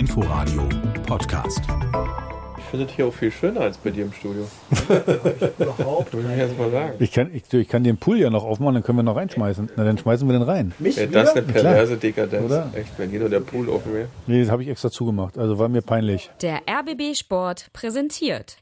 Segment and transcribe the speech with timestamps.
[0.00, 0.66] Inforadio
[1.06, 1.60] Podcast.
[2.56, 4.46] Ich finde das hier auch viel schöner als bei dir im Studio.
[5.58, 6.14] Überhaupt.
[6.14, 6.92] Muss ich jetzt mal sagen.
[7.00, 9.72] Ich kann, ich, ich kann den Pool ja noch aufmachen, dann können wir noch reinschmeißen.
[9.76, 10.72] Na, dann schmeißen wir den rein.
[10.78, 11.20] Mich Ja, wieder?
[11.20, 12.46] das ist eine perverse Dekadenz.
[12.46, 12.70] Oder?
[12.74, 14.08] Echt, wenn jeder der Pool offen wäre.
[14.26, 15.36] Nee, das habe ich extra zugemacht.
[15.36, 16.30] Also war mir peinlich.
[16.40, 18.56] Der RBB Sport präsentiert.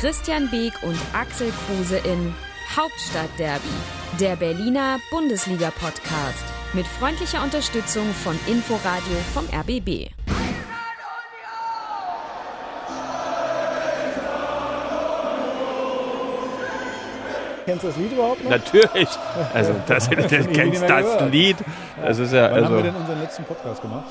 [0.00, 2.34] Christian Beek und Axel Kruse in
[2.76, 3.68] Hauptstadtderby,
[4.18, 6.44] der Berliner Bundesliga-Podcast.
[6.72, 10.08] Mit freundlicher Unterstützung von Inforadio vom RBB.
[17.66, 18.50] Kennst du das Lied überhaupt noch?
[18.50, 19.08] Natürlich.
[19.52, 21.30] Also, das, das, nie kennst das.
[21.30, 21.58] Lied.
[22.02, 22.82] Das ist ja, Wann haben wir also.
[22.84, 24.06] denn unseren letzten Podcast gemacht?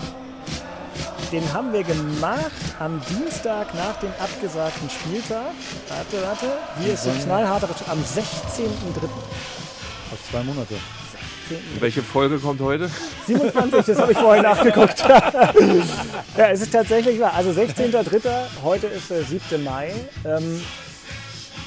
[1.32, 5.54] Den haben wir gemacht am Dienstag nach dem abgesagten Spieltag.
[5.88, 6.46] Warte, warte.
[6.82, 9.08] Hier ist die knallharte am 16.03.
[10.10, 10.76] Fast zwei Monate.
[11.80, 12.90] Welche Folge kommt heute?
[13.28, 15.00] 27, das habe ich vorhin nachgeguckt.
[16.38, 17.34] ja, es ist tatsächlich wahr.
[17.34, 18.30] Also 16.03.,
[18.64, 19.64] heute ist der 7.
[19.64, 19.94] Mai.
[20.26, 20.62] Ähm,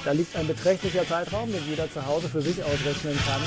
[0.05, 3.41] da liegt ein beträchtlicher Zeitraum, den jeder zu Hause für sich ausrechnen kann.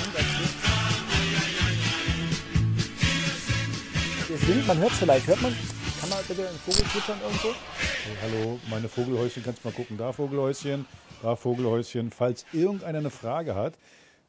[4.28, 5.56] Wir sind, man hört es vielleicht, hört man,
[6.00, 7.48] kann man bitte einen Vogel zwitschern irgendwo?
[7.50, 9.98] Hey, hallo, meine Vogelhäuschen, kannst du mal gucken.
[9.98, 10.86] Da Vogelhäuschen,
[11.22, 12.12] da Vogelhäuschen.
[12.12, 13.74] Falls irgendeiner eine Frage hat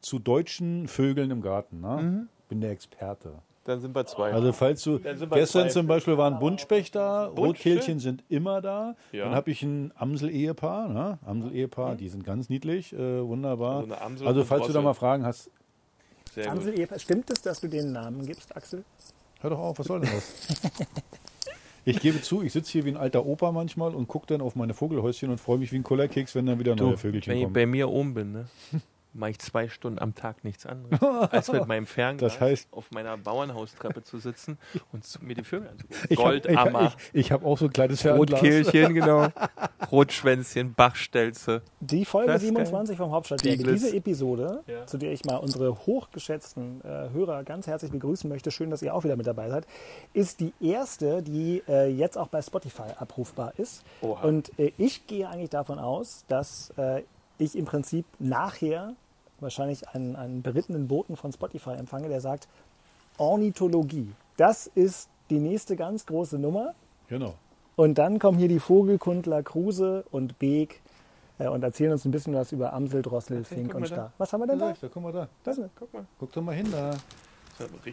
[0.01, 2.27] zu deutschen Vögeln im Garten, ne?
[2.47, 3.33] bin der Experte.
[3.65, 4.33] Dann sind wir zwei.
[4.33, 5.67] Also falls du, gestern zwei.
[5.67, 7.27] zum Beispiel waren Buntspecht da?
[7.27, 8.95] Rotkehlchen sind immer da.
[9.11, 9.25] Ja.
[9.25, 11.19] Dann habe ich ein Amsel-Ehepaar, ne?
[11.25, 13.85] Amsel-Ehepaar, die sind ganz niedlich, äh, wunderbar.
[14.01, 15.51] Also also falls du da mal Fragen hast,
[16.33, 16.53] Sehr gut.
[16.53, 16.97] Amsel, Ehepaar.
[16.97, 18.83] Stimmt es, dass du den Namen gibst, Axel?
[19.41, 20.61] hör doch auf, was soll denn das?
[21.85, 24.55] Ich gebe zu, ich sitze hier wie ein alter Opa manchmal und gucke dann auf
[24.55, 27.43] meine Vogelhäuschen und freue mich wie ein Kullerkeks, wenn dann wieder neue Vögelchen wenn ich
[27.43, 27.53] kommen.
[27.53, 28.45] bei mir oben bin, ne,
[29.11, 32.91] mache ich zwei Stunden am Tag nichts anderes, als mit meinem Fernglas Das heißt- auf
[32.91, 34.57] meiner Bauernhaustreppe zu sitzen
[34.93, 36.05] und zu- mir die Vögel anzugucken.
[36.09, 38.39] Ich habe Goldammer, ich, ich, ich hab auch so ein kleines Fernglas.
[38.41, 39.27] Rotkehlchen, genau,
[39.91, 41.61] Rotschwänzchen, Bachstelze.
[41.79, 43.81] Die Folge Das ist 27 vom Hauptstadtderby, Dieglitz.
[43.81, 44.85] diese Episode, Ja.
[44.85, 48.93] zu der ich mal unsere hochgeschätzten äh, Hörer ganz herzlich begrüßen möchte, schön, dass ihr
[48.93, 49.65] auch wieder mit dabei seid,
[50.13, 53.83] ist die erste, die äh, jetzt auch bei Spotify abrufbar ist.
[54.01, 54.21] Oha.
[54.21, 57.01] Und äh, ich gehe eigentlich davon aus, dass äh,
[57.39, 58.93] ich im Prinzip nachher
[59.39, 62.47] wahrscheinlich einen, einen berittenen Boten von Spotify empfange, der sagt,
[63.17, 66.73] Ornithologie, das ist die nächste ganz große Nummer.
[67.07, 67.35] Genau.
[67.75, 70.81] Und dann kommen hier die Vogelkundler Kruse und Beek
[71.37, 73.97] äh, und erzählen uns ein bisschen was über Amsel, Drossel, Fink guck und mal Star.
[73.97, 74.11] da.
[74.17, 74.73] Was haben wir denn da?
[74.79, 75.27] Da, guck mal da.
[75.43, 76.05] Das ist Guck mal.
[76.19, 76.91] Guck doch mal hin da.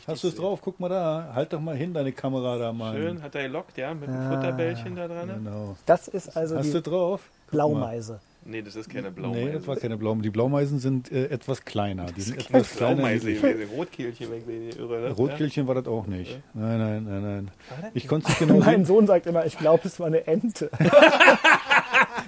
[0.07, 0.61] Hast du es drauf?
[0.63, 1.33] Guck mal da.
[1.35, 2.95] Halt doch mal hin, deine Kamera da mal.
[2.95, 4.35] Schön, hat er gelockt, ja, mit einem Ah.
[4.35, 5.29] Futterbällchen da dran.
[5.29, 5.77] Genau.
[5.87, 7.23] das ist also Hast die du drauf?
[7.47, 8.21] Guck Blaumeise.
[8.49, 9.11] Nee, das ist keine.
[9.11, 9.45] Blaumeise.
[9.45, 10.23] Nee, das war keine Blaumeise.
[10.23, 12.07] Die Blaumeisen sind äh, etwas kleiner.
[12.07, 12.95] Die sind etwas kleiner.
[12.97, 13.31] Blaumeise.
[13.77, 15.01] Rotkehlchen, wenn ich mich irre.
[15.01, 15.11] ne?
[15.11, 16.41] Rotkehlchen war das auch nicht.
[16.55, 17.51] Nein, nein, nein, nein.
[17.95, 18.85] Ich konnte es nicht genau Mein.
[18.85, 20.71] Sohn sagt immer, ich glaube, es war eine Ente.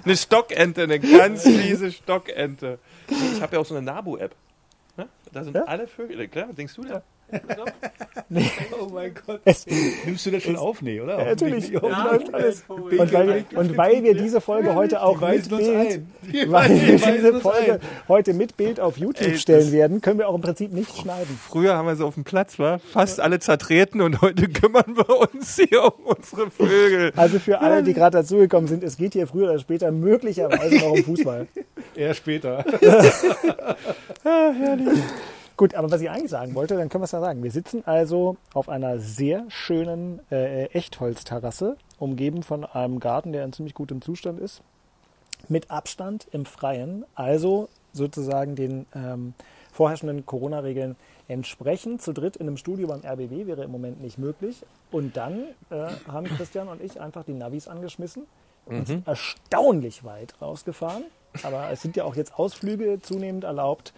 [0.05, 2.79] Eine Stockente, eine ganz fiese Stockente.
[3.09, 4.33] Ich habe ja auch so eine Nabu-App.
[4.97, 5.07] Ne?
[5.33, 5.63] Da sind Ja?
[5.63, 6.27] alle Vögel.
[6.29, 7.03] Klar, denkst du da?
[8.79, 9.41] Oh mein Gott.
[9.45, 9.65] Es,
[10.05, 10.81] Nimmst du das schon auf?
[10.81, 11.17] Nee, oder?
[11.19, 11.69] Ja, natürlich.
[11.69, 12.63] Ja, läuft alles.
[12.67, 16.01] Und weil, und weil wir diese Folge heute auch mit Bild,
[16.51, 17.79] weil wir diese Folge ein.
[18.07, 21.39] heute mit Bild auf YouTube Ey, stellen werden, können wir auch im Prinzip nicht schneiden.
[21.47, 25.09] Früher haben wir so auf dem Platz, war fast alle zertreten und heute kümmern wir
[25.09, 27.11] uns hier um unsere Vögel.
[27.15, 30.91] Also für alle, die gerade dazugekommen sind, es geht hier früher oder später möglicherweise noch
[30.91, 31.47] um Fußball.
[31.95, 32.63] Eher später.
[35.59, 37.43] Gut, aber was ich eigentlich sagen wollte, dann können wir es ja sagen.
[37.43, 43.51] Wir sitzen also auf einer sehr schönen äh, Echtholzterrasse, umgeben von einem Garten, der in
[43.51, 44.61] ziemlich gutem Zustand ist,
[45.49, 49.33] mit Abstand im Freien, also sozusagen den ähm,
[49.73, 50.95] vorherrschenden Corona-Regeln
[51.27, 52.01] entsprechend.
[52.01, 54.63] Zu dritt in einem Studio beim RBB wäre im Moment nicht möglich.
[54.91, 58.27] Und dann äh, haben Christian und ich einfach die Navis angeschmissen
[58.65, 61.03] und sind erstaunlich weit rausgefahren.
[61.43, 63.91] Aber es sind ja auch jetzt Ausflüge zunehmend erlaubt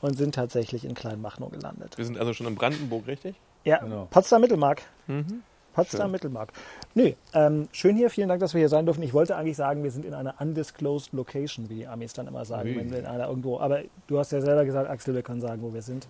[0.00, 1.96] und sind tatsächlich in Kleinmachnow gelandet.
[1.98, 3.36] Wir sind also schon in Brandenburg, richtig?
[3.64, 4.06] Ja, Genau.
[4.10, 4.82] Potsdam-Mittelmark.
[5.06, 5.42] Mhm.
[5.74, 6.52] Potsdam-Mittelmark.
[6.94, 9.02] Nee, ähm, schön hier, vielen Dank, dass wir hier sein dürfen.
[9.04, 12.44] Ich wollte eigentlich sagen, wir sind in einer undisclosed location, wie die Amis dann immer
[12.44, 12.76] sagen, Ui.
[12.76, 13.60] wenn wir in einer irgendwo.
[13.60, 16.08] Aber du hast ja selber gesagt, Axel, wir können sagen, wo wir sind.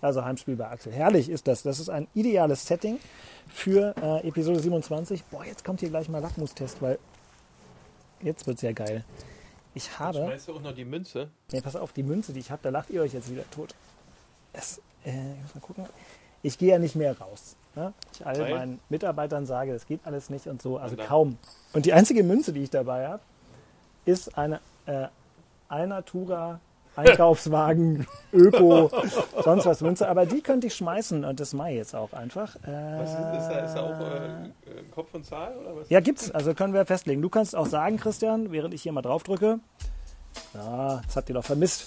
[0.00, 0.92] Also Heimspiel bei Axel.
[0.92, 1.62] Herrlich ist das.
[1.62, 2.98] Das ist ein ideales Setting
[3.48, 5.24] für äh, Episode 27.
[5.24, 6.98] Boah, jetzt kommt hier gleich mal Lackmustest, weil
[8.22, 9.04] jetzt wird's ja geil.
[9.76, 10.16] Ich habe.
[10.20, 11.28] Schmeißt du auch noch die Münze?
[11.52, 13.74] Nee, pass auf, die Münze, die ich habe, da lacht ihr euch jetzt wieder tot.
[14.54, 15.84] Das, äh, ich muss mal gucken.
[16.42, 17.56] Ich gehe ja nicht mehr raus.
[17.74, 17.92] Ne?
[18.10, 18.54] Ich all Weil?
[18.54, 21.06] meinen Mitarbeitern sage, das geht alles nicht und so, also Und dann?
[21.08, 21.38] kaum.
[21.74, 23.22] Und die einzige Münze, die ich dabei habe,
[24.06, 25.08] ist eine äh,
[25.68, 26.58] Alnatura
[26.96, 28.90] Einkaufswagen, Öko,
[29.44, 30.08] sonst was Münze.
[30.08, 32.56] Aber die könnte ich schmeißen und das mache ich jetzt auch einfach.
[32.56, 32.60] Äh,
[32.98, 35.88] Was ist, ist, da, ist da auch äh, äh, Kopf und Zahl oder was?
[35.90, 36.30] ja, gibt's.
[36.30, 37.20] Also können wir festlegen.
[37.22, 39.60] Du kannst auch sagen, Christian, während ich hier mal drauf drücke.
[40.54, 41.86] Ja, das habt ihr doch vermisst.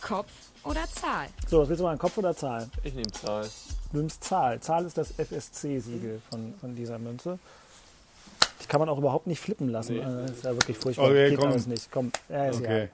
[0.00, 0.30] Kopf
[0.64, 1.26] oder Zahl?
[1.48, 2.68] So, was willst du mal, Kopf oder Zahl?
[2.84, 3.46] Ich nehme Zahl.
[3.92, 4.60] Du nimmst Zahl.
[4.60, 7.38] Zahl ist das FSC-Siegel von, von dieser Münze.
[8.62, 9.96] Die kann man auch überhaupt nicht flippen lassen.
[9.96, 10.02] Nee.
[10.02, 11.06] Das ist ja wirklich furchtbar.
[11.06, 11.48] Okay, Geht komm.
[11.50, 11.90] alles nicht.
[11.90, 12.82] Komm, ja, ist Okay.
[12.82, 12.88] ja.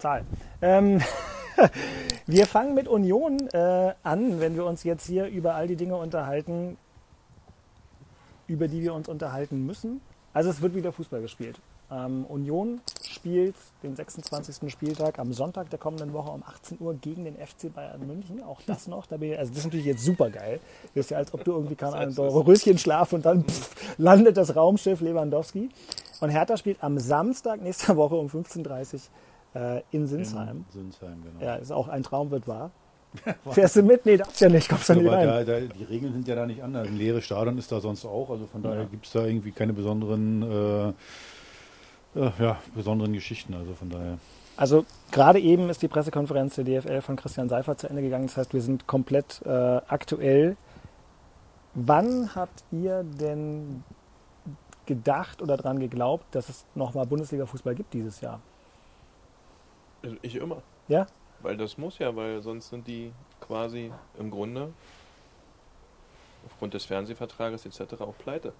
[0.00, 0.24] Zahl.
[0.62, 1.00] Ähm,
[2.26, 5.96] wir fangen mit Union äh, an, wenn wir uns jetzt hier über all die Dinge
[5.96, 6.76] unterhalten,
[8.46, 10.00] über die wir uns unterhalten müssen.
[10.32, 11.60] Also es wird wieder Fußball gespielt.
[11.90, 14.70] Ähm, Union spielt den 26.
[14.70, 18.42] Spieltag am Sonntag der kommenden Woche um 18 Uhr gegen den FC Bayern München.
[18.44, 19.06] Auch das noch.
[19.06, 20.60] Da bin ich, also das ist natürlich jetzt super geil.
[20.94, 23.74] Das ist ja, als ob du irgendwie keine Ahnung, so Röschen schlaf und dann pff,
[23.98, 25.68] landet das Raumschiff Lewandowski.
[26.20, 29.00] Und Hertha spielt am Samstag nächster Woche um 15.30 Uhr
[29.54, 30.64] äh, in Sinsheim.
[30.70, 31.44] Sinsheim, genau.
[31.44, 32.70] Ja, ist auch ein Traum wird wahr.
[33.50, 34.06] Fährst du mit?
[34.06, 35.26] Nee, darfst ja nicht, kommst du nicht rein.
[35.26, 36.86] da, da, die Regeln sind ja da nicht anders.
[36.86, 38.30] Ein leeres Stadion ist da sonst auch.
[38.30, 40.94] Also von daher gibt es da irgendwie keine besonderen,
[42.14, 43.54] äh, äh, ja, besonderen Geschichten.
[43.54, 44.18] Also von daher.
[44.56, 48.26] Also gerade eben ist die Pressekonferenz der DFL von Christian Seifert zu Ende gegangen.
[48.26, 50.56] Das heißt, wir sind komplett äh, aktuell.
[51.74, 53.82] Wann habt ihr denn
[54.86, 58.40] gedacht oder daran geglaubt, dass es nochmal Bundesliga-Fußball gibt dieses Jahr?
[60.22, 60.62] Ich immer.
[60.88, 61.06] Ja?
[61.40, 64.72] Weil das muss ja, weil sonst sind die quasi im Grunde
[66.46, 68.00] aufgrund des Fernsehvertrages etc.
[68.00, 68.52] auch pleite.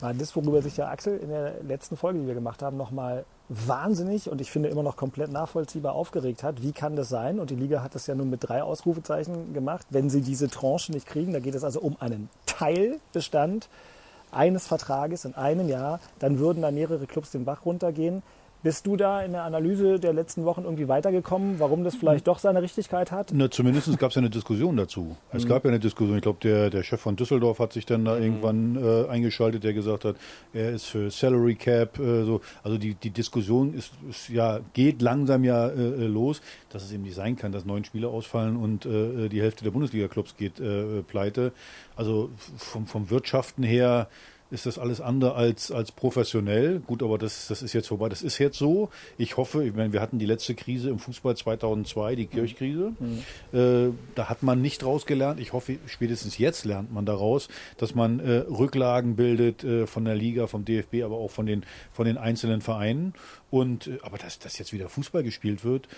[0.00, 3.24] War das, worüber sich ja Axel in der letzten Folge, die wir gemacht haben, nochmal
[3.48, 6.62] wahnsinnig und ich finde immer noch komplett nachvollziehbar aufgeregt hat.
[6.62, 7.40] Wie kann das sein?
[7.40, 9.86] Und die Liga hat das ja nun mit drei Ausrufezeichen gemacht.
[9.90, 13.68] Wenn sie diese Tranche nicht kriegen, da geht es also um einen Teilbestand
[14.30, 18.22] eines Vertrages in einem Jahr, dann würden da mehrere Clubs den Bach runtergehen.
[18.60, 22.40] Bist du da in der Analyse der letzten Wochen irgendwie weitergekommen, warum das vielleicht doch
[22.40, 23.30] seine Richtigkeit hat?
[23.32, 25.16] Na, zumindest gab es ja eine Diskussion dazu.
[25.32, 26.16] Es gab ja eine Diskussion.
[26.16, 29.74] Ich glaube, der, der Chef von Düsseldorf hat sich dann da irgendwann äh, eingeschaltet, der
[29.74, 30.16] gesagt hat,
[30.52, 32.00] er ist für Salary Cap.
[32.00, 32.40] Äh, so.
[32.64, 36.40] Also die, die Diskussion ist, ist ja geht langsam ja äh, los,
[36.70, 39.70] dass es eben nicht sein kann, dass neun Spieler ausfallen und äh, die Hälfte der
[39.70, 41.52] Bundesliga-Clubs geht äh, pleite.
[41.94, 44.08] Also vom, vom Wirtschaften her
[44.50, 46.80] ist das alles andere als, als professionell.
[46.80, 48.08] Gut, aber das, das ist jetzt vorbei.
[48.08, 48.88] Das ist jetzt so.
[49.18, 52.92] Ich hoffe, ich meine, wir hatten die letzte Krise im Fußball 2002, die Kirchkrise.
[53.52, 55.40] Äh, da hat man nicht rausgelernt.
[55.40, 60.14] Ich hoffe, spätestens jetzt lernt man daraus, dass man äh, Rücklagen bildet äh, von der
[60.14, 63.14] Liga, vom DFB, aber auch von den, von den einzelnen Vereinen.
[63.50, 65.88] Und, äh, aber dass, dass jetzt wieder Fußball gespielt wird,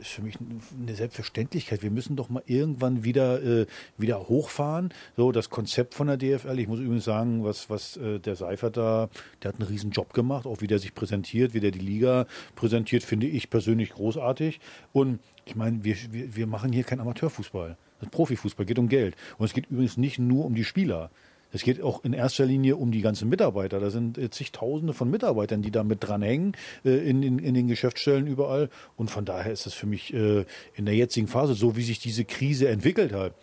[0.00, 1.82] ist für mich eine Selbstverständlichkeit.
[1.82, 3.66] Wir müssen doch mal irgendwann wieder, äh,
[3.98, 4.92] wieder hochfahren.
[5.16, 6.58] So, das Konzept von der DFL.
[6.58, 9.08] Ich muss übrigens sagen, was, was äh, der Seifert da,
[9.42, 12.26] der hat einen riesen Job gemacht, auch wie der sich präsentiert, wie der die Liga
[12.54, 14.60] präsentiert, finde ich persönlich großartig.
[14.92, 17.76] Und ich meine, wir, wir, wir machen hier keinen Amateurfußball.
[18.00, 19.16] Das Profifußball geht um Geld.
[19.38, 21.10] Und es geht übrigens nicht nur um die Spieler.
[21.54, 23.78] Es geht auch in erster Linie um die ganzen Mitarbeiter.
[23.78, 27.68] Da sind äh, zigtausende von Mitarbeitern, die da mit dranhängen äh, in, in, in den
[27.68, 28.70] Geschäftsstellen überall.
[28.96, 32.00] Und von daher ist es für mich äh, in der jetzigen Phase, so wie sich
[32.00, 33.34] diese Krise entwickelt hat,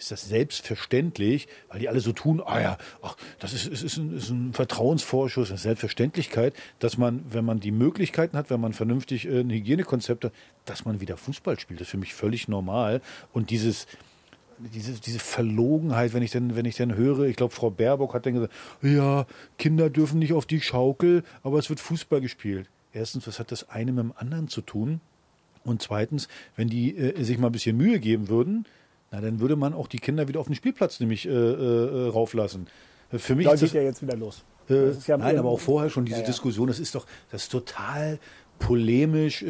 [0.00, 3.98] ist das selbstverständlich, weil die alle so tun, ah ja, ach, das ist, ist, ist,
[3.98, 8.72] ein, ist ein Vertrauensvorschuss, eine Selbstverständlichkeit, dass man, wenn man die Möglichkeiten hat, wenn man
[8.72, 10.32] vernünftig äh, ein Hygienekonzept hat,
[10.64, 11.80] dass man wieder Fußball spielt.
[11.80, 13.00] Das ist für mich völlig normal.
[13.32, 13.86] Und dieses,
[14.74, 18.26] diese, diese Verlogenheit, wenn ich denn, wenn ich denn höre, ich glaube, Frau Baerbock hat
[18.26, 19.26] dann gesagt, ja,
[19.58, 22.68] Kinder dürfen nicht auf die Schaukel, aber es wird Fußball gespielt.
[22.92, 25.00] Erstens, was hat das eine mit dem anderen zu tun?
[25.64, 28.66] Und zweitens, wenn die äh, sich mal ein bisschen Mühe geben würden,
[29.10, 32.66] na, dann würde man auch die Kinder wieder auf den Spielplatz nämlich äh, äh, rauflassen.
[33.12, 34.44] Für mich Da ist das, geht ja jetzt wieder los.
[34.68, 36.26] äh, Das ja- nein, aber auch vorher schon diese Ja.
[36.26, 38.18] Diskussion, das ist doch, das ist total
[38.58, 39.46] polemisch, äh,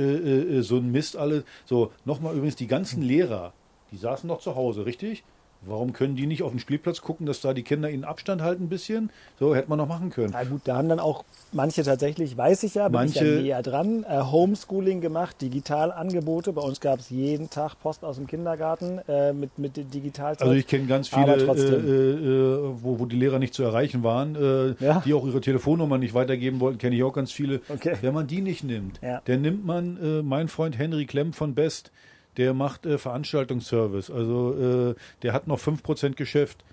[0.59, 1.45] äh, so ein Mist alles.
[1.67, 3.53] So, nochmal übrigens, die ganzen Lehrer,
[3.93, 5.25] die saßen noch zu Hause, richtig?
[5.63, 8.65] Warum können die nicht auf den Spielplatz gucken, dass da die Kinder ihnen Abstand halten
[8.65, 9.11] ein bisschen?
[9.39, 10.31] So, hätte man noch machen können.
[10.33, 13.43] Na gut, da haben dann auch manche tatsächlich, weiß ich ja, bin ich ja Manche-
[13.43, 16.55] näher dran, äh, Homeschooling gemacht, Digitalangebote.
[16.55, 20.47] Bei uns gab es jeden Tag Post aus dem Kindergarten äh, mit, mit Digitalzeug.
[20.49, 24.37] Also ich kenne ganz viele, äh, äh, wo, wo die Lehrer nicht zu erreichen waren,
[24.37, 25.03] äh, Ja.
[25.05, 27.61] die auch ihre Telefonnummer nicht weitergeben wollten, kenne ich auch ganz viele.
[27.69, 27.97] Okay.
[28.01, 29.21] Wenn man die nicht nimmt, Ja.
[29.27, 31.91] dann nimmt man äh, mein Freund Henry Klemm von Best,
[32.37, 34.11] der macht äh, Veranstaltungsservice.
[34.11, 36.65] Also äh, der hat noch 5% Geschäft.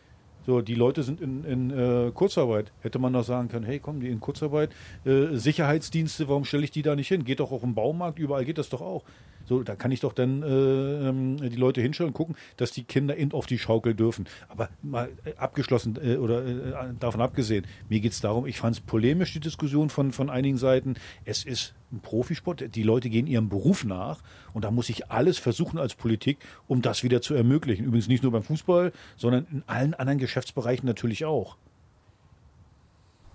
[0.46, 2.72] So, die Leute sind in, in äh, Kurzarbeit.
[2.82, 4.72] Hätte man noch sagen können, hey, kommen die in Kurzarbeit?
[5.06, 7.26] Äh, Sicherheitsdienste, warum stelle ich die da nicht hin?
[7.26, 9.04] Geht doch auch im Baumarkt, überall geht das doch auch.
[9.48, 12.84] So, da kann ich doch dann äh, ähm, die Leute hinstellen und gucken, dass die
[12.84, 14.28] Kinder eben auf die Schaukel dürfen.
[14.50, 18.76] Aber mal äh, abgeschlossen äh, oder äh, davon abgesehen, mir geht es darum, ich fand
[18.76, 20.96] es polemisch, die Diskussion von, von einigen Seiten.
[21.24, 24.20] Es ist ein Profisport, die Leute gehen ihrem Beruf nach
[24.54, 27.86] und da muss ich alles versuchen als Politik, um das wieder zu ermöglichen.
[27.86, 31.56] Übrigens nicht nur beim Fußball, sondern in allen anderen Geschäftsbereichen natürlich auch.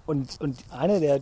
[0.04, 1.20] Und, und eine der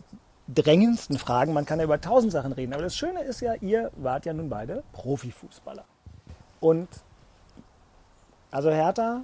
[0.55, 3.91] drängendsten Fragen, man kann ja über tausend Sachen reden, aber das Schöne ist ja, ihr
[3.97, 5.85] wart ja nun beide Profifußballer.
[6.61, 6.89] Und
[8.51, 9.23] also Hertha,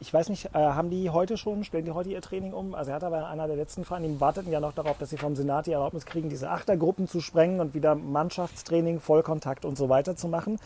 [0.00, 2.74] ich weiß nicht, äh, haben die heute schon, stellen die heute ihr Training um?
[2.74, 5.36] Also Hertha war einer der letzten Vereine, die warteten ja noch darauf, dass sie vom
[5.36, 10.16] Senat die Erlaubnis kriegen, diese Achtergruppen zu sprengen und wieder Mannschaftstraining, Vollkontakt und so weiter
[10.16, 10.58] zu machen.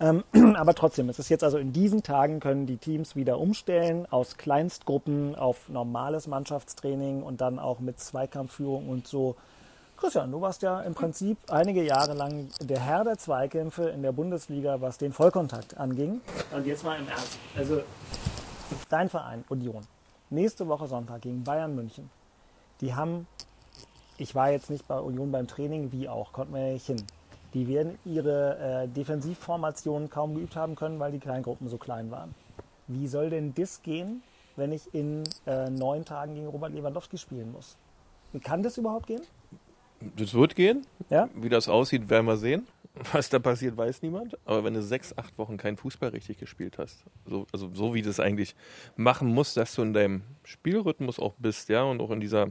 [0.00, 0.24] Ähm,
[0.56, 4.36] aber trotzdem, es ist jetzt also in diesen Tagen können die Teams wieder umstellen aus
[4.36, 9.36] Kleinstgruppen auf normales Mannschaftstraining und dann auch mit Zweikampfführung und so.
[9.96, 14.12] Christian, du warst ja im Prinzip einige Jahre lang der Herr der Zweikämpfe in der
[14.12, 16.20] Bundesliga, was den Vollkontakt anging.
[16.54, 17.36] Und jetzt mal im Ernst.
[17.56, 17.82] Also
[18.88, 19.82] dein Verein, Union,
[20.30, 22.10] nächste Woche Sonntag gegen Bayern München.
[22.80, 23.26] Die haben,
[24.18, 27.04] ich war jetzt nicht bei Union beim Training, wie auch, konnten wir ja nicht hin.
[27.54, 32.34] Die werden ihre äh, Defensivformationen kaum geübt haben können, weil die Kleingruppen so klein waren.
[32.86, 34.22] Wie soll denn das gehen,
[34.56, 37.76] wenn ich in äh, neun Tagen gegen Robert Lewandowski spielen muss?
[38.42, 39.22] Kann das überhaupt gehen?
[40.16, 40.86] Das wird gehen.
[41.10, 41.28] Ja?
[41.34, 42.66] Wie das aussieht, werden wir sehen.
[43.12, 44.36] Was da passiert, weiß niemand.
[44.44, 48.02] Aber wenn du sechs, acht Wochen keinen Fußball richtig gespielt hast, so, also so wie
[48.02, 48.54] du es eigentlich
[48.96, 52.48] machen musst, dass du in deinem Spielrhythmus auch bist, ja, und auch in dieser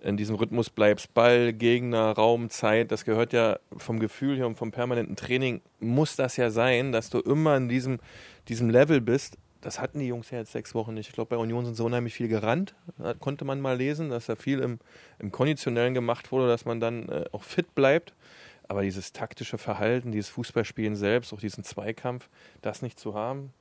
[0.00, 4.56] in diesem Rhythmus bleibst, Ball, Gegner, Raum, Zeit, das gehört ja vom Gefühl her und
[4.56, 8.00] vom permanenten Training, muss das ja sein, dass du immer in diesem,
[8.48, 9.36] diesem Level bist.
[9.60, 11.08] Das hatten die Jungs ja jetzt sechs Wochen nicht.
[11.08, 12.74] Ich glaube, bei Union sind so unheimlich viel gerannt.
[12.98, 14.80] Da konnte man mal lesen, dass da viel im,
[15.20, 18.12] im Konditionellen gemacht wurde, dass man dann äh, auch fit bleibt.
[18.66, 22.28] Aber dieses taktische Verhalten, dieses Fußballspielen selbst, auch diesen Zweikampf,
[22.60, 23.52] das nicht zu haben,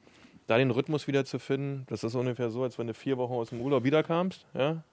[0.48, 3.34] da den Rhythmus wieder zu finden, das ist ungefähr so, als wenn du vier Wochen
[3.34, 4.84] aus dem Urlaub wiederkamst, ja,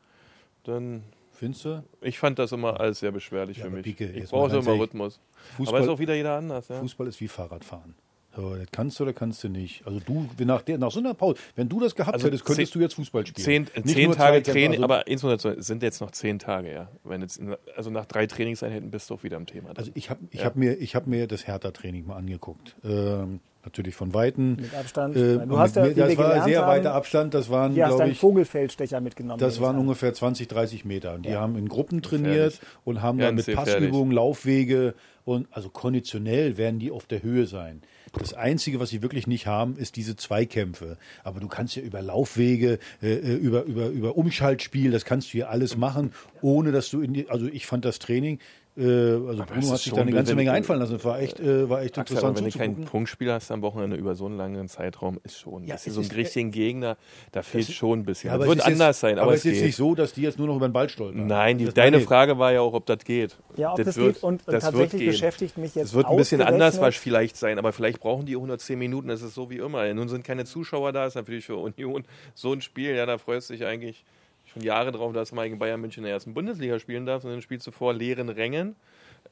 [0.64, 1.02] dann
[1.38, 1.84] Findest du?
[2.00, 3.84] ich fand das immer alles sehr beschwerlich Ja, für mich.
[3.84, 5.20] Pike, ich brauche immer Rhythmus.
[5.56, 6.66] Fußball- Aber ist auch wieder jeder anders.
[6.66, 6.80] Ja?
[6.80, 7.94] Fußball ist wie Fahrradfahren.
[8.40, 9.84] So, das kannst du oder kannst du nicht.
[9.84, 12.72] Also du, nach, der, nach so einer Pause, wenn du das gehabt Also hättest, könntest
[12.72, 13.44] zehn- du jetzt Fußball spielen.
[13.44, 16.88] Zehn, Nicht zehn nur Tage Training, also- aber insbesondere sind jetzt noch zehn Tage, ja.
[17.02, 17.40] Wenn jetzt,
[17.76, 19.68] also nach drei Trainingseinheiten bist du auch wieder im Thema.
[19.70, 19.76] Drin.
[19.78, 20.46] Also ich habe ich Ja.
[20.46, 22.76] hab mir, ich hab mir das Hertha-Training mal angeguckt.
[22.84, 24.54] Ähm, natürlich von Weitem.
[24.54, 25.16] Mit Abstand.
[25.16, 27.34] Äh, du hast ja, mit das war gelernt sehr haben, weiter Abstand.
[27.34, 29.40] Das waren, Hier hast du glaube einen ich, Vogelfeldstecher mitgenommen.
[29.40, 31.14] das waren ungefähr 20, 30 Meter.
[31.14, 31.40] Und die Ja.
[31.40, 33.74] haben in Gruppen trainiert und haben dann mit gefährlich.
[33.74, 37.82] Passübungen, Laufwege und also konditionell werden die auf der Höhe sein.
[38.12, 40.96] Das Einzige, was sie wirklich nicht haben, ist diese Zweikämpfe.
[41.24, 45.32] Aber du kannst ja über Laufwege, äh, äh, über, über, über Umschaltspiel, das kannst du
[45.32, 48.38] hier alles machen, ohne dass du in die, also ich fand das Training,
[48.84, 50.92] also es Bruno hat sich da eine ganze Menge einfallen lassen.
[50.94, 52.90] Das war echt, äh, war echt Axel, aber interessant wenn du kein zuzugucken.
[52.90, 55.64] Punktspiel hast am Wochenende über so einen langen Zeitraum, ist schon.
[55.64, 56.96] Ja, das ist es so einen ist- richtigen Gegner,
[57.32, 58.28] da fehlt schon ein bisschen.
[58.30, 59.64] Ja, das es wird ist anders jetzt, sein, aber, aber es es ist geht.
[59.64, 61.26] nicht so, dass die jetzt nur noch über den Ball stolpern.
[61.26, 62.00] Nein, die, Das- deine.
[62.00, 63.36] Frage war ja auch, ob das geht.
[63.56, 66.16] Ja, ob das, wird, geht und, und das tatsächlich beschäftigt mich jetzt Es wird ein
[66.16, 69.08] bisschen anders was vielleicht sein, aber vielleicht brauchen die 110 Minuten.
[69.08, 69.92] Das ist so wie immer.
[69.92, 72.04] Nun sind keine Zuschauer da, ist natürlich für Union
[72.34, 72.94] so ein Spiel.
[72.94, 74.04] Ja, da freust du dich eigentlich
[74.48, 77.32] schon Jahre drauf, dass mal gegen Bayern München in der ersten Bundesliga spielen darfst und
[77.32, 78.76] dann spielst du vor leeren Rängen.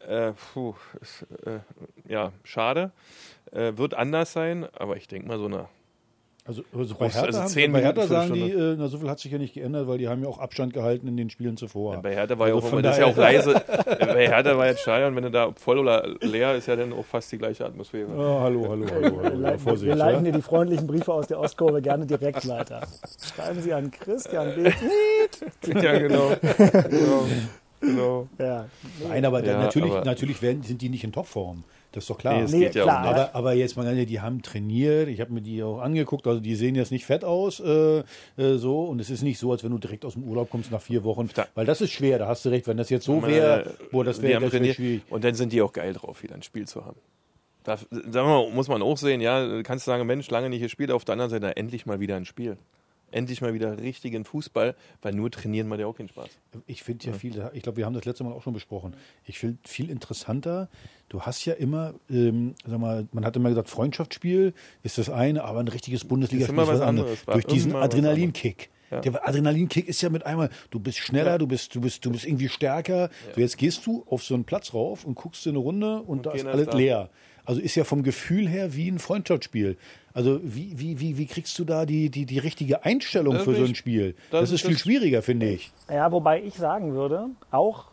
[0.06, 1.60] Äh, puh, ist, äh,
[2.06, 2.92] ja, schade.
[3.52, 5.68] Äh, wird anders sein, aber ich denke mal, so eine
[6.48, 9.10] Also, also bei Hertha, also haben- zehn bei Hertha sagen die, äh, na, so viel
[9.10, 11.56] hat sich ja nicht geändert, weil die haben ja auch Abstand gehalten in den Spielen
[11.56, 11.96] zuvor.
[12.02, 13.54] Bei Hertha war ja Also auch von immer, das ist ja auch leise.
[13.98, 17.04] Bei Hertha war jetzt Stadion, wenn du da voll oder leer, ist ja dann auch
[17.04, 18.08] fast die gleiche Atmosphäre.
[18.16, 19.40] Oh, hallo, hallo, hallo, Wir hallo.
[19.40, 20.30] leiten, Vorsicht, wir leiten ja?
[20.30, 22.86] dir die freundlichen Briefe aus der Ostkurve gerne direkt weiter.
[23.34, 24.70] Schreiben Sie an Christian B.
[25.82, 26.30] Ja, genau.
[26.88, 27.26] genau.
[27.80, 28.28] genau.
[28.38, 28.66] Ja.
[29.08, 31.64] Nein, aber Ja, natürlich, aber- natürlich werden, sind die nicht in Topform.
[31.92, 32.34] Das ist doch klar.
[32.38, 33.10] Nee, es Nee, geht ja klar, ja.
[33.10, 36.54] Aber, aber jetzt mal, die haben trainiert, ich habe mir die auch angeguckt, also die
[36.54, 38.00] sehen jetzt nicht fett aus, äh,
[38.36, 40.70] äh, so, und es ist nicht so, als wenn du direkt aus dem Urlaub kommst
[40.70, 43.22] nach vier Wochen, weil das ist schwer, da hast du recht, wenn das jetzt so
[43.26, 45.02] wäre, boah, das wäre das wär schwierig.
[45.10, 46.98] Und dann sind die auch geil drauf, wieder ein Spiel zu haben.
[47.64, 47.78] Da
[48.22, 51.14] mal, muss man auch sehen, ja, kannst du sagen, Mensch, lange nicht gespielt, auf der
[51.14, 52.56] anderen Seite endlich mal wieder ein Spiel.
[53.12, 56.28] Endlich mal wieder richtigen Fußball, weil nur trainieren macht ja auch keinen Spaß.
[56.66, 58.96] Ich finde ja viel, ich glaube, wir haben das letzte Mal auch schon besprochen.
[59.24, 60.68] Ich finde viel interessanter,
[61.08, 65.44] du hast ja immer, ähm, sag mal, man hat immer gesagt, Freundschaftsspiel ist das eine,
[65.44, 68.70] aber ein richtiges Bundesligaspiel Ist anderes, war Durch diesen Adrenalinkick.
[68.90, 69.00] Ja.
[69.00, 72.24] Der Adrenalinkick ist ja mit einmal, du bist schneller, du bist, du bist, du bist
[72.24, 73.10] irgendwie stärker.
[73.34, 76.26] So jetzt gehst du auf so einen Platz rauf und guckst dir eine Runde und,
[76.26, 77.10] da ist alles da.
[77.46, 79.78] Also ist ja vom Gefühl her wie ein Freundschaftsspiel.
[80.12, 83.54] Also wie, wie, wie, wie kriegst du da die, die, die richtige Einstellung Das für
[83.54, 84.14] so ein Spiel?
[84.30, 85.70] das Das, ist viel das- schwieriger, finde ich.
[85.88, 87.86] ja, wobei ich sagen würde, auch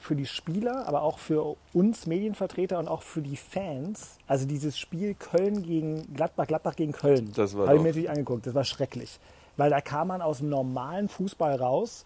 [0.00, 4.18] für die Spieler, aber auch für uns Medienvertreter und auch für die Fans.
[4.26, 7.32] Also dieses Spiel Köln gegen Gladbach, Gladbach gegen Köln.
[7.34, 8.46] Das war Habe ich mir natürlich angeguckt.
[8.46, 9.18] Das war schrecklich.
[9.56, 12.04] Weil da kam man aus dem normalen Fußball raus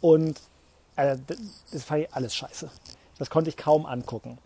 [0.00, 0.40] und
[0.96, 1.36] äh, das,
[1.72, 2.70] das war alles scheiße.
[3.18, 4.38] Das konnte ich kaum angucken.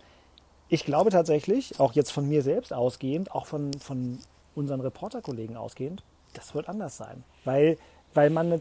[0.72, 4.18] Ich glaube tatsächlich, auch jetzt von mir selbst ausgehend, auch von, von
[4.54, 7.24] unseren Reporterkollegen ausgehend, das wird anders sein.
[7.44, 7.76] Weil,
[8.14, 8.60] weil man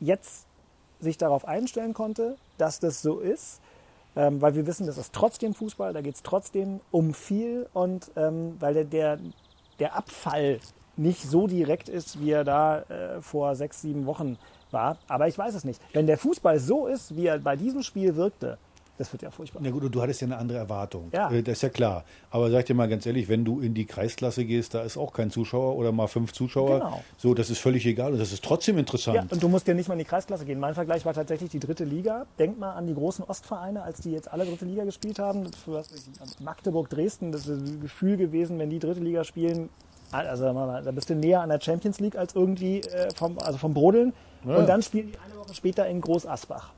[0.00, 0.46] jetzt-
[1.00, 3.60] sich darauf einstellen konnte, dass das so ist.
[4.16, 8.10] Ähm, weil wir wissen, das ist trotzdem Fußball, da geht es trotzdem um viel und
[8.16, 9.18] ähm, weil der, der,
[9.78, 10.58] der Abfall
[10.96, 14.38] nicht so direkt ist, wie er da äh, vor sechs, sieben Wochen
[14.72, 14.98] war.
[15.06, 15.80] Aber ich weiß es nicht.
[15.92, 18.58] Wenn der Fußball so ist, wie er bei diesem Spiel wirkte,
[18.98, 19.60] das wird ja furchtbar.
[19.64, 21.10] Na gut, du hattest ja eine andere Erwartung.
[21.14, 21.30] Ja.
[21.30, 22.04] Äh, Das ist ja klar.
[22.30, 25.12] Aber sag dir mal ganz ehrlich, wenn du in die Kreisklasse gehst, da ist auch
[25.12, 26.80] kein Zuschauer oder mal fünf Zuschauer.
[26.80, 27.02] Genau.
[27.16, 29.32] So, das ist völlig egal und das ist trotzdem Ja, interessant.
[29.32, 30.58] und du musst ja nicht mal in die Kreisklasse gehen.
[30.60, 32.26] Mein Vergleich war tatsächlich die dritte Liga.
[32.38, 35.48] Denk mal an die großen Ostvereine, als die jetzt alle dritte Liga gespielt haben.
[36.40, 39.68] Magdeburg, Dresden, das ist ein Gefühl gewesen, wenn die dritte Liga spielen.
[40.10, 43.74] Also da bist du näher an der Champions League als irgendwie äh, vom, also vom
[43.74, 44.12] Brodeln.
[44.44, 46.70] Und dann spielen die eine Woche später in Groß Asbach.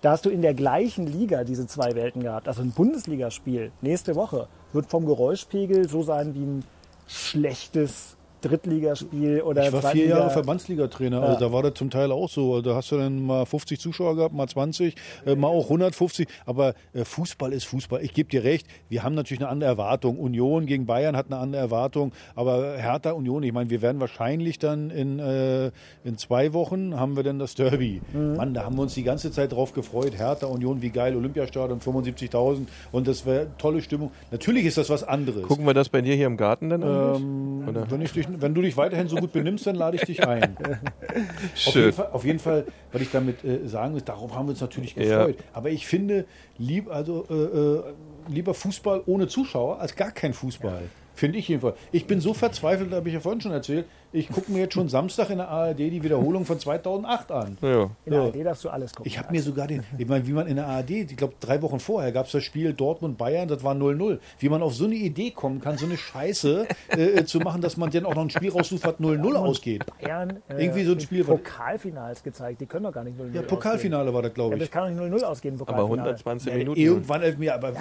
[0.00, 2.46] Da hast du in der gleichen Liga diese zwei Welten gehabt.
[2.46, 6.64] Also ein Bundesligaspiel nächste Woche wird vom Geräuschpegel so sein wie ein
[7.08, 12.28] schlechtes Drittligaspiel oder Ich war vier Jahre Verbandsliga-Trainer, also da war das zum Teil auch
[12.28, 12.60] so.
[12.60, 14.94] Da hast du dann mal 50 Zuschauer gehabt, mal 20,
[15.26, 16.28] äh, mal auch 150.
[16.46, 18.02] Aber äh, Fußball ist Fußball.
[18.02, 20.18] Ich gebe dir recht, wir haben natürlich eine andere Erwartung.
[20.18, 22.12] Union gegen Bayern hat eine andere Erwartung.
[22.34, 25.70] Aber Hertha Union, ich meine, wir werden wahrscheinlich dann in, äh,
[26.04, 28.00] in zwei Wochen haben wir dann das Derby.
[28.12, 28.36] Mhm.
[28.36, 30.16] Mann, da haben wir uns die ganze Zeit drauf gefreut.
[30.16, 34.10] Hertha Union, wie geil, Olympiastadion, 75.000 und das wäre tolle Stimmung.
[34.30, 35.42] Natürlich ist das was anderes.
[35.42, 36.82] Gucken wir das bei dir hier im Garten dann?
[36.82, 37.90] Ähm, Oder?
[37.90, 40.56] wenn, ich dich, wenn du dich weiterhin so gut benimmst, dann lade ich dich ein.
[41.66, 41.82] Auf Schön.
[41.84, 44.60] jeden, Fall, auf jeden Fall, was ich damit äh, sagen will, darauf haben wir uns
[44.60, 45.24] natürlich Ja.
[45.26, 45.36] gefreut.
[45.52, 47.94] Aber ich finde, lieb, also, äh, äh,
[48.30, 50.82] lieber Fußball ohne Zuschauer als gar kein Fußball.
[51.18, 51.74] Finde ich jedenfalls.
[51.90, 53.86] Ich bin so verzweifelt, habe ich ja vorhin schon erzählt.
[54.12, 57.58] Ich gucke mir jetzt schon Samstag in der ARD die Wiederholung von 2008 an.
[57.60, 57.90] Ja.
[58.06, 59.10] In der ARD darfst du alles gucken.
[59.10, 61.60] Ich habe mir sogar den, ich meine, wie man in der ARD, ich glaube drei
[61.60, 64.18] Wochen vorher gab es das Spiel Dortmund-Bayern, das war 0-0.
[64.38, 67.76] Wie man auf so eine Idee kommen kann, so eine Scheiße äh, zu machen, dass
[67.76, 69.84] man dann auch noch ein Spiel raussucht, was 0-0 ausgeht.
[70.00, 72.60] Bayern äh, Irgendwie so ein in Spiel, Pokalfinals gezeigt.
[72.60, 74.34] Die können doch gar nicht 0-0 Ja, Pokalfinale war das, ausgehen.
[74.34, 74.70] glaube Ja, das ich.
[74.72, 75.98] kann doch nicht 0-0 ausgehen, Aber Pokalfinale.
[76.10, 76.80] 120 Ja, Minuten.
[76.80, 77.78] Irgendwann Elfmeter, aber wie,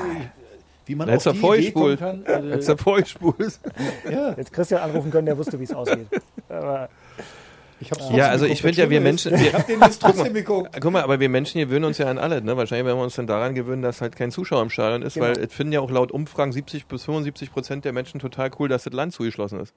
[0.87, 2.23] wie man hättest auf die Idee kommen kann.
[2.25, 3.59] Also, du vorgespult.
[4.09, 6.07] ja, Jetzt Christian anrufen können, der wusste, wie es ausgeht.
[6.49, 6.89] Aber
[7.79, 10.33] ich hab's Ja, also ich finde ja, wir Menschen, wir, Ich habe den jetzt trotzdem
[10.33, 10.69] geguckt.
[10.79, 12.43] Guck mal, aber wir Menschen gewöhnen uns ja an alles.
[12.43, 12.57] Ne?
[12.57, 15.27] Wahrscheinlich werden wir uns dann daran gewöhnen, dass halt kein Zuschauer im Stadion ist, Genau.
[15.27, 18.67] weil es finden ja auch laut Umfragen 70 bis 75 Prozent der Menschen total cool,
[18.69, 19.73] dass das Land zugeschlossen ist.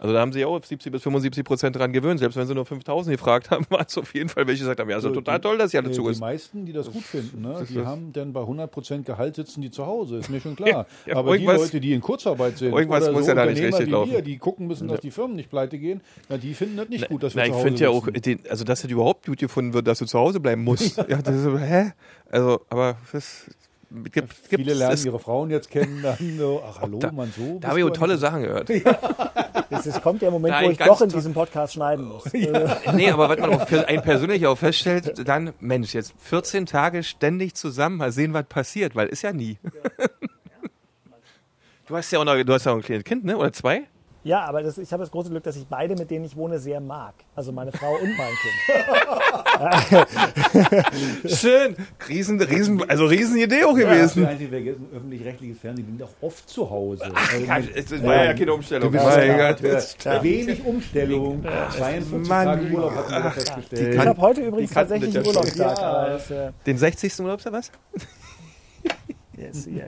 [0.00, 2.18] Also da haben sie ja auch auf 70 bis 75 Prozent dran gewöhnt.
[2.20, 4.80] Selbst wenn sie nur 5000 gefragt haben, waren es auf jeden Fall welche, die gesagt
[4.80, 6.20] haben, ja, ist doch So, total die- toll, dass hier alle Äh, zu Die ist.
[6.20, 9.70] meisten, die das gut finden, ne, die das- haben dann bei 100% Gehalt sitzen die
[9.70, 10.86] zu Hause, ist mir schon klar.
[11.06, 13.50] Ja, Aber die Leute, die in Kurzarbeit sind, irgendwas oder muss so ja da nicht
[13.56, 14.12] Unternehmer richtig wie laufen.
[14.12, 17.08] wir, die gucken müssen, dass die Firmen nicht pleite gehen, na, die finden das nicht
[17.08, 19.26] gut, dass wir Na, zu ich Hause finde ja auch, den, also dass es überhaupt
[19.26, 20.96] gut gefunden wird, dass du zu Hause bleiben musst.
[21.08, 21.92] ja, das ist hä?
[22.30, 23.50] Also, aber das
[24.12, 27.58] gibt, Viele lernen ihre Frauen jetzt kennen, dann so, ach hallo, Da- man so.
[27.58, 28.70] Da habe ich auch tolle Sachen gehört.
[29.70, 32.24] es, es kommt der Moment, Nein, wo ich doch in diesem Podcast schneiden muss.
[32.34, 36.66] Äh, Nee, aber was man auch für ein persönlich auch feststellt, dann, Mensch, jetzt 14
[36.66, 39.58] Tage ständig zusammen, mal sehen, was passiert, weil ist ja nie.
[41.86, 43.36] Du hast ja auch noch, du hast ja auch ein kleines Kind, ne?
[43.36, 43.82] Oder zwei?
[44.22, 46.58] Ja, aber das, ich habe das große Glück, dass ich beide, mit denen ich wohne,
[46.58, 47.14] sehr mag.
[47.34, 50.06] Also meine Frau und mein Kind.
[51.30, 51.74] Schön.
[52.08, 54.24] Riesen, riesen, also Riesenidee auch Ja, gewesen.
[54.24, 57.04] das vergessen, öffentlich-rechtliches Fernsehen, die sind auch oft zu Hause.
[57.04, 58.92] Also Ja, mit- es war ja keine Umstellung.
[58.92, 61.42] Du bist Mein ja, ja, wenig Umstellung.
[61.76, 62.44] 42 Mann.
[62.46, 63.94] Tage Urlaub hat man festgestellt.
[63.94, 65.78] Ich habe heute übrigens tatsächlich das einen ja Urlaubstag.
[65.82, 67.20] aber das, äh, Den 60.
[67.20, 67.70] Urlaub, oder was?
[69.36, 69.84] Yes, ja.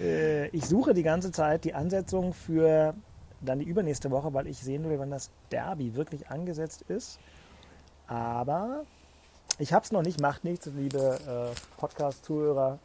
[0.00, 2.94] äh, ich suche die ganze Zeit die Ansetzung für
[3.40, 7.18] dann die übernächste Woche, weil ich sehen will, wann das Derby wirklich angesetzt ist.
[8.06, 8.84] Aber
[9.58, 12.78] ich habe es noch nicht, macht nichts, liebe äh, Podcast-Zuhörer.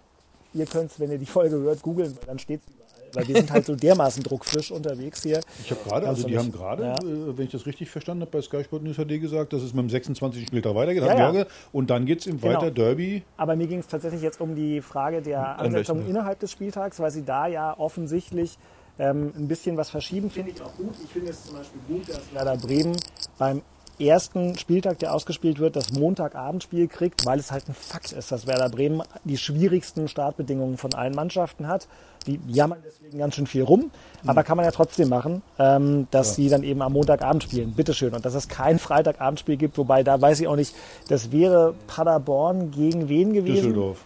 [0.54, 2.84] Ihr könnt es, wenn ihr die Folge hört, googeln, weil dann steht es überall.
[3.16, 5.39] Weil wir sind halt so dermaßen druckfrisch unterwegs hier.
[5.63, 6.39] Ich habe gerade, also die nicht.
[6.39, 6.94] haben gerade, Ja.
[6.96, 9.74] äh, wenn ich das richtig verstanden habe, bei Sky Sport News HD gesagt, dass es
[9.74, 10.48] mit dem 26.
[10.48, 11.04] Spieltag weitergeht.
[11.04, 11.46] Ja, ja.
[11.72, 12.56] Und dann geht es im Genau.
[12.60, 13.24] weiter Derby.
[13.38, 17.12] Aber mir ging es tatsächlich jetzt um die Frage der Ansetzung innerhalb des Spieltags, weil
[17.12, 18.58] sie da ja offensichtlich
[19.00, 20.94] ähm, ein bisschen was verschieben, finde ich auch gut.
[21.04, 22.96] Ich finde es zum Beispiel gut, dass Werder Bremen
[23.38, 23.62] beim
[24.00, 28.48] ersten Spieltag, der ausgespielt wird, das Montagabendspiel kriegt, weil es halt ein Fakt ist, dass
[28.48, 31.88] Werder Bremen die schwierigsten Startbedingungen von allen Mannschaften hat.
[32.26, 33.92] Die jammern deswegen ganz schön viel rum,
[34.26, 37.74] aber kann man ja trotzdem machen, ähm, dass sie dann eben am Montagabend spielen.
[37.74, 38.14] Bitteschön.
[38.14, 40.74] Und dass es kein Freitagabendspiel gibt, wobei da weiß ich auch nicht,
[41.10, 43.56] das wäre Paderborn gegen wen gewesen?
[43.56, 44.00] Düsseldorf.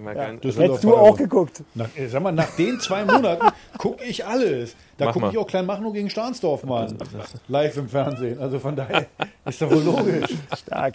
[0.00, 0.32] Mal Ja.
[0.32, 1.62] Düsseldorf Hättest du auch geguckt.
[1.74, 3.46] Nach, äh, sag mal, nach den zwei Monaten
[3.78, 4.76] gucke ich alles.
[4.98, 6.94] Da gucke ich auch Kleinmachnow gegen Stahnsdorf mal
[7.48, 8.38] live im Fernsehen.
[8.38, 9.06] Also von daher
[9.44, 10.30] ist doch wohl logisch.
[10.56, 10.94] Stark.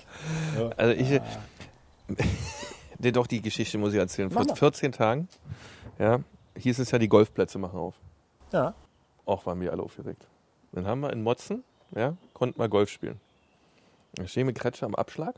[0.76, 1.22] Also ich.
[3.00, 4.32] nee, doch, die Geschichte muss ich erzählen.
[4.32, 4.56] Vor mal.
[4.56, 5.28] 14 Tagen,
[6.00, 6.20] ja,
[6.58, 7.96] hieß es ja, die Golfplätze machen auf.
[8.54, 8.74] Ja.
[9.26, 10.26] Auch waren wir alle aufgeregt.
[10.72, 11.64] Dann haben wir in Motzen,
[11.96, 13.20] ja, konnten wir Golf spielen.
[14.16, 15.36] Da stehen wir Kretsche am Abschlag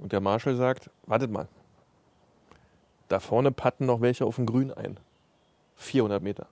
[0.00, 1.46] und der Marshall sagt, wartet mal,
[3.10, 4.98] da vorne patten noch welche auf dem Grün ein.
[5.74, 6.46] 400 Meter.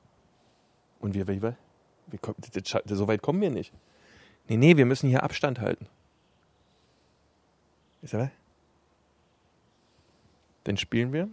[0.99, 1.57] Und wir, wie, wir,
[2.09, 3.73] wir so weit kommen wir nicht.
[4.49, 5.87] Nee, nee, wir müssen hier Abstand halten.
[8.03, 8.31] Sag, was?
[10.65, 11.29] Dann spielen wir.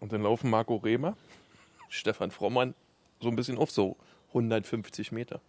[0.00, 1.16] Und dann laufen Marco Rehmer,
[1.90, 2.74] Stefan Frommann
[3.20, 3.96] so ein bisschen auf, so
[4.28, 5.40] 150 Meter.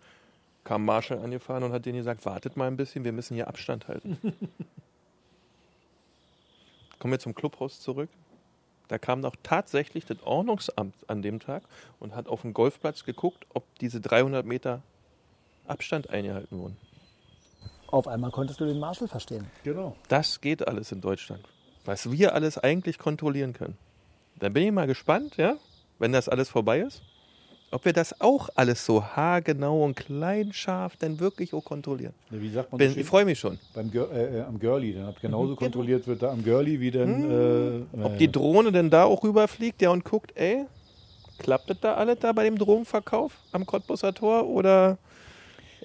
[0.65, 3.87] Kam Marshall angefahren und hat denen gesagt, wartet mal ein bisschen, wir müssen hier Abstand
[3.87, 4.17] halten.
[6.99, 8.09] Kommen wir zum Clubhaus zurück.
[8.87, 11.63] Da kam noch tatsächlich das Ordnungsamt an dem Tag
[11.99, 14.81] und hat auf den Golfplatz geguckt, ob diese 300 Meter
[15.65, 16.77] Abstand eingehalten wurden.
[17.87, 19.49] Auf einmal konntest du den Marshall verstehen.
[19.63, 19.95] Genau.
[20.07, 21.43] Das geht alles in Deutschland.
[21.85, 23.77] Was wir alles eigentlich kontrollieren können.
[24.39, 25.55] Da bin ich mal gespannt, ja,
[25.99, 27.01] wenn das alles vorbei ist,
[27.71, 32.13] ob wir das auch alles so haargenau und klein scharf denn wirklich auch kontrollieren.
[32.31, 33.59] Ja, Wie sagt man Bin, so ich freue mich schon.
[33.73, 36.91] Beim Gir äh, äh, am Girlie, dann hat genauso kontrolliert wird da am Girlie wie
[36.91, 37.85] dann.
[37.93, 40.65] Äh, Ob äh, die Drohne denn da auch rüberfliegt, ja, und guckt, ey,
[41.39, 44.97] klappt das da alles da bei dem Drogenverkauf am Cottbusser Tor oder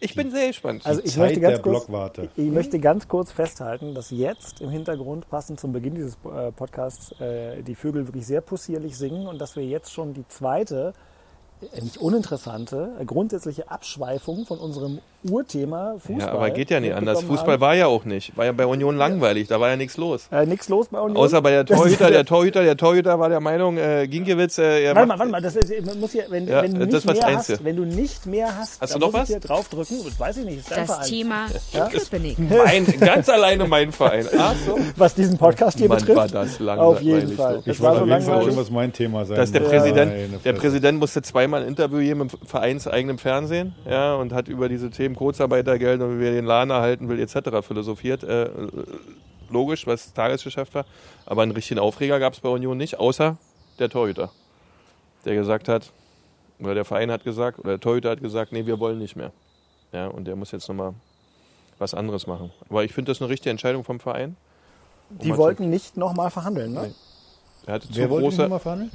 [0.01, 0.85] ich bin sehr gespannt.
[0.85, 4.71] Also ich Zeit möchte ganz der kurz, ich möchte ganz kurz festhalten, dass jetzt im
[4.71, 9.55] Hintergrund passend zum Beginn dieses äh, Podcasts die Vögel wirklich sehr possierlich singen und dass
[9.55, 11.12] wir jetzt schon die zweite, äh,
[11.83, 14.99] nicht uninteressante, äh, grundsätzliche Abschweifung von unserem
[15.31, 16.19] Urthema Fußball.
[16.19, 17.23] ja, aber geht ja nicht anders.
[17.23, 17.61] Fußball haben.
[17.61, 18.37] war ja auch nicht.
[18.37, 20.27] War ja bei Union langweilig, da war ja nichts los.
[20.33, 21.17] Äh, nix los bei Union.
[21.17, 24.97] Außer bei der Torhüter, der Torhüter, der Torhüter war der Meinung, äh, Ginkiewicz, äh, er
[24.97, 27.23] Warte mal, warte mal, das ist, man muss hier, wenn, Ja, wenn du das nicht
[27.23, 29.29] mehr hast, wenn du nicht mehr hast, Hast dann du noch muss was?
[29.31, 31.09] ich hier draufdrücken, das weiß ich nicht, ist dein Das Verein.
[31.09, 31.89] Thema Ja?
[31.89, 32.39] Köpenick.
[32.65, 34.27] mein, ganz alleine mein Verein.
[34.37, 34.77] Ach so.
[34.97, 36.17] Was diesen Podcast hier Mann, betrifft.
[36.19, 36.97] war das langweilig.
[36.97, 37.55] Auf jeden Fall.
[37.59, 37.65] doch.
[37.65, 38.57] Das Ich war weiß so auf jeden Fall langweilig.
[38.57, 39.61] was mein Thema sein Dass der.
[39.61, 40.53] Präsident, der.
[40.55, 45.15] Präsident musste zweimal ein Interview geben im vereinseigenem Fernsehen, ja, und hat über diese Themen
[45.15, 47.67] Kurzarbeitergeld und wie wir den Laden erhalten will, etc.
[47.67, 48.25] philosophiert.
[48.25, 48.49] Äh,
[49.51, 50.85] logisch, was Tagesgeschäft war.
[51.27, 53.37] Aber einen richtigen Aufreger gab es bei Union nicht, außer
[53.79, 54.31] der Torhüter.
[55.25, 55.93] Der gesagt hat,
[56.59, 59.33] oder der Verein hat gesagt, oder der Torhüter hat gesagt, nee, wir wollen nicht mehr.
[59.93, 60.95] Ja, und der muss jetzt nochmal
[61.79, 62.51] was anderes machen.
[62.69, 64.37] Aber ich finde das eine richtige Entscheidung vom Verein.
[65.11, 66.83] Um Die wollten nicht nochmal verhandeln, ne?
[66.83, 66.89] Nee.
[66.89, 68.91] Zu, er hatte zu Wer wollte große, nochmal verhandeln?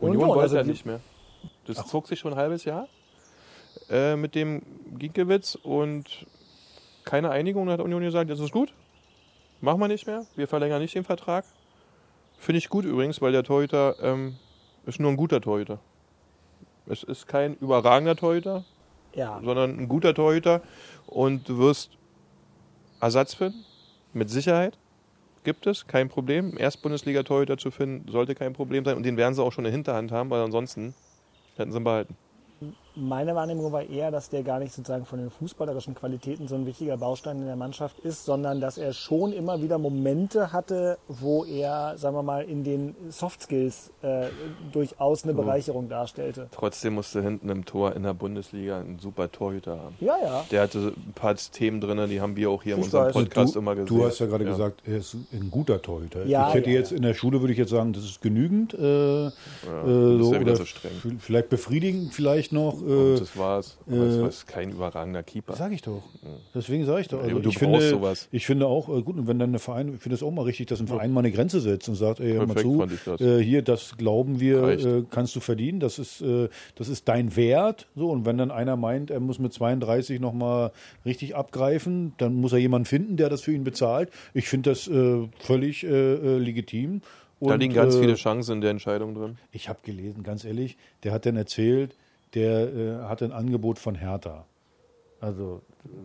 [0.00, 1.00] Union Union, wollte also er nicht mehr.
[1.66, 2.88] Das zog sich schon ein halbes Jahr
[3.88, 4.62] äh, mit dem
[4.98, 6.26] Ginkiewicz und
[7.04, 7.66] keine Einigung.
[7.66, 8.72] Da hat Union gesagt, das ist gut,
[9.60, 11.44] machen wir nicht mehr, wir verlängern nicht den Vertrag.
[12.38, 14.36] Finde ich gut übrigens, weil der Torhüter ähm,
[14.86, 15.78] ist nur ein guter Torhüter.
[16.86, 18.64] Es ist kein überragender Torhüter,
[19.14, 19.40] Ja.
[19.44, 20.62] sondern ein guter Torhüter
[21.06, 21.90] und du wirst
[23.00, 23.64] Ersatz finden,
[24.12, 24.76] mit Sicherheit.
[25.44, 26.58] Gibt es, kein Problem.
[26.58, 28.96] Erstbundesliga-Torhüter zu finden, sollte kein Problem sein.
[28.96, 30.94] Und den werden sie auch schon in der Hinterhand haben, weil ansonsten
[31.60, 32.18] hätten sie ihn behalten.
[32.94, 36.66] Meine Wahrnehmung war eher, dass der gar nicht sozusagen von den fußballerischen Qualitäten so ein
[36.66, 41.44] wichtiger Baustein in der Mannschaft ist, sondern dass er schon immer wieder Momente hatte, wo
[41.44, 44.26] er, sagen wir mal, in den Soft Skills äh,
[44.72, 46.48] durchaus eine Bereicherung darstellte.
[46.50, 49.94] Trotzdem musste hinten im Tor in der Bundesliga einen super Torhüter haben.
[50.00, 50.44] Ja, ja.
[50.50, 53.12] Der hatte ein paar Themen drin, die haben wir auch hier in unserem weiß.
[53.12, 53.96] Podcast du, immer gesehen.
[53.96, 56.24] du hast ja gerade gesagt, er ist ein guter Torhüter.
[56.26, 56.96] Ja, ich hätte ja, jetzt ja.
[56.96, 58.74] in der Schule würde ich jetzt sagen, das ist genügend.
[58.74, 59.30] Äh, äh,
[59.62, 61.18] so, ja wieder oder so streng.
[61.18, 62.79] Vielleicht befriedigend, vielleicht noch.
[62.80, 63.78] Und Äh, das war's.
[63.86, 65.54] Aber äh, es war kein überragender Keeper.
[65.56, 66.02] Sag ich doch.
[66.54, 67.22] Deswegen sage ich doch.
[67.22, 68.28] Also du ich brauchst finde, sowas.
[68.32, 70.42] ich finde auch, äh, gut, und wenn dann ein Verein, ich finde es auch mal
[70.42, 73.20] richtig, dass ein Verein mal eine Grenze setzt und sagt, ey, hör mal zu, das.
[73.20, 77.36] äh, hier, das glauben wir, äh, kannst du verdienen, das ist, äh, das ist dein
[77.36, 77.86] Wert.
[77.96, 80.72] So, und wenn dann einer meint, er muss mit 32 nochmal
[81.04, 84.10] richtig abgreifen, dann muss er jemanden finden, der das für ihn bezahlt.
[84.34, 84.90] Ich finde das
[85.38, 87.00] völlig legitim.
[87.40, 89.38] da Und, liegen ganz äh, viele Chancen in der Entscheidung drin.
[89.52, 91.96] ich habe gelesen, ganz ehrlich, der hat dann erzählt,
[92.34, 94.44] der äh, hatte ein Angebot von Hertha.
[95.20, 95.60] Also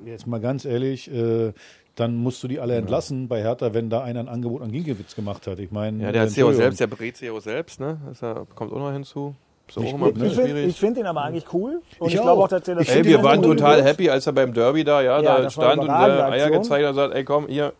[0.05, 1.53] jetzt mal ganz ehrlich, äh,
[1.95, 5.15] dann musst du die alle entlassen bei Hertha, wenn da einer ein Angebot an Ginkiewicz
[5.15, 5.59] gemacht hat.
[5.59, 6.75] Ich meine, Ja, der hat Entschuldigung.
[6.75, 7.97] selbst, der sich auch selbst, ne?
[8.09, 9.33] Das ja- kommt auch noch hinzu.
[9.67, 11.81] Ist auch immer ein Ich bisschen finde find ihn aber eigentlich cool.
[11.97, 12.47] Und Ich ich, glaube auch.
[12.47, 15.19] dass er das Ich Ey, wir waren total happy, als er beim Derby da, ja,
[15.21, 17.73] Ja, da stand und äh, Eier gezeigt hat und sagt, ey komm, hier,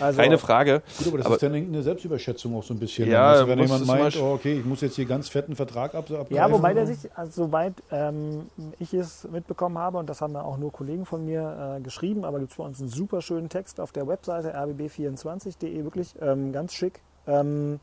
[0.00, 0.82] Also, keine Frage.
[0.98, 3.08] Gut, aber das Aber- ist dann eine Selbstüberschätzung auch so ein bisschen.
[3.08, 6.10] Ja, Also, wenn jemand meint, oh, okay, ich muss jetzt hier ganz fetten Vertrag ab,
[6.10, 6.36] abgreifen.
[6.36, 10.58] Ja, wobei der sich, also soweit ähm, ich es mitbekommen habe, und das haben auch
[10.58, 13.80] nur Kollegen von mir äh, geschrieben, aber gibt es bei uns einen super schönen Text
[13.80, 17.00] auf der Webseite rbb24.de, wirklich ähm, ganz schick.
[17.26, 17.80] Ähm,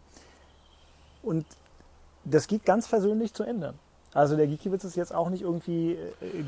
[1.22, 1.46] und
[2.26, 3.74] das geht ganz versöhnlich zu Ende.
[4.14, 5.98] Also der Gikiewicz ist jetzt auch nicht irgendwie äh,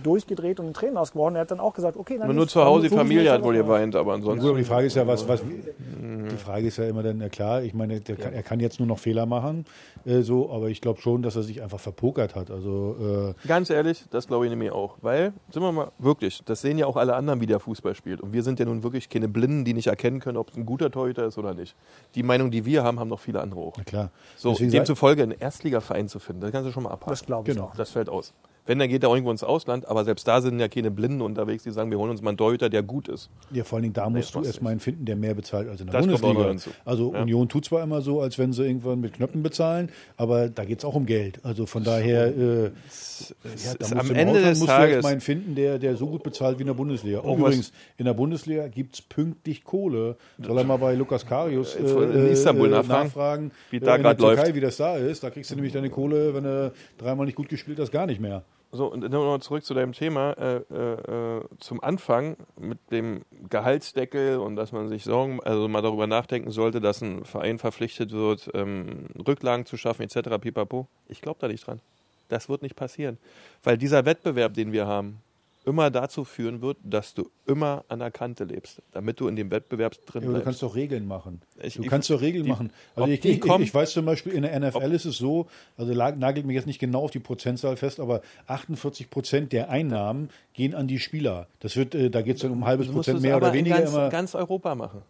[0.03, 1.35] durchgedreht und in Tränen ausgeworden.
[1.35, 3.95] Er hat dann auch gesagt, okay, dann Nur, zu Hause, die Familie hat wohl geweint,
[3.95, 4.41] aber ansonsten.
[4.41, 6.29] Gut, aber die Frage ist ja, was, was Mhm.
[6.29, 8.79] die Frage ist ja immer dann, ja klar, ich meine, der kann, er kann jetzt
[8.79, 9.65] nur noch Fehler machen,
[10.05, 12.51] äh, so, aber ich glaube schon, dass er sich einfach verpokert hat.
[12.51, 14.97] Also äh, Ganz ehrlich, das glaube ich nämlich auch.
[15.01, 18.21] Weil, sind wir mal wirklich, das sehen ja auch alle anderen, wie der Fußball spielt.
[18.21, 20.65] Und wir sind ja nun wirklich keine Blinden, die nicht erkennen können, ob es ein
[20.65, 21.75] guter Torhüter ist oder nicht.
[22.15, 23.73] Die Meinung, die wir haben, haben noch viele andere auch.
[23.77, 24.11] na klar.
[24.35, 27.11] So, Deswegen demzufolge einen Erstligaverein zu finden, das kannst du schon mal abhaken.
[27.11, 27.71] Das glaube ich Genau.
[27.75, 28.33] Das fällt aus.
[28.67, 31.63] Wenn, dann geht er irgendwo ins Ausland, aber selbst da sind ja keine Blinden unterwegs,
[31.63, 33.29] die sagen, wir holen uns mal einen Torhüter, der gut ist.
[33.51, 35.87] Ja, vor allen Dingen da musst du erstmal einen finden, der mehr bezahlt als in
[35.87, 36.71] der Das Bundesliga.
[36.83, 37.21] Also Ja.
[37.21, 40.79] Union tut zwar immer so, als wenn sie irgendwann mit Knöpfen bezahlen, aber da geht
[40.79, 41.39] es auch um Geld.
[41.43, 42.71] Also von daher, äh, ja,
[43.09, 45.55] Es da ist musst am du Ende Ausland des musst du Tages- erstmal einen finden,
[45.55, 47.19] der, der so gut bezahlt wie in der Bundesliga.
[47.19, 50.15] Und Oh, übrigens, in der Bundesliga gibt es pünktlich Kohle.
[50.43, 54.01] Soll er mal bei Lukas Karius äh, in Istanbul äh, nachfragen, wie äh, da in
[54.03, 54.37] der grad läuft.
[54.37, 55.23] Türkei, wie das da ist.
[55.23, 58.19] Da kriegst du nämlich deine Kohle, wenn du dreimal nicht gut gespielt hast, gar nicht
[58.19, 58.43] mehr.
[58.71, 60.31] So, und dann noch zurück zu deinem Thema.
[60.31, 65.81] Äh, äh, äh, zum Anfang mit dem Gehaltsdeckel und dass man sich Sorgen, also mal
[65.81, 70.37] darüber nachdenken sollte, dass ein Verein verpflichtet wird, ähm, Rücklagen zu schaffen, etc.
[70.41, 70.87] pipapo.
[71.07, 71.79] Ich glaube da nicht dran.
[72.27, 73.17] Das wird nicht passieren.
[73.63, 75.21] Weil dieser Wettbewerb, den wir haben,
[75.65, 79.51] immer dazu führen wird, dass du immer an der Kante lebst, damit du in dem
[79.51, 80.45] Wettbewerb drin Ja, aber du bleibst.
[80.45, 81.41] kannst doch Regeln machen.
[81.61, 82.71] Ich- du ich- kannst doch Regeln die- machen.
[82.95, 85.47] Also ich, ich, ich, weiß zum Beispiel, in der NFL ist es so,
[85.77, 90.29] also nagelt mich jetzt nicht genau auf die Prozentzahl fest, aber 48 Prozent der Einnahmen
[90.53, 91.47] gehen an die Spieler.
[91.59, 93.81] Das wird, äh, da geht es dann um ein halbes Prozent mehr oder weniger in
[93.83, 94.09] ganz, immer.
[94.09, 95.01] ganz Europa machen.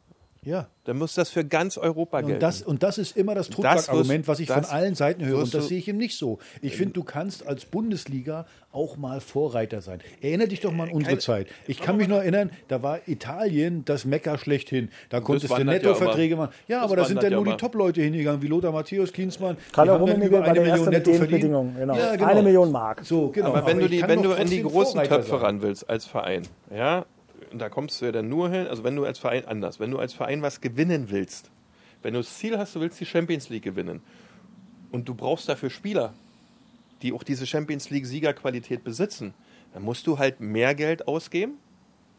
[0.46, 0.68] Ja.
[0.86, 2.34] Dann muss das für ganz Europa gelten.
[2.36, 5.40] Und das, und das ist immer das Totschlagargument, was ich von das allen Seiten höre.
[5.40, 6.38] Und das du- sehe ich eben nicht so.
[6.62, 10.00] Ich finde, du kannst als Bundesliga auch mal Vorreiter sein.
[10.22, 11.48] Erinnere dich doch mal an unsere Keine- Zeit.
[11.66, 14.90] Ich kann mich noch erinnern, da war Italien das Mecker schlechthin.
[15.10, 16.44] Da konntest du ja Nettoverträge immer.
[16.48, 16.56] machen.
[16.68, 17.58] Ja, aber da sind dann ja nur die.
[17.58, 19.58] Top-Leute hingegangen, wie Lothar Matthäus, Klinsmann.
[19.72, 21.30] Karl Rummenigge über war eine der Million Erste mit den.
[21.32, 21.76] Bedingungen.
[21.80, 21.96] Genau.
[21.96, 22.28] Ja, genau.
[22.30, 23.02] Eine Million Mark.
[23.04, 23.48] So, genau.
[23.56, 25.40] Aber wenn du, ich die, wenn du in die großen Vorreiter Töpfe sein.
[25.40, 27.06] ran willst als Verein, ja,
[27.56, 29.90] und da kommst du ja dann nur hin, also wenn du als Verein anders, wenn
[29.90, 31.52] du als Verein was gewinnen willst,
[32.02, 34.02] wenn du das Ziel hast, du willst die Champions League gewinnen
[34.92, 36.14] und du brauchst dafür Spieler,
[37.02, 39.34] die auch diese Champions League Siegerqualität besitzen,
[39.74, 41.54] dann musst du halt mehr Geld ausgeben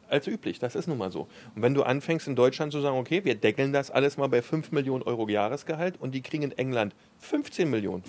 [0.08, 0.58] als üblich.
[0.58, 1.28] Das ist nun mal so.
[1.54, 4.40] Und wenn du anfängst in Deutschland zu sagen, okay, wir deckeln das alles mal bei
[4.40, 8.04] 5 Millionen Euro Jahresgehalt und die kriegen in England 15 Millionen,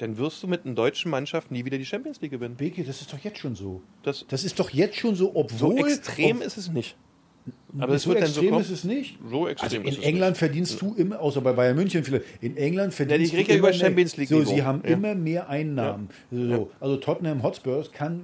[0.00, 2.56] dann wirst du mit einer deutschen Mannschaft nie wieder die Champions League gewinnen.
[2.56, 3.82] Beke, das ist doch jetzt schon so.
[4.02, 5.90] Das, Das ist doch jetzt schon so, so obwohl...
[5.90, 6.96] extrem ob, ist es nicht.
[7.78, 8.62] Aber es so wird dann so extrem kommen.
[8.62, 9.18] ist es nicht.
[9.28, 12.92] So extrem Also in England verdienst du immer, außer bei Bayern München vielleicht, in England
[12.94, 13.86] verdienst die kriegen du ja über immer mehr.
[13.86, 14.90] Champions League So, sie haben Ja.
[14.94, 16.08] immer mehr Einnahmen.
[16.32, 18.22] So, Also Tottenham Hotspurs kann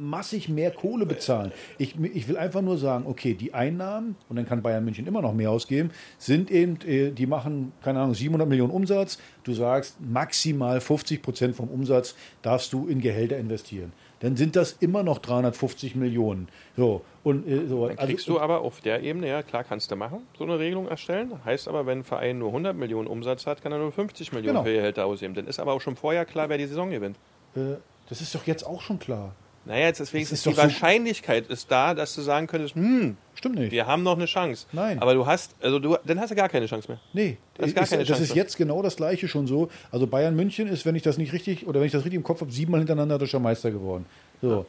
[0.00, 1.52] massig mehr Kohle bezahlen.
[1.78, 5.20] Ich, ich will einfach nur sagen, okay, die Einnahmen, und dann kann Bayern München immer
[5.20, 9.18] noch mehr ausgeben, sind eben, äh, die machen, keine Ahnung, 700 Millionen Umsatz.
[9.44, 13.92] Du sagst, maximal 50 Prozent vom Umsatz darfst du in Gehälter investieren.
[14.20, 16.48] Dann sind das immer noch 350 Millionen.
[16.76, 19.96] So, und, äh, so, Dann kriegst du aber auf der Ebene, ja klar kannst du
[19.96, 21.32] machen, so eine Regelung erstellen.
[21.44, 24.54] Heißt aber, wenn ein Verein nur 100 Millionen Umsatz hat, kann er nur 50 Millionen
[24.54, 24.64] Genau.
[24.64, 25.34] für Gehälter ausgeben.
[25.34, 27.16] Dann ist aber auch schon vorher klar, wer die Saison gewinnt.
[27.56, 27.76] äh,
[28.08, 29.34] das ist doch jetzt auch schon klar.
[29.66, 33.16] Naja, jetzt ist wenigstens ist die so- Wahrscheinlichkeit ist da, dass du sagen könntest, hm,
[33.34, 33.72] Stimmt nicht.
[33.72, 34.66] wir haben noch eine Chance.
[34.72, 35.00] Nein.
[35.00, 37.00] Aber du hast, also du, dann hast du gar keine Chance mehr.
[37.12, 39.68] Nee, Da ist das ist jetzt genau das gleiche schon so.
[39.90, 42.22] Also Bayern München ist, wenn ich das nicht richtig oder wenn ich das richtig im
[42.22, 44.06] Kopf habe, siebenmal hintereinander deutscher Meister geworden.
[44.40, 44.66] So.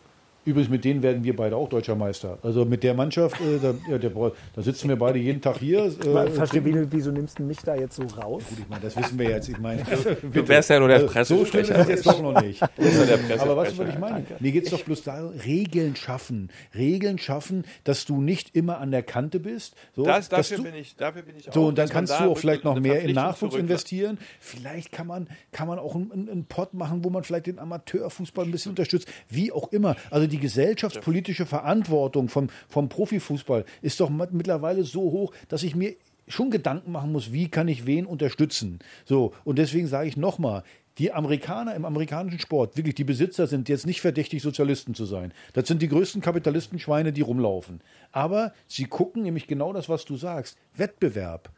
[0.47, 2.39] Übrigens, mit denen werden wir beide auch deutscher Meister.
[2.41, 4.11] Also mit der Mannschaft, äh, da, ja, der,
[4.55, 5.85] da sitzen wir beide jeden Tag hier.
[5.85, 8.43] Äh, Verstehe, wieso nimmst du mich da jetzt so raus?
[8.57, 9.49] ich meine, das wissen wir jetzt.
[9.49, 9.83] Ich meine,
[10.31, 11.81] Du wärst ja nur der also, so schlimm ist Pressesprecher.
[11.81, 12.59] es jetzt doch noch nicht.
[12.75, 13.41] Pressesprecher.
[13.41, 14.25] Aber weißt du, was ich meine?
[14.39, 16.49] Mir geht es doch bloß darum, Regeln schaffen.
[16.73, 19.75] Regeln schaffen, dass du nicht immer an der Kante bist.
[19.95, 21.53] So, Das, dafür, du, bin ich, dafür bin ich auch.
[21.53, 24.17] So, und dann kannst da du auch vielleicht noch mehr in Nachwuchs investieren.
[24.39, 27.59] Vielleicht kann man, kann man auch einen, einen einen Pot machen, wo man vielleicht den
[27.59, 29.07] Amateurfußball ein bisschen unterstützt.
[29.29, 29.95] Wie auch immer.
[30.09, 35.75] Also die gesellschaftspolitische Verantwortung vom, vom Profifußball ist doch mit- mittlerweile so hoch, dass ich
[35.75, 35.95] mir
[36.27, 38.79] schon Gedanken machen muss, wie kann ich wen unterstützen.
[39.05, 40.63] So, und deswegen sage ich nochmal,
[40.97, 45.31] die Amerikaner im amerikanischen Sport, wirklich die Besitzer sind jetzt nicht verdächtig, Sozialisten zu sein.
[45.53, 47.81] Das sind die größten Kapitalistenschweine, die rumlaufen.
[48.11, 50.57] Aber sie gucken nämlich genau das, was du sagst.
[50.75, 51.51] Wettbewerb.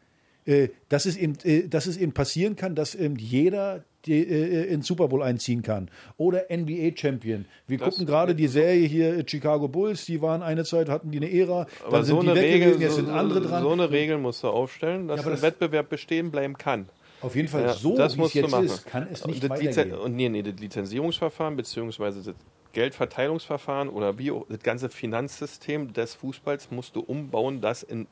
[0.45, 4.87] Äh, dass, es eben, äh, dass es eben passieren kann, dass jeder die, äh, ins
[4.87, 5.89] Super Bowl einziehen kann.
[6.17, 7.45] Oder NBA Champion.
[7.67, 11.17] Wir gucken gerade die Serie hier äh, Chicago Bulls, die waren eine Zeit, hatten die
[11.17, 13.41] eine Ära, Aber dann so sind die eine weg Regel, gewesen, jetzt so, sind andere
[13.41, 13.61] dran.
[13.63, 16.87] so eine Regel musst du aufstellen, dass Ja, ein das- Wettbewerb bestehen bleiben kann.
[17.21, 18.65] Auf jeden Fall Ja, so, das wie es jetzt machen.
[18.65, 19.93] ist, kann es nicht und das weitergehen.
[19.97, 22.35] Und nee, nee, das Lizenzierungsverfahren beziehungsweise das
[22.71, 28.07] Geldverteilungsverfahren oder wie auch das ganze Finanzsystem des Fußballs musst du umbauen, dass in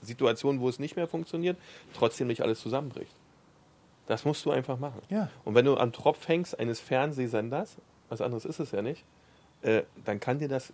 [0.00, 1.56] Situationen, wo es nicht mehr funktioniert,
[1.94, 3.12] trotzdem nicht alles zusammenbricht.
[4.06, 5.00] Das musst du einfach machen.
[5.10, 5.28] Ja.
[5.44, 7.76] Und wenn du am Tropf hängst eines Fernsehsenders,
[8.08, 9.04] was anderes ist es ja nicht,
[9.62, 10.72] äh, dann kann dir das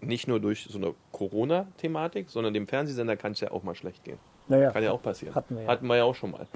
[0.00, 4.04] nicht nur durch so eine Corona-Thematik, sondern dem Fernsehsender kann es ja auch mal schlecht
[4.04, 4.18] gehen.
[4.48, 5.34] Naja, Kann ja auch passieren.
[5.34, 5.68] Hatten wir ja.
[5.68, 6.46] Hatten wir ja auch schon mal.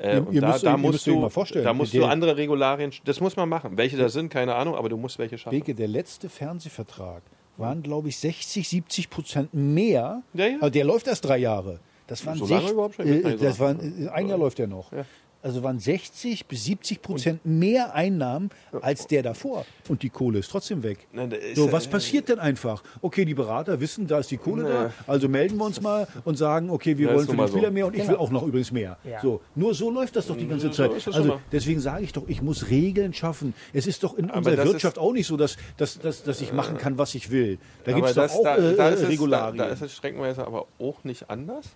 [0.00, 2.90] Äh, Ihr- ihr da, müsst da musst du, mal vorstellen, da musst du andere Regularien,
[3.04, 3.76] das muss man machen.
[3.76, 5.56] Welche das sind, keine Ahnung, aber du musst welche schaffen.
[5.56, 7.22] Beke, der letzte Fernsehvertrag
[7.56, 10.22] waren, glaube ich, 60, 70 Prozent mehr.
[10.32, 10.56] Ja, ja.
[10.56, 11.78] Also der läuft erst drei Jahre.
[12.08, 13.06] Das waren So lange 60 überhaupt schon?
[13.06, 14.90] Äh, das waren, äh, ein Jahr läuft der noch.
[14.92, 15.04] Ja.
[15.44, 18.48] Also waren 60 bis 70 Prozent mehr Einnahmen
[18.80, 19.66] als der davor.
[19.90, 21.06] Und die Kohle ist trotzdem weg.
[21.12, 22.82] Nein, da ist so, was passiert denn einfach?
[23.02, 26.38] Okay, die Berater wissen, da ist die Kohle da, also melden wir uns mal und
[26.38, 27.72] sagen, okay, wir Ja, wollen für den Spieler so.
[27.74, 28.96] mehr und ich will auch noch übrigens mehr.
[29.04, 29.20] Ja.
[29.20, 30.90] So, nur so läuft das doch die ganze Zeit.
[31.12, 33.52] Also deswegen sage ich doch, ich muss Regeln schaffen.
[33.74, 36.54] Es ist doch in Aber unserer Wirtschaft auch nicht so, dass, dass, dass, dass ich
[36.54, 37.58] machen kann, was ich will.
[37.84, 39.58] Da gibt es doch auch da, äh, da, ist es, da, Regularien.
[39.58, 41.66] da ist es streckenweise aber auch nicht anders.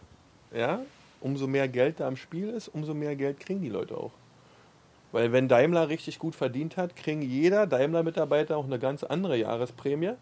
[0.57, 0.81] Ja?
[1.20, 4.12] Umso mehr Geld da am Spiel ist, umso mehr Geld kriegen die Leute auch.
[5.11, 10.12] Weil wenn Daimler richtig gut verdient hat, kriegen jeder Daimler-Mitarbeiter auch eine ganz andere Jahresprämie,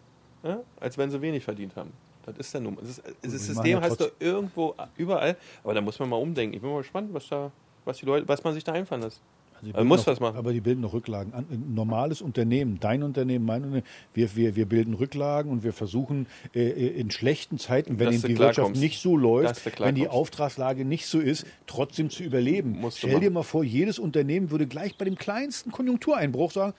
[0.43, 1.91] ja, als wenn sie wenig verdient haben.
[2.25, 2.81] Das ist der Nummer.
[2.81, 6.55] Das, ist, das System hast du irgendwo überall, aber da muss man mal umdenken.
[6.55, 7.51] Ich bin mal gespannt, was da,
[7.85, 9.21] was die Leute, was man sich da einfallen lässt.
[9.61, 10.37] Also bilden muss noch, was machen.
[10.37, 11.33] Aber die bilden noch Rücklagen.
[11.33, 15.73] An, ein normales Unternehmen, dein Unternehmen, mein Unternehmen, wir, wir, wir bilden Rücklagen und wir
[15.73, 18.81] versuchen äh, äh, in schlechten Zeiten, wenn die Wirtschaft klarkommst.
[18.81, 20.09] nicht so läuft, wenn die klarkommst.
[20.11, 22.79] Auftragslage nicht so ist, trotzdem zu überleben.
[22.79, 26.73] Musst Stell dir mal vor, jedes Unternehmen würde gleich bei dem kleinsten Konjunktureinbruch sagen,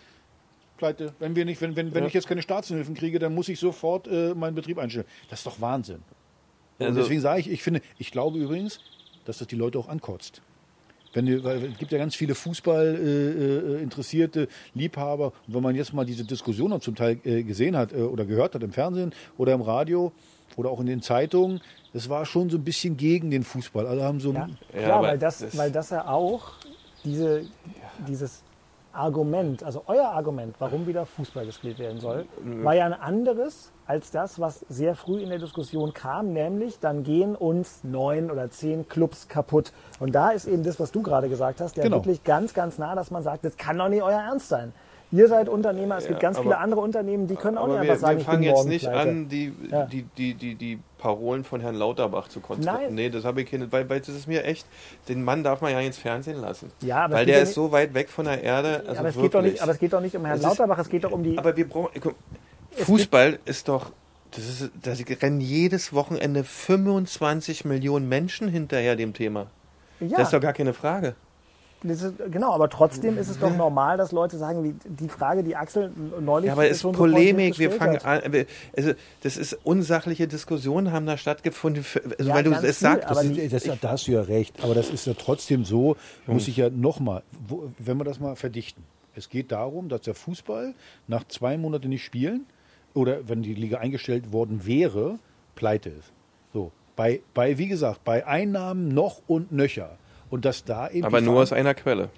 [0.77, 2.07] Pleite, wenn, wir nicht, wenn, wenn, wenn Ja.
[2.07, 5.07] ich jetzt keine Staatshilfen kriege, dann muss ich sofort äh, meinen Betrieb einstellen.
[5.29, 5.99] Das ist doch Wahnsinn.
[6.79, 8.79] Und Also- deswegen sage ich, ich finde, ich glaube übrigens,
[9.25, 10.41] dass das die Leute auch ankotzt.
[11.19, 13.79] Wenn, es gibt ja ganz viele Fußball äh,
[14.43, 15.33] äh, Liebhaber.
[15.47, 18.25] Und wenn man jetzt mal diese Diskussion auch zum Teil äh, gesehen hat äh, oder
[18.25, 20.13] gehört hat im Fernsehen oder im Radio
[20.57, 21.61] oder auch in den Zeitungen,
[21.93, 23.87] das war schon so ein bisschen gegen den Fußball.
[23.87, 26.53] Alle haben so Ja, Ja, klar, aber weil, das, das- weil das ja auch
[27.05, 27.43] diese,
[28.07, 28.43] dieses
[28.93, 32.27] Argument, also euer Argument, warum wieder Fußball gespielt werden soll,
[32.63, 37.05] war ja ein anderes als das, was sehr früh in der Diskussion kam, nämlich dann
[37.05, 39.73] gehen uns neun oder zehn Clubs kaputt.
[40.01, 41.97] Und da ist eben das, was du gerade gesagt hast, ja Genau.
[41.97, 44.73] wirklich ganz, ganz nah, dass man sagt, das kann doch nicht euer Ernst sein.
[45.11, 47.93] Ihr seid Unternehmer, es gibt ganz aber- viele andere Unternehmen, die können auch nicht wir,
[47.93, 49.09] einfach sagen, wir ich bin fangen jetzt nicht pleite.
[49.11, 49.87] an, die, Ja.
[49.87, 52.83] die, die, die, die Parolen von Herrn Lauterbach zu konstruieren.
[52.87, 52.95] Nein.
[52.95, 54.67] Nee, das habe ich keine, weil, weil das ist mir echt,
[55.09, 56.71] den Mann darf man ja ins Fernsehen lassen.
[56.83, 58.83] Ja, aber weil der ja ist nicht- so weit weg von der Erde.
[58.87, 59.23] Also aber, es wirklich.
[59.23, 61.13] geht doch nicht, aber es geht doch nicht um Herrn ist- Lauterbach, es geht doch
[61.13, 61.39] um die.
[61.39, 61.91] Aber wir brauchen.
[62.01, 62.15] guck,
[62.73, 63.93] Fußball ist doch.
[64.33, 69.47] Das ist, da rennen jedes Wochenende 25 Millionen Menschen hinterher dem Thema.
[70.01, 70.19] ja.
[70.19, 71.15] Das ist doch gar keine Frage.
[71.83, 75.45] Das ist, genau, aber trotzdem ist es doch normal, dass Leute sagen, wie die Frage,
[75.45, 77.57] die Axel neulich Ja, aber es ist so Polemik.
[77.59, 78.33] Wir fangen an.
[78.33, 81.85] wir- Also, das ist unsachliche Diskussionen haben da stattgefunden.
[81.85, 83.05] für- Also, Ja, weil du es viel, sagst.
[83.07, 85.65] aber Das, die- ist, das, da hast du ja recht, aber das ist ja trotzdem
[85.65, 87.23] so, muss ich ja nochmal,
[87.79, 88.83] wenn wir das mal verdichten.
[89.15, 90.75] Es geht darum, dass der Fußball
[91.07, 92.47] nach zwei Monaten nicht spielen
[92.95, 95.19] oder wenn die Liga eingestellt worden wäre,
[95.55, 96.13] pleite ist.
[96.53, 99.97] So, bei, bei wie gesagt, bei Einnahmen noch und nöcher.
[100.31, 101.05] Und dass da eben.
[101.05, 102.11] aber nur aus einer Quelle.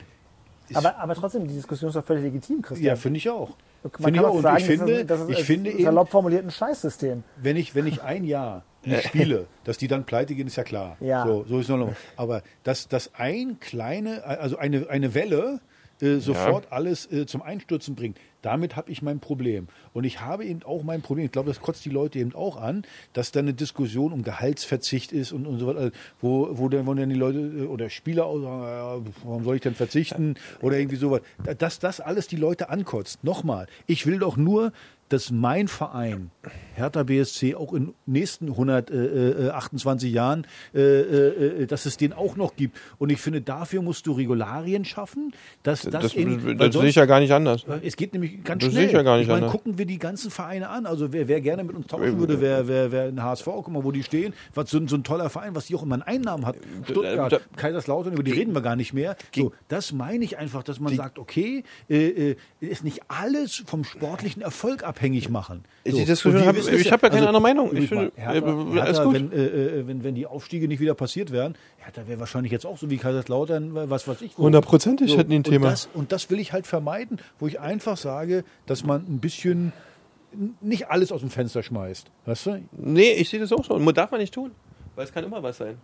[0.74, 2.86] Aber, aber trotzdem, die Diskussion ist doch völlig legitim, Christian.
[2.86, 3.56] Ja, finde ich auch.
[3.82, 4.34] Man Finde ich kann auch.
[4.34, 6.50] Und sagen, ich finde, das ist, das ist ich ein finde eben, salopp formuliert ein
[6.50, 7.22] Scheißsystem.
[7.36, 10.64] wenn ich, wenn ich ein Jahr nicht spiele, dass die dann pleite gehen, ist ja
[10.64, 10.96] klar.
[11.00, 11.26] Ja.
[11.26, 11.92] So, so ist es noch.
[12.16, 15.60] Aber dass, dass ein kleine, also eine, eine Welle
[16.00, 19.68] äh, sofort alles äh, zum Einstürzen bringt, damit habe ich mein Problem.
[19.92, 22.56] Und ich habe eben auch mein Problem, ich glaube, das kotzt die Leute eben auch
[22.56, 26.86] an, dass da eine Diskussion um Gehaltsverzicht ist und, und so weiter, wo, wo, dann,
[26.86, 30.34] wo dann die Leute äh, oder Spieler auch sagen, ja, warum soll ich denn verzichten
[30.60, 31.20] oder irgendwie sowas.
[31.58, 33.24] Dass das alles die Leute ankotzt.
[33.24, 34.72] Nochmal, ich will doch nur,
[35.10, 36.30] dass mein Verein,
[36.74, 42.78] Hertha BSC, auch in nächsten 128 Jahren, äh, äh, dass es den auch noch gibt.
[42.98, 46.72] Und ich finde, dafür musst du Regularien schaffen, dass das, Das, eben, das sehe ich
[46.72, 47.66] sonst- ja gar nicht anders.
[47.82, 48.82] es geht nämlich ganz Das schnell.
[48.82, 49.52] sehe ich ja gar nicht ich meine, anders.
[49.52, 50.86] gucken wir die ganzen Vereine an.
[50.86, 53.84] Also wer, wer gerne mit uns tauschen würde, wer, wer, wer ein HSV, guck mal,
[53.84, 54.32] wo die stehen.
[54.54, 56.56] Was so, ein- so ein toller Verein, was die auch immer an Einnahmen hat.
[56.84, 59.16] Stuttgart, da- Kaiserslautern, über die reden wir gar nicht mehr.
[59.34, 63.84] So, das meine ich einfach, dass man sagt, okay, äh, äh, ist nicht alles vom
[63.84, 64.99] sportlichen Erfolg abhängig.
[65.00, 65.64] Abhängig machen.
[65.86, 65.96] So.
[65.96, 67.74] Und hab- ich es hab ja keine also, andere Meinung.
[67.74, 69.12] Ich finde, Hertha, Hertha.
[69.12, 72.76] Wenn, äh, wenn, wenn die Aufstiege nicht wieder passiert wären, Hertha wäre wahrscheinlich jetzt auch
[72.76, 74.36] so wie Kaiserslautern, was weiß ich.
[74.36, 75.70] Hundertprozentig hätten die ein und Thema.
[75.70, 79.72] Das, und das will ich halt vermeiden, wo ich einfach sage, dass man ein bisschen
[80.60, 82.10] nicht alles aus dem Fenster schmeißt.
[82.26, 82.62] Weißt du?
[82.72, 83.74] Nee, ich sehe das auch so.
[83.74, 84.52] Und darf man nicht tun.
[84.94, 85.78] Weil es kann immer was sein.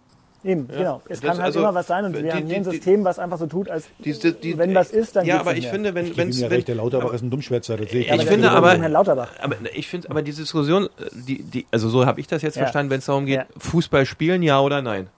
[0.46, 1.02] Eben, genau.
[1.08, 2.70] Es Das- kann halt also, immer was sein und die- wir haben hier ein die-
[2.70, 5.50] System, was einfach so tut, als Die- die- die- wenn was ist, dann Ja, aber
[5.50, 5.72] nicht ich mehr.
[5.72, 7.90] finde, wenn, Ich wenn, gebe ihm ja wenn recht, der Lauterbach ist ein Dummschwätzer, das
[7.90, 8.06] sehe ich.
[8.06, 9.30] Ja, aber ich finde aber, Herrn Lauterbach.
[9.40, 12.54] aber ich finde, aber diese Diskussion, äh, die, die, also so habe ich das jetzt
[12.56, 12.62] Ja.
[12.62, 13.46] verstanden, wenn es darum geht, Ja.
[13.58, 15.08] Fußball spielen, ja oder nein.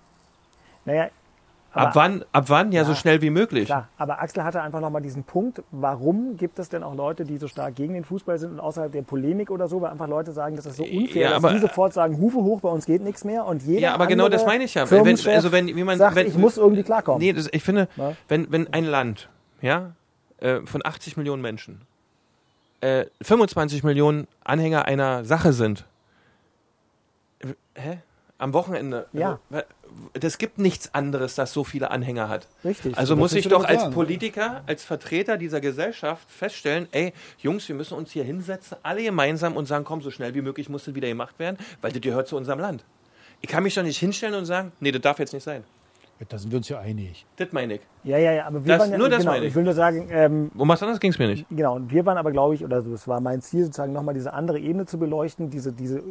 [0.86, 1.08] Naja,
[1.72, 2.72] ab aber- wann, ab wann?
[2.72, 2.96] Ja, so Ja.
[2.96, 3.66] schnell wie möglich.
[3.66, 7.36] Klar, aber Axel hatte einfach nochmal diesen Punkt, warum gibt es denn auch Leute, die
[7.36, 10.32] so stark gegen den Fußball sind und außerhalb der Polemik oder so, weil einfach Leute
[10.32, 12.86] sagen, das ist so unfair, Ja, dass aber- die sofort sagen, Hufe hoch, bei uns
[12.86, 14.90] geht nichts mehr und jeder Ja, aber genau das meine ich ja.
[14.90, 17.20] Wenn, also wenn, wie man, sagt, wenn, ich muss irgendwie klarkommen.
[17.20, 18.12] Nee, das, ich finde, Ja.
[18.28, 19.28] wenn, wenn ein Land,
[19.60, 19.92] ja,
[20.38, 21.82] äh, von 80 Millionen Menschen,
[22.80, 25.84] äh, 25 Millionen Anhänger einer Sache sind,
[27.40, 27.98] äh, hä?
[28.40, 29.06] Am Wochenende.
[29.12, 29.40] Ja.
[29.50, 29.64] Also,
[30.14, 32.46] das gibt nichts anderes, das so viele Anhänger hat.
[32.64, 32.96] Richtig.
[32.96, 33.90] Also muss ich doch als?
[33.90, 39.56] Politiker, als Vertreter dieser Gesellschaft feststellen, ey, Jungs, wir müssen uns hier hinsetzen, alle gemeinsam
[39.56, 42.28] und sagen, komm, so schnell wie möglich muss das wieder gemacht werden, weil das gehört
[42.28, 42.84] zu unserem Land.
[43.40, 45.64] Ich kann mich doch nicht hinstellen und sagen, nee, das darf jetzt nicht sein.
[46.28, 47.24] Da sind wir uns ja einig.
[47.36, 47.80] Das meine ich.
[48.02, 49.50] ja, ja, ja, aber wir Das- waren ja, nur das genau, meine ich.
[49.50, 51.46] ich will nur sagen, ähm, Um was anderes ging es mir nicht.
[51.48, 54.14] Genau, und wir waren aber, glaube ich, oder so, es war mein Ziel, sozusagen nochmal
[54.14, 56.02] diese andere Ebene zu beleuchten, diese, diese,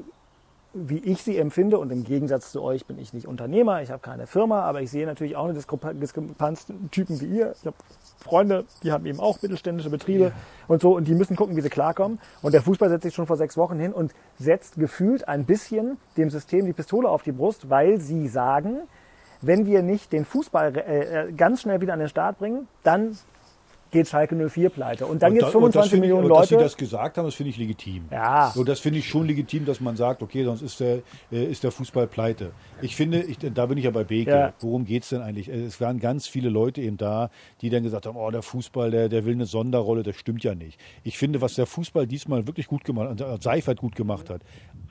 [0.86, 1.80] wie ich sie empfinde.
[1.80, 4.92] Und im Gegensatz zu euch bin ich nicht Unternehmer, ich habe keine Firma, aber ich
[4.92, 7.54] sehe natürlich auch eine Diskrepa- Diskrepanz Typen wie ihr.
[7.60, 7.76] Ich habe
[8.20, 10.32] Freunde, die haben eben auch mittelständische Betriebe
[10.68, 12.20] und so, und die müssen gucken, wie sie klarkommen.
[12.42, 15.98] Und der Fußball setzt sich schon vor sechs Wochen hin und setzt gefühlt ein bisschen
[16.18, 18.80] dem System die Pistole auf die Brust, weil sie sagen,
[19.42, 23.18] wenn wir nicht den Fußball äh, äh, ganz schnell wieder an den Start bringen, dann
[23.98, 25.06] geht Schalke 04 pleite.
[25.06, 26.64] Und dann gibt es und das 25 finde ich- Millionen und Dass sie Leute.
[26.66, 28.06] das gesagt haben, das finde ich legitim.
[28.12, 28.52] Ja.
[28.54, 31.00] So, das finde ich schon legitim, dass man sagt, okay, sonst ist der,
[31.32, 32.52] äh, ist der Fußball pleite.
[32.82, 34.30] Ich finde, ich, da bin ich ja bei Beke.
[34.32, 34.54] Ja.
[34.60, 35.48] Worum geht's denn eigentlich?
[35.48, 37.30] Es waren ganz viele Leute eben da,
[37.62, 40.04] die dann gesagt haben, oh, der Fußball, der, der will eine Sonderrolle.
[40.04, 40.80] Das stimmt ja nicht.
[41.04, 44.42] Ich finde, was der Fußball diesmal wirklich gut gemacht hat, äh, Seifert gut gemacht hat,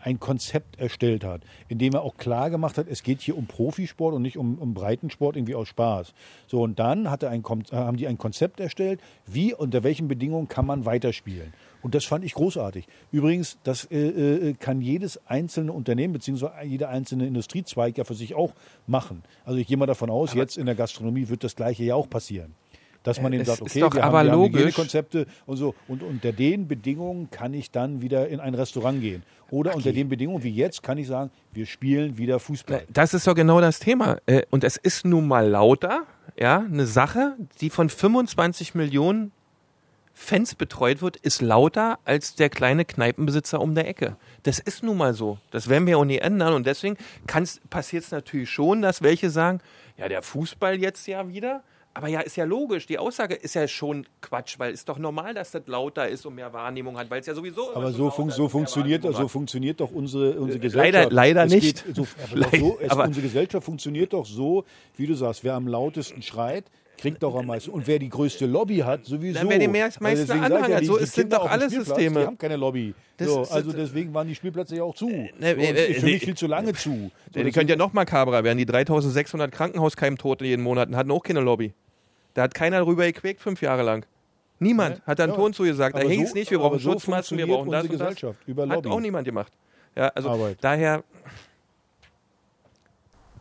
[0.06, 3.46] ein Konzept erstellt hat, in dem er auch klar gemacht hat, es geht hier um
[3.46, 6.14] Profisport und nicht um, um Breitensport irgendwie aus Spaß.
[6.46, 10.06] So, und dann hat er ein, äh, haben die ein Konzept erstellt, wie, unter welchen
[10.06, 11.52] Bedingungen kann man weiterspielen.
[11.82, 12.86] Und das fand ich großartig.
[13.10, 18.36] Übrigens, das äh, äh, kann jedes einzelne Unternehmen beziehungsweise jeder einzelne Industriezweig ja für sich
[18.36, 18.54] auch
[18.86, 19.24] machen.
[19.44, 22.08] Also ich gehe mal davon aus, jetzt in der Gastronomie wird das Gleiche ja auch
[22.08, 22.54] passieren.
[23.06, 24.60] Dass man Äh, es sagt, ist okay, doch wir aber haben, wir haben logisch.
[24.62, 25.74] Hygienekonzepte und so.
[25.86, 29.22] Und unter den Bedingungen kann ich dann wieder in ein Restaurant gehen.
[29.50, 32.82] Oder unter den Bedingungen wie jetzt kann ich sagen, wir spielen wieder Fußball.
[32.92, 34.18] Das ist doch genau das Thema.
[34.26, 36.02] Äh, Und es ist nun mal lauter,
[36.38, 39.30] ja, eine Sache, die von 25 Millionen
[40.12, 44.16] Fans betreut wird, ist lauter als der kleine Kneipenbesitzer um der Ecke.
[44.44, 45.38] Das ist nun mal so.
[45.50, 46.54] Das werden wir auch nie ändern.
[46.54, 46.96] Und deswegen
[47.70, 49.60] passiert es natürlich schon, dass welche sagen,
[49.96, 51.62] ja, der Fußball jetzt ja wieder.
[51.96, 52.86] Aber ja, ist ja logisch.
[52.86, 56.34] Die Aussage ist ja schon Quatsch, weil ist doch normal, dass das lauter ist und
[56.34, 57.74] mehr Wahrnehmung hat, weil es ja sowieso.
[57.74, 59.30] Aber so, fun so funktioniert, so hat.
[59.30, 61.12] funktioniert doch unsere, unsere Leider- Gesellschaft.
[61.12, 61.84] leider es nicht.
[61.94, 64.64] So, aber Leider- so, es, aber- unsere Gesellschaft funktioniert doch so,
[64.98, 66.64] wie du sagst, wer am lautesten schreit,
[66.98, 67.70] kriegt doch am meisten.
[67.70, 69.38] Und wer die größte Lobby hat, sowieso.
[69.38, 70.84] Dann wer die meisten deswegen Anhänger hat.
[70.84, 72.20] So die sind doch alle Systeme.
[72.20, 72.94] Die haben keine Lobby.
[73.18, 75.08] So, also deswegen waren die Spielplätze ja auch zu.
[75.10, 76.90] äh, und äh, für mich viel zu lange zu.
[76.90, 78.56] So, Ja, die das könnt ja noch makabrer werden.
[78.58, 81.74] Die 3600 Krankenhauskeimtote jeden Monat hatten auch keine Lobby.
[82.36, 84.04] Da hat keiner drüber gequäkt fünf Jahre lang.
[84.58, 85.38] Niemand hat da einen Ja.
[85.38, 85.96] Ton zugesagt.
[85.96, 88.14] Da hing so- es nicht, wir brauchen so Schutzmasken, wir brauchen das und das.
[88.46, 89.50] Über Hat auch niemand gemacht.
[89.94, 90.58] Ja, also Arbeit.
[90.60, 91.02] daher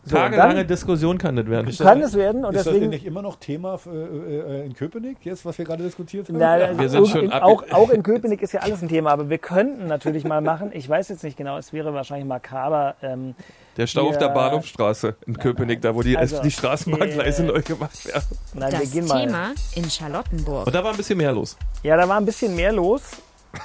[0.08, 1.76] So, tagelange dann Diskussion kann das werden.
[1.78, 4.66] Kann das- es werden und ist das denn deswegen nicht immer noch Thema äh, äh,
[4.66, 6.38] in Köpenick, jetzt, was wir gerade diskutiert haben?
[6.38, 9.12] Na, wir sind auch, schon in, auch, auch in Köpenick ist ja alles ein Thema,
[9.12, 12.95] aber wir könnten natürlich mal machen, ich weiß jetzt nicht genau, es wäre wahrscheinlich makaber.
[13.01, 13.34] Ähm,
[13.78, 14.34] Der Stau auf der Ja.
[14.34, 18.24] Bahnhofstraße in Köpenick, da wo die, Also, die Straßenbahngleise äh, neu gemacht werden.
[18.53, 19.26] nein, wir Das gehen mal.
[19.26, 20.68] Thema in Charlottenburg.
[20.68, 21.58] Und da war ein bisschen mehr los.
[21.84, 23.01] Ja, da war ein bisschen mehr los.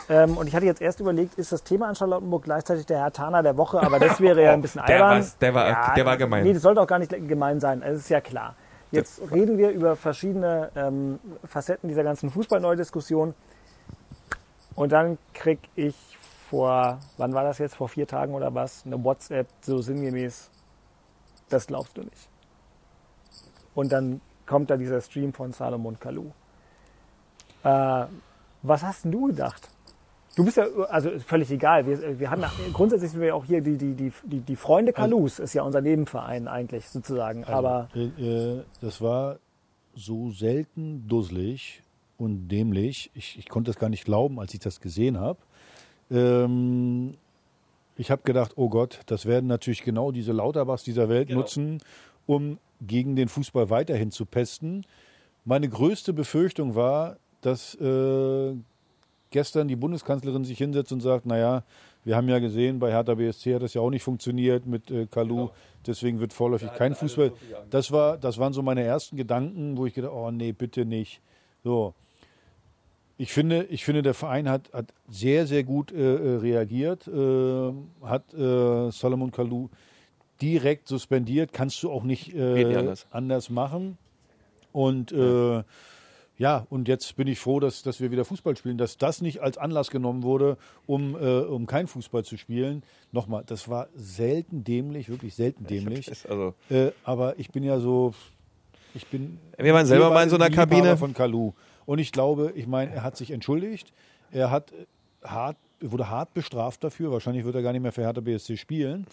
[0.08, 3.12] Ähm, und ich hatte jetzt erst überlegt, ist das Thema an Charlottenburg gleichzeitig der Herr
[3.12, 5.30] Taner der Woche, aber das wäre ja ein bisschen Der albern.
[5.40, 6.44] der war- ja, der war gemein.
[6.44, 8.54] Nee, das sollte auch gar nicht gemein sein, es ist ja klar.
[8.92, 13.34] Jetzt reden wir über verschiedene ähm, Facetten dieser ganzen Fußballneudiskussion.
[14.74, 15.94] Und dann krieg ich
[16.48, 20.50] vor, wann war das jetzt, vor vier Tagen oder was, eine WhatsApp so sinngemäß,
[21.48, 22.28] das glaubst du nicht.
[23.74, 26.32] Und dann kommt da dieser Stream von Salomon Kalou.
[27.62, 28.06] Äh,
[28.62, 29.68] was hast denn du gedacht?
[30.36, 31.86] Du bist ja, also völlig egal.
[31.86, 34.56] Wir, wir haben ja, grundsätzlich sind wir ja auch hier die, die, die, die, die
[34.56, 37.44] Freunde Kalus, ist ja unser Nebenverein eigentlich sozusagen.
[37.44, 38.04] Aber äh,
[38.58, 39.38] äh, das war
[39.94, 41.82] so selten dusselig
[42.16, 43.10] und dämlich.
[43.14, 45.38] Ich, ich konnte das gar nicht glauben, als ich das gesehen habe.
[46.10, 47.14] Ähm,
[47.96, 51.40] ich habe gedacht, oh Gott, das werden natürlich genau diese Lauterbachs dieser Welt Genau.
[51.40, 51.82] nutzen,
[52.26, 54.86] um gegen den Fußball weiterhin zu pesten.
[55.44, 58.54] Meine größte Befürchtung war, dass äh,
[59.30, 61.62] gestern die Bundeskanzlerin sich hinsetzt und sagt, naja,
[62.04, 65.06] wir haben ja gesehen, bei Hertha BSC hat das ja auch nicht funktioniert mit äh,
[65.06, 65.48] Kalu,
[65.86, 67.32] deswegen wird vorläufig kein Fußball.
[67.68, 71.20] Das, war, das waren so meine ersten Gedanken, wo ich gedacht oh nee, bitte nicht.
[71.62, 71.94] So.
[73.18, 77.72] Ich finde, ich finde, der Verein hat, hat sehr, sehr gut äh, äh, reagiert, äh,
[78.02, 79.68] hat äh, Solomon Kalou
[80.40, 83.06] direkt suspendiert, kannst du auch nicht, äh, anders.
[83.10, 83.98] anders machen.
[84.72, 85.62] Und äh,
[86.40, 89.42] ja, und jetzt bin ich froh, dass, dass wir wieder Fußball spielen, dass das nicht
[89.42, 92.82] als Anlass genommen wurde, um, äh, um kein Fußball zu spielen.
[93.12, 96.08] Nochmal, das war selten dämlich, wirklich selten dämlich.
[96.08, 98.14] Ist Also, Äh, aber ich bin ja so,
[98.94, 99.38] ich bin.
[99.58, 100.96] Wir waren selber mal in so einer Kabine.
[100.96, 101.52] von Kalu.
[101.84, 103.92] Und ich glaube, ich meine, er hat sich entschuldigt.
[104.30, 104.86] Er hat äh,
[105.28, 107.12] hart, wurde hart bestraft dafür.
[107.12, 109.06] Wahrscheinlich wird er gar nicht mehr für Hertha BSC spielen.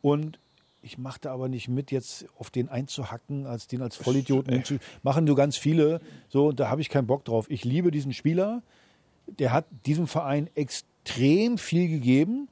[0.00, 0.38] Und
[0.82, 4.76] ich machte aber nicht mit, jetzt auf den einzuhacken, als den als Vollidioten hinzu.
[5.02, 6.00] Machen nur ganz viele.
[6.28, 7.46] So, und da habe ich keinen Bock drauf.
[7.50, 8.62] Ich liebe diesen Spieler.
[9.26, 12.48] Der hat diesem Verein extrem viel gegeben.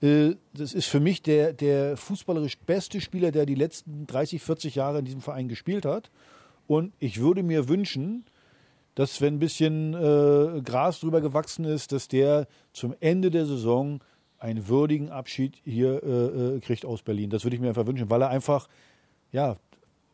[0.00, 4.74] Äh, Das ist für mich der, der fußballerisch beste Spieler, der die letzten 30, 40
[4.74, 6.10] Jahre in diesem Verein gespielt hat.
[6.66, 8.24] Und ich würde mir wünschen,
[8.94, 14.00] dass wenn ein bisschen äh, Gras drüber gewachsen ist, dass der zum Ende der Saison
[14.38, 17.30] einen würdigen Abschied hier äh, äh, kriegt aus Berlin.
[17.30, 18.68] Das würde ich mir einfach wünschen, weil er einfach,
[19.32, 19.56] ja,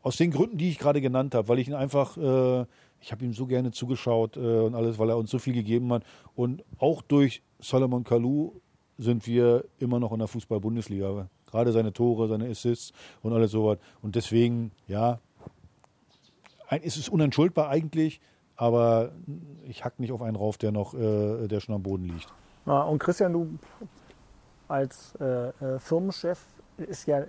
[0.03, 2.67] aus den Gründen, die ich gerade genannt habe, weil ich ihn einfach, äh,
[3.01, 5.93] ich habe ihm so gerne zugeschaut äh, und alles, weil er uns so viel gegeben
[5.93, 6.05] hat.
[6.35, 8.53] Und auch durch Solomon Kalou
[8.99, 11.29] sind wir immer noch in der Fußball-Bundesliga.
[11.51, 13.79] Gerade seine Tore, seine Assists und alles sowas.
[14.03, 15.21] Und deswegen, ja,
[16.69, 18.21] es ist unentschuldbar eigentlich,
[18.57, 19.13] aber
[19.69, 22.33] ich hack nicht auf einen rauf, der noch, äh, der schon am Boden liegt.
[22.67, 23.59] Ja, und Christian, du
[24.75, 26.39] als äh, äh, Firmenchef
[26.77, 27.25] ist ja,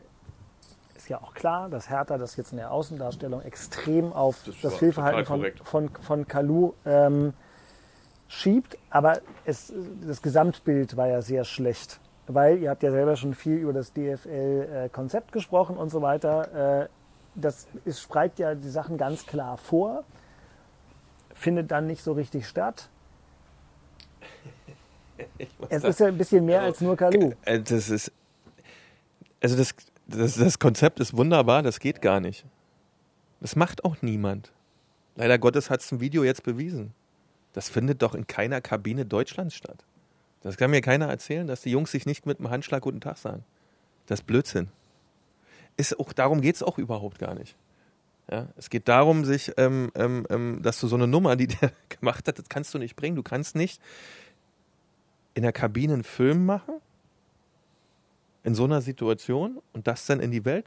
[0.95, 4.75] ist ja auch klar, dass Hertha das jetzt in der Außendarstellung extrem auf Das das,
[4.75, 7.33] Fehlverhalten von, von, von Kalu ähm,
[8.27, 8.77] schiebt.
[8.89, 9.71] Aber es,
[10.05, 11.99] das Gesamtbild war ja sehr schlecht.
[12.27, 16.81] Weil ihr habt ja selber schon viel über das DFL-Konzept gesprochen und so weiter.
[16.83, 16.89] Äh,
[17.35, 20.03] das ist, schreibt ja die Sachen ganz klar vor,
[21.35, 22.89] findet dann nicht so richtig statt.
[25.69, 27.31] Es ist ja ein bisschen mehr als nur Kalu.
[27.43, 28.11] Äh, Das ist.
[29.41, 29.75] Also das,
[30.07, 32.45] das, das Konzept ist wunderbar, das geht gar nicht.
[33.41, 34.51] Das macht auch niemand.
[35.15, 36.93] Leider Gottes hat es ein Video jetzt bewiesen.
[37.53, 39.85] Das findet doch in keiner Kabine Deutschlands statt.
[40.41, 43.17] Das kann mir keiner erzählen, dass die Jungs sich nicht mit einem Handschlag Guten Tag
[43.17, 43.43] sagen.
[44.07, 44.69] Das ist Blödsinn.
[45.77, 47.55] Ist auch, darum geht es auch überhaupt gar nicht.
[48.29, 51.71] Ja, es geht darum, sich, ähm, ähm, ähm, dass du so eine Nummer, die der
[51.89, 53.15] gemacht hat, das kannst du nicht bringen.
[53.15, 53.81] Du kannst nicht
[55.35, 56.75] in der Kabine einen Film machen,
[58.43, 60.65] in so einer Situation und das dann in die Welt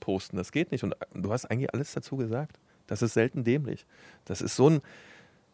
[0.00, 0.36] posten.
[0.36, 0.84] Das geht nicht.
[0.84, 2.58] Und du hast eigentlich alles dazu gesagt.
[2.86, 3.86] Das ist selten dämlich.
[4.24, 4.82] Das ist so ein,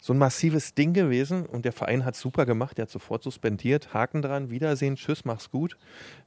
[0.01, 2.79] so ein massives Ding gewesen und der Verein hat super gemacht.
[2.79, 3.93] Der hat sofort suspendiert.
[3.93, 5.77] Haken dran, Wiedersehen, tschüss, mach's gut.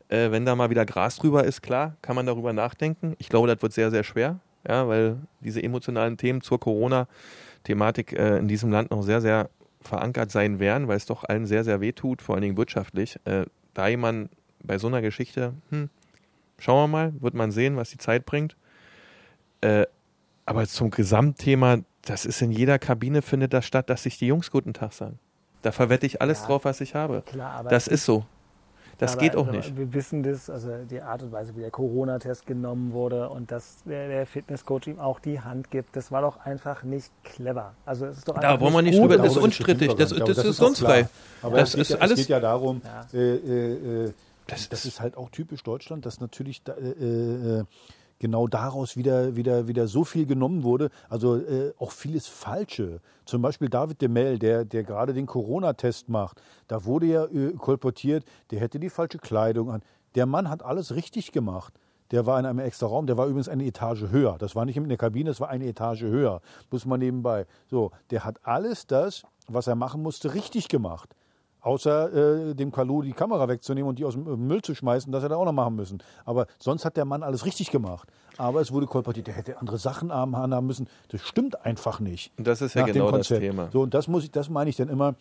[0.10, 3.16] Äh, wenn da mal wieder Gras drüber ist, klar, kann man darüber nachdenken.
[3.18, 8.38] Ich glaube, das wird sehr, sehr schwer, ja, weil diese emotionalen Themen zur Corona-Thematik äh,
[8.38, 9.50] in diesem Land noch sehr, sehr
[9.82, 13.20] verankert sein werden, weil es doch allen sehr, sehr weh tut, vor allen Dingen wirtschaftlich.
[13.26, 14.30] Äh, da jemand
[14.64, 15.90] bei so einer Geschichte, hm,
[16.60, 18.56] schauen wir mal, wird man sehen, was die Zeit bringt.
[19.62, 19.86] Äh,
[20.46, 24.52] aber zum Gesamtthema, das ist in jeder Kabine findet das statt, dass sich die Jungs
[24.52, 25.20] guten Tag sagen.
[25.62, 27.24] Da verwette ich alles Ja, drauf, was ich habe.
[27.26, 28.26] Klar, Das ist so.
[29.02, 29.76] Das aber, geht auch nicht.
[29.76, 33.84] Wir wissen das, also die Art und Weise, wie der Corona-Test genommen wurde und dass
[33.84, 37.74] der, der Fitnesscoach ihm auch die Hand gibt, das war doch einfach nicht clever.
[37.86, 39.94] Also es ist doch Da einfach wollen wir nicht drüber- das ist unstrittig.
[39.96, 40.46] Das- aber das nicht.
[40.46, 41.00] ist unfrei.
[41.04, 41.10] klar.
[41.42, 43.08] Aber Das es, geht ist ja, alles- es geht ja darum, Ja.
[43.20, 44.14] äh, äh, äh,
[44.48, 47.64] Das das, ist- ist halt auch typisch Deutschland, dass natürlich da, äh, äh,
[48.22, 50.92] genau daraus wieder, wieder, wieder so viel genommen wurde.
[51.10, 53.02] Also äh, auch vieles Falsche.
[53.26, 56.40] Zum Beispiel David de Mel, der, der gerade den Corona-Test macht.
[56.68, 59.82] Da wurde ja äh, kolportiert, der hätte die falsche Kleidung an.
[60.14, 61.74] Der Mann hat alles richtig gemacht.
[62.12, 64.38] Der war in einem extra Raum, der war übrigens eine Etage höher.
[64.38, 66.42] Das war nicht in der Kabine, das war eine Etage höher.
[66.70, 67.48] Muss man nebenbei.
[67.70, 71.16] So, der hat alles das, was er machen musste, richtig gemacht.
[71.62, 75.12] Außer äh, dem Kalu die Kamera wegzunehmen und die aus dem äh, Müll zu schmeißen,
[75.12, 76.02] das hätte er auch noch machen müssen.
[76.26, 78.10] Aber sonst hat der Mann alles richtig gemacht.
[78.38, 80.88] Aber es wurde kolportiert, der hätte andere Sachen am Hahn haben müssen.
[81.10, 82.32] Das stimmt einfach nicht.
[82.38, 83.28] Und das ist ja genau das.
[83.28, 83.70] Thema.
[83.72, 85.16] So, und das muss ich, das meine ich dann immer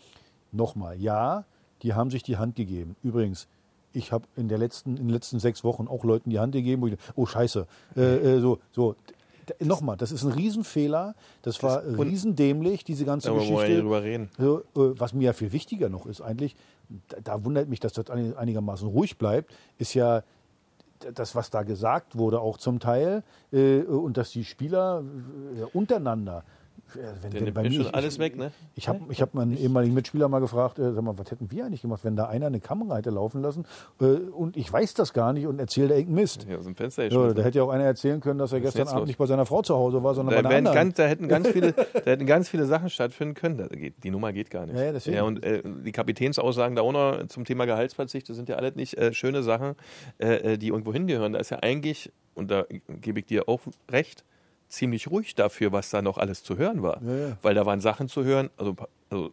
[0.53, 0.99] nochmal.
[0.99, 1.45] Ja,
[1.83, 2.97] die haben sich die Hand gegeben.
[3.03, 3.47] Übrigens,
[3.93, 6.83] ich habe in, der letzten, in den letzten sechs Wochen auch Leuten die Hand gegeben,
[6.83, 7.67] wo ich, oh Scheiße,
[7.97, 8.95] äh, äh, so, so.
[9.61, 11.15] Nochmal, das ist ein Riesenfehler.
[11.43, 13.81] Das war riesendämlich, diese ganze wir Geschichte.
[13.81, 14.29] drüber reden.
[14.39, 14.45] Äh,
[14.75, 16.57] was mir ja viel wichtiger noch ist eigentlich,
[17.23, 20.23] da, wundert mich, dass das einig- einigermaßen ruhig bleibt, ist ja
[21.15, 23.23] das, was da gesagt wurde, auch zum Teil,
[23.53, 25.03] äh, und dass die Spieler
[25.59, 26.45] äh, untereinander.
[26.95, 28.53] Wenn, Der nimmt mir schon alles weg, ne?
[28.75, 31.65] Ich habe ich hab meinen ehemaligen Mitspieler mal gefragt, äh, sag mal, was hätten wir
[31.65, 33.65] eigentlich gemacht, wenn da einer eine Kamera hätte laufen lassen
[34.01, 36.47] äh, und ich weiß das gar nicht und erzähle da irgendeinen Mist.
[36.49, 38.89] Ja, aus dem Fenster Ja, da hätte ja auch einer erzählen können, dass er gestern
[38.89, 39.07] Abend los?
[39.09, 41.49] nicht bei seiner Frau zu Hause war, sondern Da, bei einer ganz, da, hätten ganz
[41.49, 41.73] viele,
[42.05, 43.59] da hätten ganz viele Sachen stattfinden können.
[43.59, 44.77] Da geht, die Nummer geht gar nicht.
[44.77, 45.21] Ja, ja, deswegen.
[45.23, 48.97] und äh, die Kapitänsaussagen da auch noch zum Thema Gehaltsverzicht, das sind ja alles nicht
[48.97, 49.75] äh, schöne Sachen,
[50.19, 51.33] äh, äh, die irgendwo hingehören.
[51.33, 53.61] Da ist ja eigentlich, und da gebe ich dir auch
[53.91, 54.25] recht,
[54.71, 57.03] ziemlich ruhig dafür, was da noch alles zu hören war.
[57.03, 57.37] Ja, ja.
[57.43, 58.77] Weil da waren Sachen zu hören, also,
[59.11, 59.33] also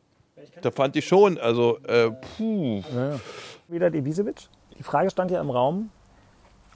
[0.62, 2.82] da fand ich schon, also äh, puh.
[2.94, 3.20] Ja, ja.
[3.68, 4.50] Wieder Ibisevic.
[4.78, 5.90] Die Frage stand ja im Raum,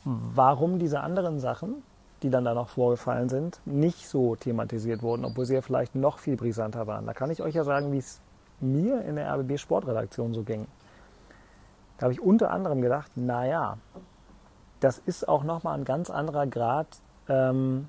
[0.03, 1.83] warum diese anderen Sachen,
[2.23, 6.19] die dann da noch vorgefallen sind, nicht so thematisiert wurden, obwohl sie ja vielleicht noch
[6.19, 7.05] viel brisanter waren.
[7.05, 8.21] Da kann ich euch ja sagen, wie es
[8.59, 10.67] mir in der RBB Sportredaktion so ging.
[11.97, 13.77] Da habe ich unter anderem gedacht, naja,
[14.79, 16.87] das ist auch nochmal ein ganz anderer Grad
[17.29, 17.87] ähm,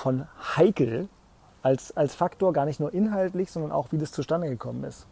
[0.00, 0.26] von
[0.56, 1.08] heikel
[1.62, 5.06] als, als Faktor, gar nicht nur inhaltlich, sondern auch, wie das zustande gekommen ist.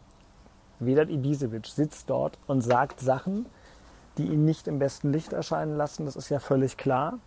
[0.81, 3.47] Vedat Ibisevic sitzt dort und sagt Sachen,
[4.17, 6.07] die ihn nicht im besten Licht erscheinen lassen.
[6.07, 7.19] Das ist ja völlig klar.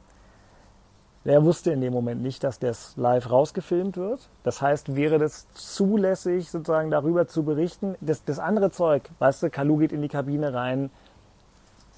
[1.24, 4.28] Er wusste in dem Moment nicht, dass das live rausgefilmt wird.
[4.42, 7.96] Das heißt, wäre das zulässig, sozusagen darüber zu berichten.
[8.02, 10.90] Das, das andere Zeug, weißt du, Kalu geht in die Kabine rein.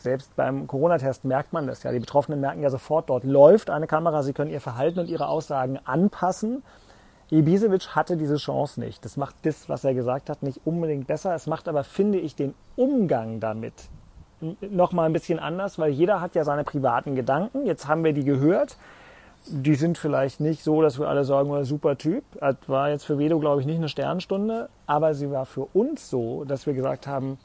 [0.04, 1.92] Selbst beim Corona-Test merkt man das ja.
[1.94, 4.22] Die Betroffenen merken ja sofort, dort läuft eine Kamera.
[4.22, 6.62] Sie können ihr Verhalten und ihre Aussagen anpassen.
[7.32, 9.06] Ibisevic hatte diese Chance nicht.
[9.06, 11.34] Das macht das, was er gesagt hat, nicht unbedingt besser.
[11.34, 13.74] Es macht aber, finde ich, den Umgang damit
[14.60, 17.66] noch mal ein bisschen anders, weil jeder hat ja seine privaten Gedanken.
[17.66, 18.76] Jetzt haben wir die gehört.
[19.48, 22.26] Die sind vielleicht nicht so, dass wir alle sagen, oh, super Typ.
[22.42, 26.10] Das war jetzt für Vedo, glaube ich, nicht eine Sternstunde, aber sie war für uns
[26.10, 27.38] so, dass wir gesagt haben,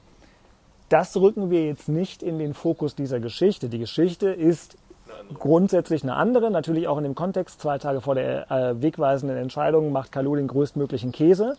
[0.89, 3.69] das rücken wir jetzt nicht in den Fokus dieser Geschichte.
[3.69, 4.77] Die Geschichte ist
[5.35, 7.61] grundsätzlich eine andere, natürlich auch in dem Kontext.
[7.61, 11.57] Zwei Tage vor der äh, wegweisenden Entscheidung macht Kalu den größtmöglichen Käse.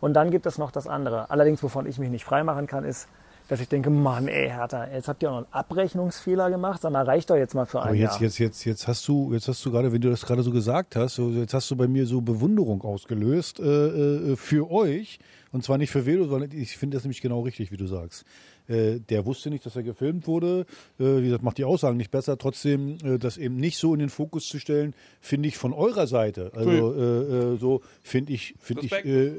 [0.00, 1.30] Und dann gibt es noch das andere.
[1.30, 3.08] Allerdings, wovon ich mich nicht freimachen kann, ist,
[3.48, 6.82] dass ich denke, Mann, ey, Hertha, jetzt habt ihr auch noch einen Abrechnungsfehler gemacht.
[6.82, 8.22] Sag mal, reicht doch jetzt mal für ein Aber jetzt, Jahr.
[8.22, 10.96] jetzt, jetzt, jetzt hast du, jetzt hast du gerade, wenn du das gerade so gesagt
[10.96, 15.18] hast, so, jetzt hast du bei mir so Bewunderung ausgelöst äh, äh, für euch.
[15.50, 18.26] Und zwar nicht für Velo, sondern ich finde das nämlich genau richtig, wie du sagst.
[18.68, 20.66] Äh, der wusste nicht, dass er gefilmt wurde.
[21.00, 22.36] Äh, wie gesagt, macht die Aussagen nicht besser.
[22.36, 26.06] Trotzdem, äh, das eben nicht so in den Fokus zu stellen, finde ich von eurer
[26.06, 26.52] Seite.
[26.54, 29.32] Also äh, äh, so finde ich, finde ich, äh,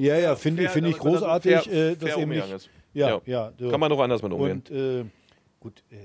[0.00, 2.70] ja, ja, finde finde ich großartig, äh, dass eben nicht.
[2.94, 3.20] Ja, Ja.
[3.26, 3.70] ja, so.
[3.70, 4.62] Kann man doch anders mit umgehen.
[4.68, 5.04] Und äh,
[5.60, 5.96] gut, äh,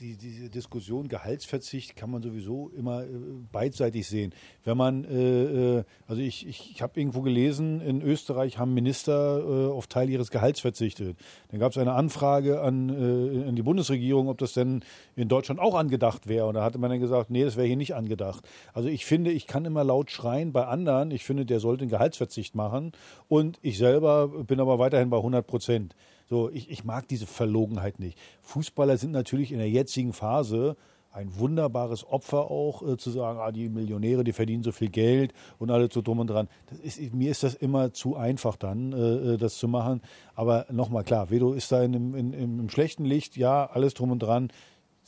[0.00, 3.08] die, diese Diskussion Gehaltsverzicht kann man sowieso immer äh,
[3.50, 4.32] beidseitig sehen.
[4.64, 9.38] Wenn man, äh, äh, also ich, ich, ich habe irgendwo gelesen, in Österreich haben Minister
[9.38, 11.16] äh, auf Teil ihres Gehalts verzichtet.
[11.50, 14.84] Dann gab es eine Anfrage an, äh, an die Bundesregierung, ob das denn
[15.14, 16.46] in Deutschland auch angedacht wäre.
[16.46, 18.46] Und da hatte man dann gesagt, nee, das wäre hier nicht angedacht.
[18.74, 21.10] Also ich finde, ich kann immer laut schreien bei anderen.
[21.10, 22.92] Ich finde, der sollte einen Gehaltsverzicht machen.
[23.28, 25.94] Und ich selber bin aber weiterhin bei 100 Prozent.
[26.28, 28.18] So, ich, ich mag diese Verlogenheit nicht.
[28.42, 30.76] Fußballer sind natürlich in der jetzigen Phase
[31.16, 35.32] ein wunderbares Opfer auch, äh, zu sagen, ah, die Millionäre, die verdienen so viel Geld
[35.58, 36.48] und alles so drum und dran.
[36.82, 40.02] Ist, mir ist das immer zu einfach dann, äh, äh, das zu machen.
[40.34, 44.10] Aber nochmal klar, Vedo ist da in, in, im, im schlechten Licht, ja, alles drum
[44.10, 44.50] und dran.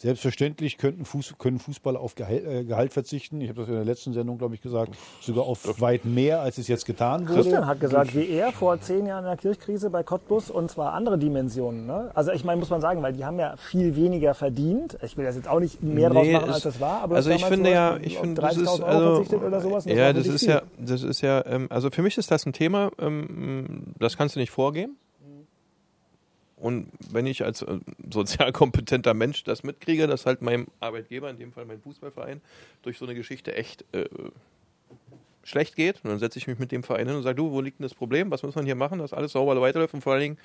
[0.01, 3.41] Selbstverständlich könnten Fuß, können Fußballer auf Gehalt, äh, Gehalt verzichten.
[3.41, 6.57] Ich habe das in der letzten Sendung, glaube ich, gesagt, sogar auf weit mehr, als
[6.59, 7.35] es jetzt getan wurde.
[7.41, 10.93] Christian hat gesagt, wie er vor zehn Jahren in der Kirchkrise bei Cottbus und zwar
[10.93, 11.87] andere Dimensionen.
[11.87, 12.13] Ne?
[12.15, 14.97] Also ich meine, muss man sagen, weil die haben ja viel weniger verdient.
[15.03, 17.03] Ich will das jetzt auch nicht mehr draus Nee, machen, es- als das war.
[17.03, 19.87] Aber also ich finde ja, ich finde, das 30.000 ist Euro also, verzichtet oder sowas.
[19.87, 20.49] und ja, das ist viel.
[20.51, 24.37] ja, das ist ja, ähm, also für mich ist das ein Thema, ähm, das kannst
[24.37, 24.97] du nicht vorgeben.
[26.61, 27.79] Und wenn ich als äh,
[28.13, 32.41] sozial kompetenter Mensch das mitkriege, dass halt meinem Arbeitgeber, in dem Fall mein Fußballverein,
[32.83, 34.07] durch so eine Geschichte echt äh,
[35.45, 37.61] schlecht geht, und dann setze ich mich mit dem Verein hin und sage, du, wo
[37.61, 38.31] liegt denn das Problem?
[38.31, 39.95] Was muss man hier machen, dass alles sauber weiterläuft?
[39.95, 40.39] Und vor allen Dingen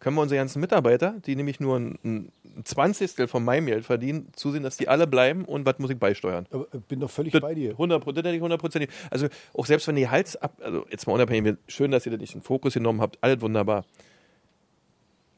[0.00, 2.32] können wir unsere ganzen Mitarbeiter, die nämlich nur ein, ein
[2.64, 6.46] Zwanzigstel von meinem Geld verdienen, zusehen, dass die alle bleiben und was muss ich beisteuern?
[6.50, 7.76] Aber äh, bin doch völlig Das- bei dir.
[7.78, 8.90] Hundertprozentig, hundertprozentig.
[9.10, 12.20] Also auch selbst wenn die Hals ab, also jetzt mal unabhängig, schön, dass ihr das
[12.20, 13.84] nicht in den Fokus genommen habt, alles wunderbar.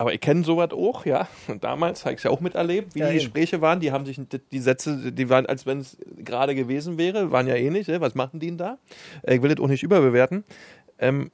[0.03, 1.29] Aber ich kenne sowas auch, ja.
[1.47, 3.21] Und damals habe ich es ja auch miterlebt, wie Ja, die eben.
[3.23, 3.79] Gespräche waren.
[3.79, 7.55] Die haben sich die- Sätze, die waren, als wenn es gerade gewesen wäre, waren ja
[7.55, 7.87] ähnlich.
[7.87, 8.01] Ne?
[8.01, 8.79] Was machen die denn da?
[9.23, 10.43] Äh, Ich will das auch nicht überbewerten.
[10.99, 11.31] Ähm,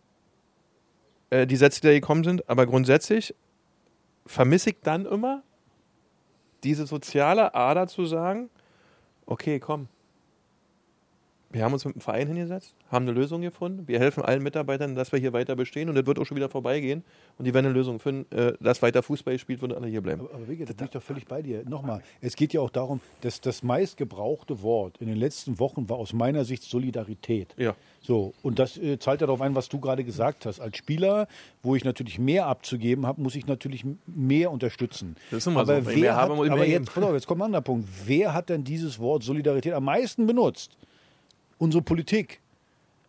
[1.31, 3.35] äh, die Sätze, die da gekommen sind, aber grundsätzlich
[4.27, 5.43] vermisse ich dann immer
[6.62, 8.51] diese soziale Ader zu sagen,
[9.25, 9.89] okay, komm.
[11.51, 13.88] Wir haben uns mit dem Verein hingesetzt, haben eine Lösung gefunden.
[13.88, 16.51] Wir helfen allen Mitarbeitern, dass wir hier weiter bestehen und das wird auch schon wieder
[16.51, 17.03] vorbeigehen.
[17.38, 20.03] Und die werden eine Lösung finden, äh, dass weiter Fußball gespielt wird und alle hier
[20.03, 20.20] bleiben.
[20.20, 21.64] Aber, aber Wege, da bin ich doch völlig bei dir.
[21.66, 25.96] Nochmal, es geht ja auch darum, dass das meistgebrauchte Wort in den letzten Wochen war
[25.96, 27.55] aus meiner Sicht Solidarität.
[27.57, 27.74] Ja.
[28.03, 30.61] So, und das äh, zahlt ja darauf ein, was du gerade gesagt hast.
[30.61, 31.28] Als Spieler,
[31.62, 35.16] wo ich natürlich mehr abzugeben habe, muss ich natürlich mehr unterstützen.
[35.30, 35.86] Das ist immer aber so.
[35.86, 36.84] Wer wir hat, aber mehr jetzt, geben.
[36.94, 37.88] pass auf, jetzt kommt ein anderer Punkt.
[38.05, 40.76] Wer hat denn dieses Wort Solidarität am meisten benutzt?
[41.59, 42.40] Unsere Politik.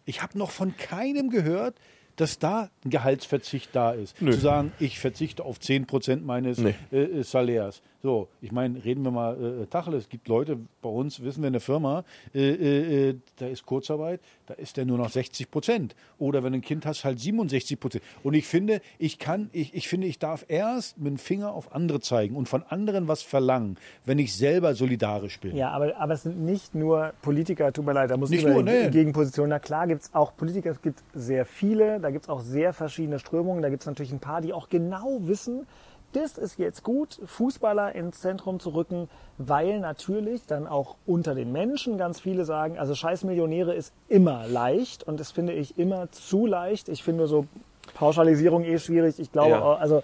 [0.05, 1.75] Ich habe noch von keinem gehört,
[2.15, 4.21] dass da ein Gehaltsverzicht da ist.
[4.21, 4.31] Nö.
[4.33, 6.75] Zu sagen, ich verzichte auf 10 Prozent meines Nee.
[6.91, 7.81] äh, äh, Salärs.
[8.01, 10.03] So, ich meine, reden wir mal äh, Tacheles.
[10.03, 13.65] Es gibt Leute bei uns, wissen wir in der Firma, äh, äh, äh, da ist
[13.65, 15.95] Kurzarbeit, da ist der nur noch 60 Prozent.
[16.17, 18.03] Oder wenn du ein Kind hast, halt 67 Prozent.
[18.23, 21.75] Und ich finde, ich kann, ich, ich finde, ich darf erst mit dem Finger auf
[21.75, 23.75] andere zeigen und von anderen was verlangen,
[24.05, 25.57] wenn ich selber solidarisch bin.
[25.57, 28.49] Ja, aber, aber es sind nicht nur Politiker, tut mir leid, da muss Nicht ich
[28.49, 28.89] nur, nee.
[28.89, 29.49] Gegenposition.
[29.49, 32.71] Na klar gibt es auch Politiker, es gibt sehr viele, da gibt es auch sehr
[32.71, 35.67] verschiedene Strömungen, da gibt es natürlich ein paar, die auch genau wissen,
[36.13, 41.51] das ist jetzt gut, Fußballer ins Zentrum zu rücken, weil natürlich dann auch unter den
[41.51, 46.11] Menschen ganz viele sagen, also scheiß Millionäre ist immer leicht und das finde ich immer
[46.11, 46.89] zu leicht.
[46.89, 47.45] Ich finde so
[47.93, 49.19] Pauschalisierung eh schwierig.
[49.19, 49.75] Ich glaube, Ja.
[49.75, 50.03] also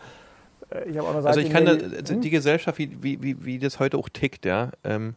[0.69, 2.77] äh, ich habe auch noch Also gesagt, ich kann in da, der- also die Gesellschaft,
[2.77, 4.71] wie, wie, wie, wie das heute auch tickt, ja.
[4.83, 5.15] Ähm,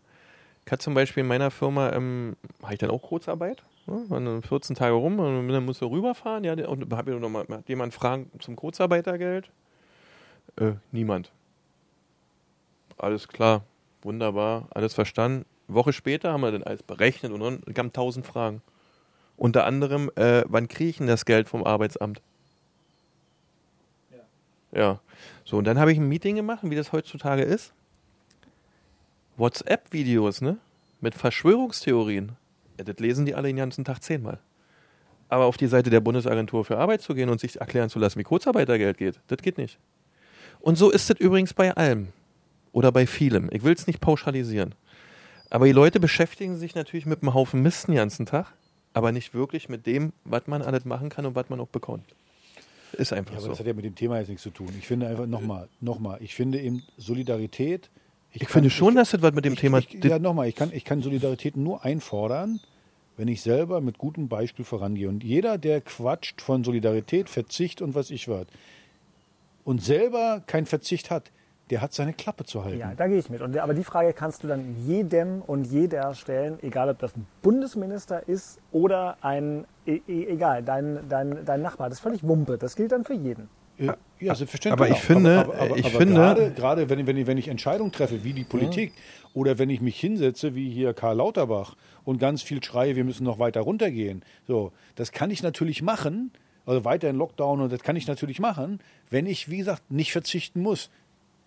[0.67, 4.05] ich hatte zum Beispiel in meiner Firma, ähm, habe ich dann auch Kurzarbeit, ne?
[4.09, 7.69] waren dann 14 Tage rum und dann musste rüberfahren, ja, und habe noch mal, hat
[7.71, 9.51] jemand Fragen zum Kurzarbeitergeld?
[10.57, 11.31] Äh, niemand.
[12.97, 13.63] Alles klar,
[14.03, 15.45] wunderbar, alles verstanden.
[15.69, 18.63] Woche später haben wir dann alles berechnet und dann kamen 1000 Fragen.
[19.37, 22.21] Unter anderem, äh, wann kriege ich denn das Geld vom Arbeitsamt?
[24.73, 25.01] Ja.
[25.45, 27.73] So, und dann habe ich ein Meeting gemacht, wie das heutzutage ist.
[29.37, 30.59] WhatsApp-Videos, ne?
[31.01, 32.33] Mit Verschwörungstheorien.
[32.77, 34.39] Ja, das lesen die alle den ganzen Tag zehnmal.
[35.29, 38.19] Aber auf die Seite der Bundesagentur für Arbeit zu gehen und sich erklären zu lassen,
[38.19, 39.79] wie Kurzarbeitergeld geht, das geht nicht.
[40.69, 42.09] Und so ist es übrigens bei allem.
[42.73, 43.49] Oder bei vielem.
[43.53, 44.75] Ich will es nicht pauschalisieren.
[45.49, 48.53] Aber die Leute beschäftigen sich natürlich mit einem Haufen Mist den ganzen Tag,
[48.93, 52.05] aber nicht wirklich mit dem, was man alles machen kann und was man auch bekommt.
[52.93, 53.49] Ist einfach Ja, aber so.
[53.49, 54.69] das hat ja mit dem Thema jetzt nichts zu tun.
[54.79, 57.89] Ich finde einfach nochmal, nochmal, ich finde eben Solidarität.
[58.35, 59.79] Ich finde schon, dass das was mit dem ich, Thema.
[59.79, 62.61] Ich, ja, nochmal, ich kann, ich kann Solidarität nur einfordern,
[63.17, 65.09] wenn ich selber mit gutem Beispiel vorangehe.
[65.09, 68.49] Und jeder, der quatscht von Solidarität, Verzicht und was ich was,
[69.69, 71.31] und selber keinen Verzicht hat,
[71.69, 72.79] der hat seine Klappe zu halten.
[72.79, 73.43] Ja, da gehe ich mit.
[73.43, 77.27] Und, aber die Frage kannst du dann jedem und jeder stellen, egal ob das ein
[77.43, 81.91] Bundesminister ist oder ein, e, e, egal, dein, dein, dein Nachbar.
[81.91, 82.57] Das ist völlig Wumpe.
[82.57, 83.51] Das gilt dann für jeden.
[83.77, 84.89] Äh, Ja, selbstverständlich.
[84.89, 88.33] Aber ich finde- ich finde- gerade, gerade wenn, wenn, ich, wenn ich Entscheidungen treffe, wie
[88.33, 88.95] die Politik,
[89.35, 93.25] oder wenn ich mich hinsetze, wie hier Karl Lauterbach, und ganz viel schreie, wir müssen
[93.25, 96.33] noch weiter runtergehen, so, das kann ich natürlich machen,
[96.69, 100.13] also weiter in Lockdown, und das kann ich natürlich machen, wenn ich, wie gesagt, nicht
[100.13, 100.91] verzichten muss.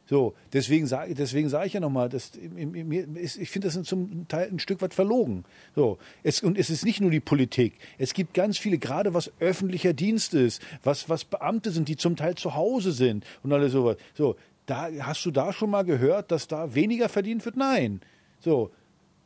[0.07, 4.82] So, deswegen sage deswegen sag ich ja nochmal, ich finde das zum Teil ein Stück
[4.82, 5.45] weit verlogen.
[5.76, 7.76] So, es, und es ist nicht nur die Politik.
[7.97, 12.15] Es gibt ganz viele, gerade was öffentlicher Dienst ist, was, was Beamte sind, die zum
[12.15, 13.97] Teil zu Hause sind und alles sowas.
[14.15, 17.55] So, da hast du da schon mal gehört, dass da weniger verdient wird?
[17.55, 18.01] Nein.
[18.39, 18.72] So,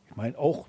[0.08, 0.68] ich meine auch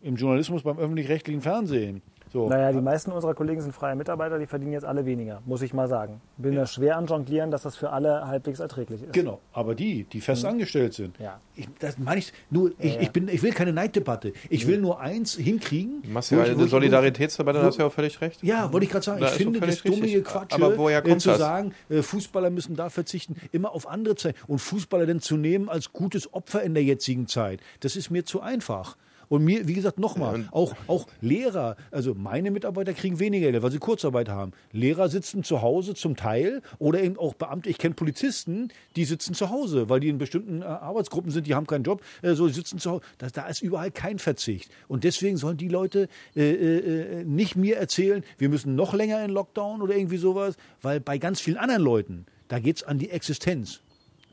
[0.00, 2.02] im Journalismus beim öffentlich-rechtlichen Fernsehen.
[2.32, 5.60] So, Naja, die meisten unserer Kollegen sind freie Mitarbeiter, die verdienen jetzt alle weniger, muss
[5.60, 6.22] ich mal sagen.
[6.38, 9.12] Bin da schwer an Jonglieren, dass das für alle halbwegs erträglich ist.
[9.12, 11.18] Genau, aber die, die fest angestellt sind.
[11.18, 11.40] Ja.
[11.54, 14.32] Ich, das meine ich nur, ich, ich, bin, ich will keine Neiddebatte.
[14.48, 16.02] Ich will nur eins hinkriegen.
[16.10, 18.42] Machst du ich- ja eine Solidaritätsdebatte, dann hast du ja auch völlig recht.
[18.42, 19.20] Ja, wollte ich gerade sagen.
[19.20, 20.14] Da ich finde das dumme richtig.
[20.14, 21.38] Gequatsche, Aber woher äh, kommt zu das?
[21.38, 25.68] sagen, äh, Fußballer müssen da verzichten, immer auf andere Zeit und Fußballer denn zu nehmen
[25.68, 27.60] als gutes Opfer in der jetzigen Zeit.
[27.80, 28.96] Das ist mir zu einfach.
[29.32, 33.70] Und mir, wie gesagt, nochmal, auch, auch Lehrer, also meine Mitarbeiter kriegen weniger Geld, weil
[33.70, 34.52] sie Kurzarbeit haben.
[34.72, 39.32] Lehrer sitzen zu Hause zum Teil oder eben auch Beamte, ich kenne Polizisten, die sitzen
[39.32, 42.46] zu Hause, weil die in bestimmten äh, Arbeitsgruppen sind, die haben keinen Job, äh, so
[42.48, 43.04] sitzen zu Hause.
[43.16, 44.70] Da, da ist überall kein Verzicht.
[44.86, 49.30] Und deswegen sollen die Leute äh, äh, nicht mir erzählen, wir müssen noch länger in
[49.30, 53.08] Lockdown oder irgendwie sowas, weil bei ganz vielen anderen Leuten, da geht es an die
[53.08, 53.80] Existenz.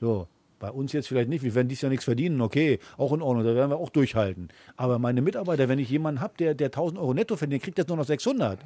[0.01, 0.27] So.
[0.59, 3.45] Bei uns jetzt vielleicht nicht, wir werden dies Jahr nichts verdienen, okay, auch in Ordnung,
[3.45, 4.49] da werden wir auch durchhalten.
[4.75, 7.77] Aber meine Mitarbeiter, wenn ich jemanden habe, der, der 1000 Euro netto verdient, der kriegt
[7.77, 8.59] jetzt nur noch 600.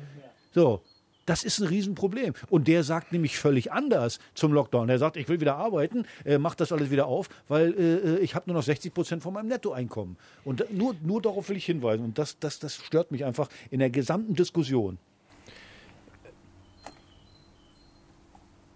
[0.54, 0.82] So,
[1.26, 2.34] das ist ein Riesenproblem.
[2.50, 4.88] Und der sagt nämlich völlig anders zum Lockdown.
[4.88, 8.36] Der sagt, ich will wieder arbeiten, äh, macht das alles wieder auf, weil äh, ich
[8.36, 10.18] habe nur noch 60 Prozent von meinem Nettoeinkommen.
[10.44, 12.04] Und nur, nur darauf will ich hinweisen.
[12.04, 14.98] Und das, das, das stört mich einfach in der gesamten Diskussion.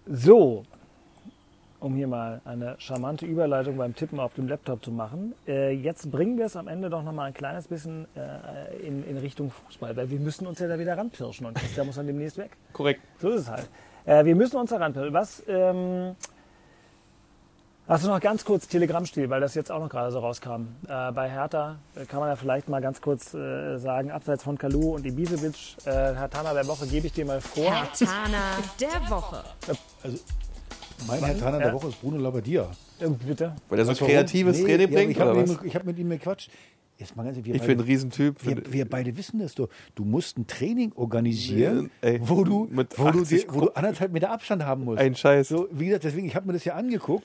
[0.06, 0.64] So.
[1.80, 5.34] Um hier mal eine charmante Überleitung beim Tippen auf dem Laptop zu machen.
[5.48, 9.04] Äh, jetzt bringen wir es am Ende doch noch mal ein kleines bisschen äh, in,
[9.08, 12.08] in Richtung Fußball, weil wir müssen uns ja da wieder ranpirschen und der muss dann
[12.08, 12.52] demnächst weg.
[12.74, 13.02] Korrekt.
[13.20, 13.70] So ist es halt.
[14.06, 15.14] Äh, wir müssen uns da ranpirschen.
[15.14, 16.16] Was, ähm,
[17.88, 20.76] Hast du noch ganz kurz Telegrammstil, weil das jetzt auch noch gerade so rauskam.
[20.90, 24.58] Äh, bei Hertha äh, kann man ja vielleicht mal ganz kurz äh, sagen, abseits von
[24.58, 27.64] Kalu und Ibisevic, äh, Herr Tana der Woche gebe ich dir mal vor.
[27.64, 29.42] Herr Tana der Woche.
[30.04, 30.20] Also,
[31.08, 31.74] mein Herr Tanner der Ja.
[31.74, 32.70] Woche ist Bruno Labbadia.
[33.26, 33.56] Bitte.
[33.70, 34.12] Weil er so du warum?
[34.14, 35.62] kreatives Nee, Training ja, bringt, Ich habe oder mit, was?
[35.62, 36.50] ihm- ich hab mit ihm gequatscht.
[36.98, 38.44] Jetzt mal ganz wir Ich beide- bin ein Riesentyp.
[38.44, 39.70] Wir, wir beide wissen das doch.
[39.94, 43.70] Du musst ein Training organisieren, ey, wo, du, mit wo, du, 80 dir- wo du
[43.76, 45.00] anderthalb Meter Abstand haben musst.
[45.00, 45.48] Ein Scheiß.
[45.50, 47.24] So, wie gesagt, deswegen, ich habe mir das ja angeguckt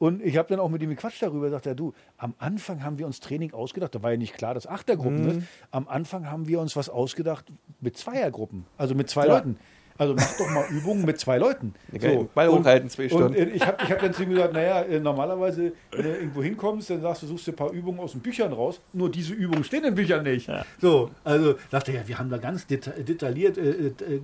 [0.00, 1.48] und ich habe dann auch mit ihm gequatscht darüber.
[1.48, 3.94] Sagt er, du, am Anfang haben wir uns Training ausgedacht.
[3.94, 5.28] Da war ja nicht klar, dass Achtergruppen Mhm.
[5.28, 5.38] ist.
[5.70, 7.44] Am Anfang haben wir uns was ausgedacht
[7.80, 9.34] mit Zweiergruppen, also mit zwei Ja.
[9.36, 9.58] Leuten.
[9.96, 11.72] Also mach doch mal Übungen mit zwei Leuten.
[11.96, 12.28] geil.
[12.34, 13.34] Ball hochhalten, zwei Und Stunden.
[13.34, 16.42] äh, ich habe ich hab dann zu ihm gesagt, naja, äh, normalerweise, wenn du irgendwo
[16.42, 18.80] hinkommst, dann sagst du, suchst dir ein paar Übungen aus den Büchern raus.
[18.92, 20.50] Nur diese Übungen stehen in den Büchern nicht.
[20.80, 24.20] So, also sagt er, ja, wir haben da ganz deta detailliert, äh, äh, äh,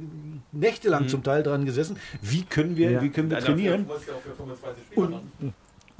[0.51, 1.97] nächtelang zum Teil dran gesessen.
[2.21, 3.03] Wie können wir, Ja.
[3.03, 3.87] wie können wir trainieren?
[4.97, 5.15] Und,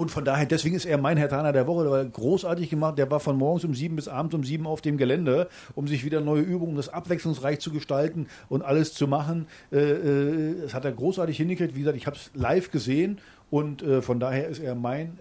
[0.01, 2.97] und von daher, deswegen ist er mein Herr Taner der Woche, der war großartig gemacht.
[2.97, 6.07] Der war von morgens um sieben bis abends um sieben auf dem Gelände, um sich
[6.07, 9.47] wieder neue Übungen, um das abwechslungsreich zu gestalten und alles zu machen.
[9.71, 11.75] Äh, äh, das hat er großartig hingekriegt.
[11.75, 13.19] Wie gesagt, ich habe es live gesehen
[13.51, 15.19] und äh, von daher ist er mein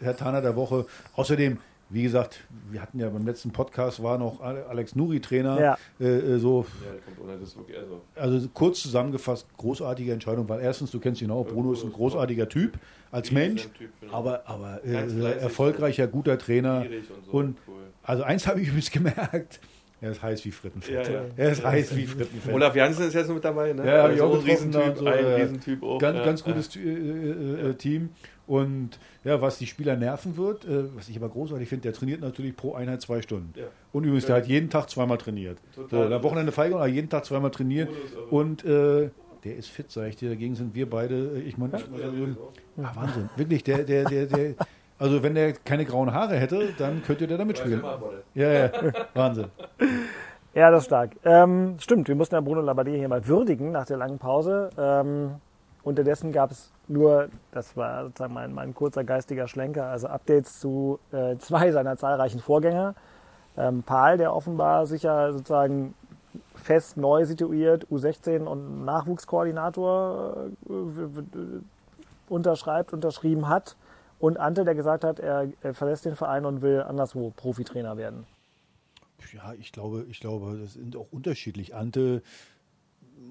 [0.00, 0.86] Herr Taner der Woche.
[1.14, 1.58] Außerdem,
[1.88, 5.60] wie gesagt, wir hatten ja beim letzten Podcast war noch Ale- Alex Nuri Trainer.
[5.60, 5.78] Ja.
[6.00, 8.00] Äh, äh, so, Ja, der kommt ohne das wirklich, also.
[8.16, 12.48] also kurz zusammengefasst, großartige Entscheidung, weil erstens, du kennst ihn auch, Bruno ist ein großartiger
[12.48, 12.78] Typ
[13.12, 14.12] als Mensch, Typ, genau.
[14.12, 16.80] aber, aber äh, erfolgreicher, guter Trainer.
[16.80, 17.74] Und so, Und cool.
[18.02, 19.60] also eins habe ich übrigens gemerkt,
[20.00, 21.06] er ist heiß wie Frittenfett.
[21.06, 21.22] Ja, ja.
[21.36, 22.52] Er ist heiß wie Frittenfett.
[22.52, 23.86] Olaf Janssen ist jetzt noch mit dabei, ne?
[23.86, 25.24] Ja, hab ich Also auch ein Riesentyp, so, ein.
[25.24, 25.98] Riesentyp auch.
[25.98, 28.10] Ganz, ja, ganz gutes äh, äh, äh, Team.
[28.46, 32.20] Und ja, was die Spieler nerven wird, äh, was ich aber großartig finde, der trainiert
[32.20, 33.52] natürlich pro Einheit zwei Stunden.
[33.56, 33.64] Ja.
[33.92, 35.58] Und übrigens, der hat jeden Tag zweimal trainiert.
[35.74, 36.08] Total.
[36.08, 37.90] So, am Wochenende Feigung, aber jeden Tag zweimal trainiert.
[38.30, 39.10] Und äh,
[39.44, 40.28] der ist fit, sag ich dir.
[40.28, 43.30] Dagegen sind wir beide, äh, ich meine, ah, Wahnsinn.
[43.36, 44.54] Wirklich, der, der, der, der,
[44.98, 47.82] also wenn der keine grauen Haare hätte, dann könnte der da mitspielen.
[48.34, 48.70] Ja, ja,
[49.14, 49.46] Wahnsinn.
[50.54, 51.10] Ja, das ist stark.
[51.24, 54.70] Ähm, stimmt, wir mussten ja Bruno Labbadia hier mal würdigen nach der langen Pause.
[54.78, 55.34] Ähm,
[55.86, 60.98] unterdessen gab es nur, das war sozusagen mein, mein kurzer geistiger Schlenker, also Updates zu
[61.12, 62.94] äh, zwei seiner zahlreichen Vorgänger.
[63.56, 65.94] Ähm, Paul, der offenbar sich ja sozusagen
[66.54, 70.72] fest neu situiert, U16 und Nachwuchskoordinator äh,
[72.28, 73.76] unterschreibt, unterschrieben hat.
[74.18, 78.26] Und Ante, der gesagt hat, er, er verlässt den Verein und will anderswo Profitrainer werden.
[79.32, 81.74] Ja, ich glaube, ich glaube, das sind auch unterschiedlich.
[81.74, 82.22] Ante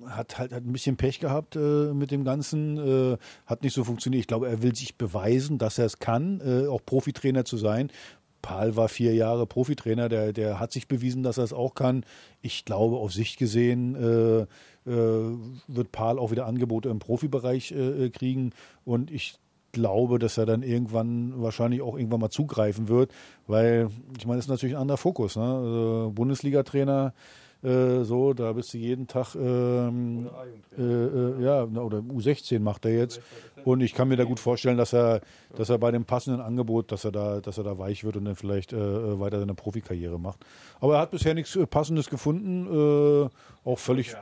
[0.07, 3.83] hat halt hat ein bisschen Pech gehabt äh, mit dem Ganzen, äh, hat nicht so
[3.83, 4.21] funktioniert.
[4.21, 7.91] Ich glaube, er will sich beweisen, dass er es kann, äh, auch Profitrainer zu sein.
[8.41, 12.05] Paul war vier Jahre Profitrainer, der, der hat sich bewiesen, dass er es auch kann.
[12.41, 18.11] Ich glaube, auf Sicht gesehen äh, äh, wird Paul auch wieder Angebote im Profibereich äh,
[18.11, 18.51] kriegen.
[18.83, 19.39] Und ich
[19.71, 23.11] glaube, dass er dann irgendwann wahrscheinlich auch irgendwann mal zugreifen wird,
[23.47, 25.35] weil ich meine, das ist natürlich ein anderer Fokus.
[25.35, 25.43] Ne?
[25.43, 27.13] Also Bundesliga-Trainer,
[27.65, 30.29] äh, so, da bist du jeden Tag, ähm,
[30.77, 33.21] äh, äh, ja, oder U16 macht er jetzt.
[33.63, 35.21] Und ich kann mir da gut vorstellen, dass er,
[35.55, 38.25] dass er bei dem passenden Angebot, dass er da, dass er da weich wird und
[38.25, 40.39] dann vielleicht äh, weiter seine Profikarriere macht.
[40.79, 43.29] Aber er hat bisher nichts äh, Passendes gefunden, äh,
[43.69, 44.15] auch völlig.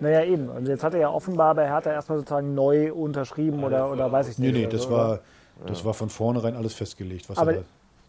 [0.00, 0.48] Naja, eben.
[0.48, 4.28] Und jetzt hat er ja offenbar bei Hertha erstmal sozusagen neu unterschrieben oder, oder weiß
[4.28, 4.54] ich Nee, nicht.
[4.56, 5.20] nee, oder das war,
[5.66, 7.28] das war von vornherein alles festgelegt.
[7.30, 7.64] Was Aber- er,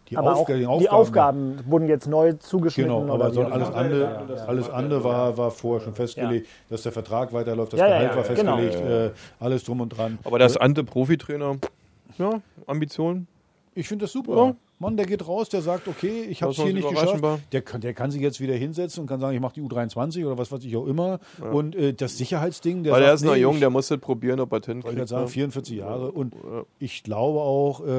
[0.10, 2.92] die, Aber auch Aufga- die Aufgaben wurden jetzt neu zugeschnitten.
[3.02, 6.92] Genau, aber so auch alles andere, alles andere war, war vorher schon festgelegt, dass der
[6.92, 8.58] Vertrag weiterläuft, das Gehalt ja, war genau.
[8.58, 10.18] festgelegt, äh, alles drum und dran.
[10.24, 11.58] Aber das Ante Profitrainer,
[12.18, 13.28] ja, Ambitionen.
[13.76, 14.56] Ich finde das super.
[14.80, 14.86] Ja.
[14.88, 17.24] Mann, der geht raus, der sagt, okay, ich habe es hier nicht geschafft.
[17.52, 20.26] Der kann, der kann sich jetzt wieder hinsetzen und kann sagen, ich mache die U23
[20.26, 21.20] oder was weiß ich auch immer.
[21.52, 23.88] Und äh, das Sicherheitsding, der Weil er sagt, ist noch nee, jung, ich- der muss
[23.88, 24.96] das probieren, ob er hinkriegt.
[24.96, 25.30] gerade sagen, ne?
[25.30, 26.12] 44 Jahre.
[26.12, 26.36] Und
[26.80, 27.90] ich glaube auch, äh,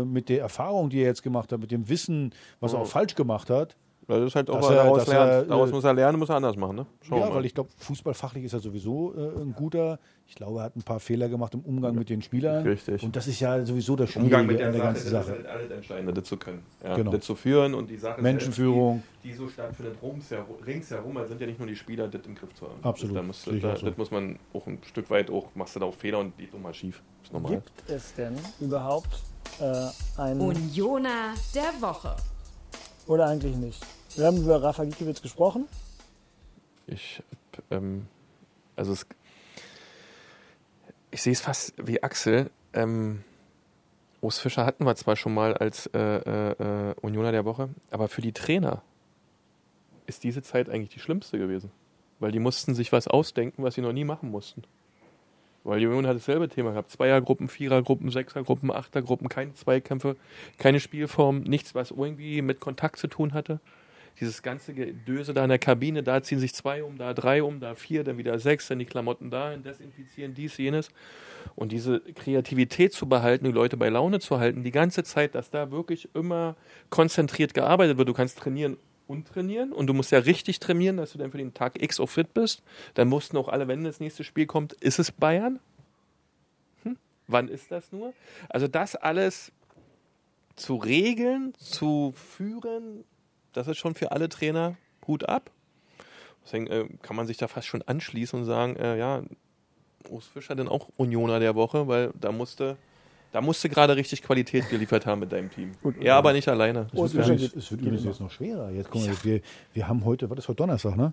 [0.00, 2.86] äh, mit der Erfahrung, die er jetzt gemacht hat, mit dem Wissen, was er auch
[2.86, 3.76] falsch gemacht hat,
[4.08, 5.50] Das ist halt auch, Dass weil er daraus er, lernt.
[5.50, 6.86] Daraus äh, muss er lernen, muss er anders machen, ne?
[7.02, 7.34] Schauen ja, mal.
[7.36, 9.98] weil ich glaube, fußballfachlich ist er sowieso äh, ein guter.
[10.26, 12.66] Ich glaube, er hat ein paar Fehler gemacht im Umgang mit den Spielern.
[12.66, 13.02] Richtig.
[13.02, 15.36] Und das ist ja sowieso das Schwierige Umgang mit der der Sache, ganzen das Sache.
[15.36, 16.62] ist halt alles Entscheidende, das zu können.
[16.82, 17.10] Ja, Genau.
[17.12, 19.02] Das zu führen und die Sache Menschenführung.
[19.22, 19.96] die, die so stattfindet,
[20.66, 22.82] ringsherum, da sind ja nicht nur die Spieler, das im Griff zu haben.
[22.82, 23.86] Absolut, Das, da muss, sehe ich da, so.
[23.86, 26.48] das muss man auch ein Stück weit auch, machst du da auch Fehler und die
[26.50, 27.02] doch mal schief.
[27.22, 27.52] ist normal.
[27.52, 29.22] Gibt es denn überhaupt
[29.60, 32.16] äh, einen Unioner der Woche.
[33.12, 33.84] Oder eigentlich nicht?
[34.16, 35.68] Wir haben über Rafa Gikiewicz gesprochen.
[36.86, 37.22] Ich,
[37.70, 38.06] ähm,
[38.74, 39.06] also es,
[41.10, 42.50] ich sehe es fast wie Axel.
[42.72, 43.22] Ähm,
[44.20, 48.08] Urs Fischer hatten wir zwar schon mal als äh, äh, äh, Unioner der Woche, aber
[48.08, 48.82] für die Trainer
[50.06, 51.70] ist diese Zeit eigentlich die schlimmste gewesen.
[52.18, 54.62] Weil die mussten sich was ausdenken, was sie noch nie machen mussten.
[55.64, 56.90] Weil die Union hat dasselbe Thema gehabt.
[56.90, 60.16] Zweiergruppen, Vierergruppen, Sechsergruppen, Achtergruppen, keine Zweikämpfe,
[60.58, 63.60] keine Spielform, nichts, was irgendwie mit Kontakt zu tun hatte.
[64.20, 67.60] Dieses ganze Gedöse da in der Kabine, da ziehen sich zwei um, da drei um,
[67.60, 70.90] da vier, dann wieder sechs, dann die Klamotten dahin, desinfizieren, dies, jenes.
[71.54, 75.50] Und diese Kreativität zu behalten, die Leute bei Laune zu halten, die ganze Zeit, dass
[75.50, 76.56] da wirklich immer
[76.90, 78.08] konzentriert gearbeitet wird.
[78.08, 78.76] Du kannst trainieren
[79.12, 82.00] und trainieren und du musst ja richtig trainieren, dass du dann für den Tag X
[82.00, 82.62] auch fit bist.
[82.94, 85.60] Dann mussten auch alle, wenn das nächste Spiel kommt, ist es Bayern?
[86.82, 86.96] Hm?
[87.28, 88.14] Wann ist das nur?
[88.48, 89.52] Also das alles
[90.56, 93.04] zu regeln, zu führen,
[93.52, 95.50] das ist schon für alle Trainer Hut ab.
[96.44, 99.22] Deswegen äh, kann man sich da fast schon anschließen und sagen, äh, ja,
[100.08, 102.76] Urs Fischer denn auch Unioner der Woche, weil da musste
[103.32, 105.72] da musst du gerade richtig Qualität geliefert haben mit deinem Team.
[105.82, 106.86] Gut, ja, aber nicht alleine.
[106.94, 108.70] Oh, Es wird, übrigens, es wird übrigens jetzt noch schwerer.
[108.70, 109.40] Jetzt guck mal, wir,
[109.72, 111.12] wir haben heute, was ist heute Donnerstag, ne?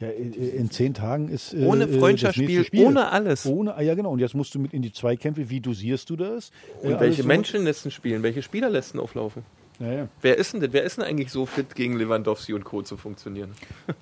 [0.00, 3.46] Ja, in, in zehn Tagen ist äh, Ohne äh, das Freundschaftsspiel, ohne alles.
[3.46, 4.10] Ohne, ah, ja genau.
[4.10, 5.48] Und jetzt musst du mit in die Zweikämpfe.
[5.50, 6.50] Wie dosierst du das?
[6.82, 7.24] Äh, Und alles welche?
[7.24, 8.22] Menschen lässt ihn spielen?
[8.22, 9.44] Welche Spieler lässt ihn auflaufen?
[9.80, 10.08] Ja, ja.
[10.20, 10.72] Wer ist denn das?
[10.72, 12.82] Wer ist denn eigentlich so fit gegen Lewandowski und Co.
[12.82, 13.52] zu funktionieren?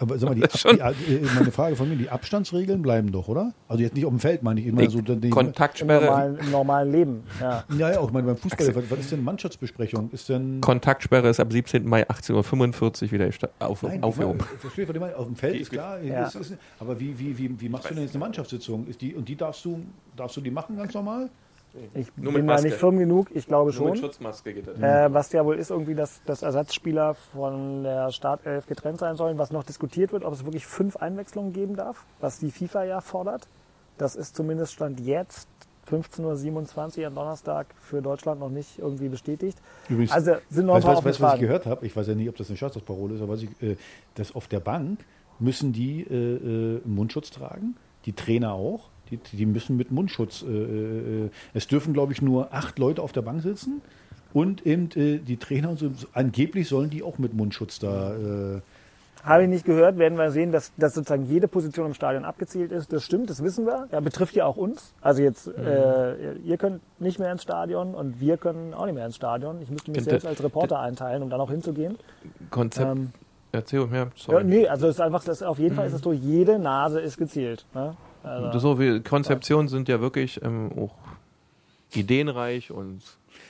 [0.00, 0.76] Aber sag mal, die, Ab, Schon.
[0.76, 3.54] die, äh, meine Frage von mir, die Abstandsregeln bleiben doch, oder?
[3.68, 5.00] Also jetzt nicht auf dem Feld, meine ich immer Die so.
[5.00, 7.64] Die, Im Kontaktsperre, normalen, Im normalen Leben, ja.
[7.76, 8.74] ja, ja, auch meine, beim Fußball.
[8.74, 10.10] Was, was ist denn Mannschaftsbesprechung?
[10.10, 11.86] Ist denn Kontaktsperre ist ab 17.
[11.86, 14.40] Mai 18.45 Uhr wieder auf, Nein, aufgehoben.
[14.54, 15.16] Ich verstehe, was du meinst.
[15.16, 16.00] Auf dem Feld ist klar.
[16.02, 16.26] Ja.
[16.26, 18.88] Ist, ist, aber wie, wie, wie, wie machst du denn jetzt eine Mannschaftssitzung?
[18.88, 19.80] Ist die, und die darfst du,
[20.16, 21.30] darfst du die machen ganz normal?
[21.94, 24.08] Ich Nur mit bin da nicht firm genug, ich glaube Nur mit schon.
[24.08, 24.78] Schutzmaske geht das.
[24.78, 29.38] Äh, was ja wohl ist irgendwie, dass, dass Ersatzspieler von der Startelf getrennt sein sollen,
[29.38, 33.00] was noch diskutiert wird, ob es wirklich fünf Einwechslungen geben darf, was die FIFA ja
[33.00, 33.48] fordert.
[33.98, 35.48] Das ist zumindest Stand jetzt
[35.90, 39.58] 15.27 Uhr am Donnerstag für Deutschland noch nicht irgendwie bestätigt.
[39.88, 41.86] Übrigens, also sind noch ein weißt paar was, weißt, ich gehört habe?
[41.86, 43.76] Ich weiß ja nicht, ob das eine Staatsparole ist, aber was ich, äh,
[44.14, 45.00] dass auf der Bank
[45.38, 48.88] müssen die äh, äh, Mundschutz tragen, die Trainer auch.
[49.10, 50.42] Die, die müssen mit Mundschutz.
[50.42, 50.46] Äh,
[51.26, 53.80] äh, es dürfen, glaube ich, nur acht Leute auf der Bank sitzen.
[54.34, 58.14] Und eben äh, die Trainer und so, angeblich sollen die auch mit Mundschutz da.
[58.14, 58.60] Äh,
[59.24, 62.70] Habe ich nicht gehört, werden wir sehen, dass, dass sozusagen jede Position im Stadion abgezielt
[62.70, 62.92] ist.
[62.92, 63.88] Das stimmt, das wissen wir.
[63.90, 64.92] Ja, betrifft ja auch uns.
[65.00, 65.64] Also jetzt, Mhm.
[65.66, 69.60] äh, ihr könnt nicht mehr ins Stadion und wir können auch nicht mehr ins Stadion.
[69.62, 71.96] Ich müsste mich Könnte- selbst als Reporter einteilen, um dann auch hinzugehen.
[72.50, 72.96] Konzept.
[72.96, 73.10] Ähm,
[73.52, 74.44] Erzähl mir, ja, sorry.
[74.44, 77.16] nee, also es ist einfach, das, auf jeden Fall ist es so, jede Nase ist
[77.16, 77.64] gezielt.
[77.74, 77.96] Ne?
[78.22, 80.94] Also, So wie Konzeptionen sind ja wirklich ähm, auch
[81.94, 83.00] ideenreich und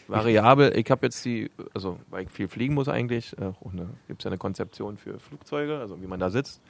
[0.07, 0.77] variabel.
[0.77, 3.53] Ich habe jetzt die, also weil ich viel fliegen muss eigentlich, äh,
[4.07, 6.61] gibt es ja eine Konzeption für Flugzeuge, also wie man da sitzt.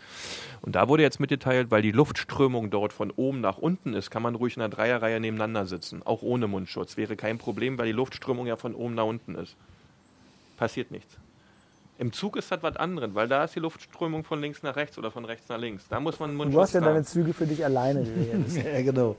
[0.62, 4.22] Und da wurde jetzt mitgeteilt, weil die Luftströmung dort von oben nach unten ist, kann
[4.22, 6.96] man ruhig in einer Dreierreihe nebeneinander sitzen, auch ohne Mundschutz.
[6.96, 9.54] Wäre kein Problem, weil die Luftströmung ja von oben nach unten ist.
[10.56, 11.16] Passiert nichts.
[11.98, 14.96] Im Zug ist das was anderes, weil da ist die Luftströmung von links nach rechts
[14.98, 15.86] oder von rechts nach links.
[15.88, 16.94] Da muss man einen du hast ja tragen.
[16.94, 18.02] deine Züge für dich alleine
[18.72, 19.16] ja, genau.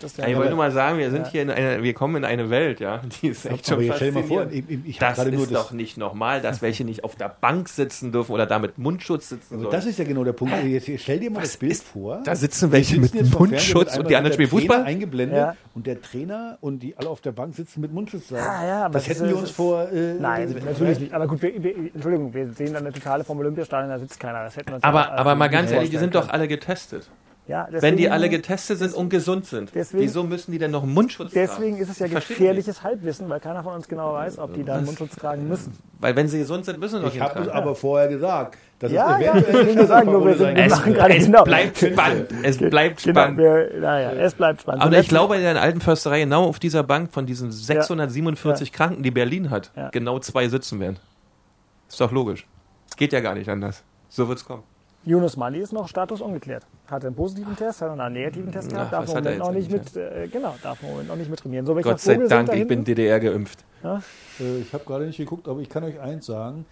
[0.00, 2.16] Das Ja, ich ja, wollte nur mal sagen, wir sind hier in einer, wir kommen
[2.16, 4.64] in eine Welt, ja, die ist echt schon aber jetzt stell dir mal vor, ich,
[4.86, 5.48] ich, Das ist das.
[5.50, 9.28] doch nicht normal, dass welche nicht auf der Bank sitzen dürfen oder da mit Mundschutz
[9.28, 9.72] sitzen aber sollen.
[9.72, 10.52] das ist ja genau der Punkt.
[10.64, 12.22] Jetzt stell dir mal das Bild vor.
[12.24, 14.82] da sitzen welche mit sitzen Mundschutz mit und die anderen spielen Fußball.
[14.82, 15.56] eingeblendet Ja.
[15.74, 18.32] und der Trainer und die alle auf der Bank sitzen mit Mundschutz.
[18.32, 19.88] Ah, ja, aber das das hätten wir uns vor.
[19.92, 21.12] Äh, Nein, natürlich nicht.
[21.14, 21.74] Aber gut, wir, wir,
[22.16, 24.44] Entschuldigung, wir sehen dann eine totale vom Olympiastadion, da sitzt keiner.
[24.44, 26.30] Das hätten wir uns Aber, ja, aber also mal ganz ehrlich, die sind doch können.
[26.32, 27.08] alle getestet.
[27.48, 30.72] Ja, deswegen, Wenn die alle getestet sind und gesund sind, deswegen- wieso müssen die denn
[30.72, 31.82] noch einen Mundschutz Deswegen tragen?
[31.82, 34.84] ist es ja gefährliches Halbwissen, weil keiner von uns genau weiß, ob die da einen
[34.86, 35.72] Mundschutz tragen müssen.
[36.00, 38.58] Weil wenn sie gesund sind, müssen sie doch ich habe es aber vorher gesagt.
[38.80, 40.92] Dass Ja, es ja, eventuell ich will nur sagen, nur wir, sind, wir Es, machen
[40.94, 41.44] gerade es genau.
[41.44, 42.26] bleibt spannend.
[42.42, 43.38] Es bleibt Genau, spannend.
[43.38, 44.82] wir, naja, es bleibt spannend.
[44.82, 49.04] Aber ich glaube, in der alten Försterei genau auf dieser Bank von diesen 647 Kranken,
[49.04, 49.90] die Berlin hat, Ja.
[49.90, 50.96] genau zwei sitzen werden.
[51.88, 52.46] Ist doch logisch.
[52.96, 53.82] Geht ja gar nicht anders.
[54.08, 54.62] So wird's kommen.
[55.04, 56.66] Yunus Mali ist noch Status ungeklärt.
[56.88, 59.70] Hat einen positiven Test, hat einen negativen Test gehabt, darf im er Moment noch jetzt
[59.70, 61.64] nicht mit, äh, genau, darf im Moment noch nicht mit trainieren.
[61.64, 62.84] So, Gott sei Vogel Dank, ich bin?
[62.84, 63.64] DDR geimpft.
[63.84, 66.66] Äh, ich habe gerade nicht geguckt, aber ich kann euch eins sagen.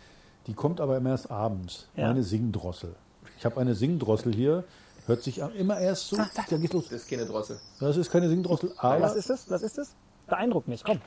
[0.49, 1.89] Die kommt aber immer erst abends.
[1.97, 2.09] Ja.
[2.09, 2.97] Meine Singdrossel.
[3.39, 4.65] Ich habe eine Singdrossel hier.
[5.07, 6.17] Hört sich immer erst so.
[6.17, 6.89] Da geht's los.
[6.89, 7.59] Das ist keine Drossel.
[7.79, 9.49] Das ist keine Singdrossel, aber Was ist das?
[9.51, 9.95] Was ist das?
[10.27, 11.01] Beeindruckt mich, komm.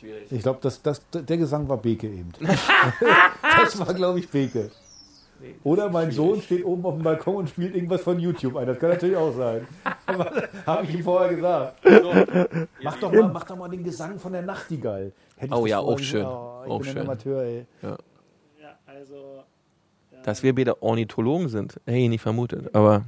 [0.00, 0.32] Schwierig.
[0.32, 2.32] ich glaube, das, das, der Gesang war Beke eben.
[3.42, 4.70] das war, glaube ich, Beke.
[5.64, 8.66] Oder mein Sohn steht oben auf dem Balkon und spielt irgendwas von YouTube ein.
[8.66, 9.66] Das kann natürlich auch sein.
[10.66, 11.76] Habe ich ihm vorher gesagt.
[12.82, 15.12] Mach doch, mal, mach doch mal den Gesang von der Nachtigall.
[15.36, 16.26] Hätte Oh ja, auch schön.
[16.26, 17.02] Oh, ich Auch bin ein schön.
[17.02, 17.66] Amateur, ey.
[17.80, 17.96] Ja,
[18.86, 19.44] also,
[20.24, 22.74] Dass wir beide Ornithologen sind, hey, nicht vermutet.
[22.74, 23.06] Aber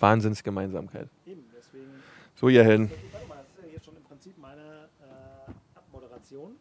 [0.00, 1.08] Wahnsinnsgemeinsamkeit.
[1.26, 1.90] eben, deswegen.
[2.34, 2.90] So, ihr Helden.
[3.12, 6.52] Warte mal, das ist ja jetzt schon im Prinzip meine äh, Abmoderation.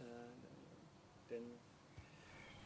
[0.00, 0.02] Äh,
[1.30, 1.42] denn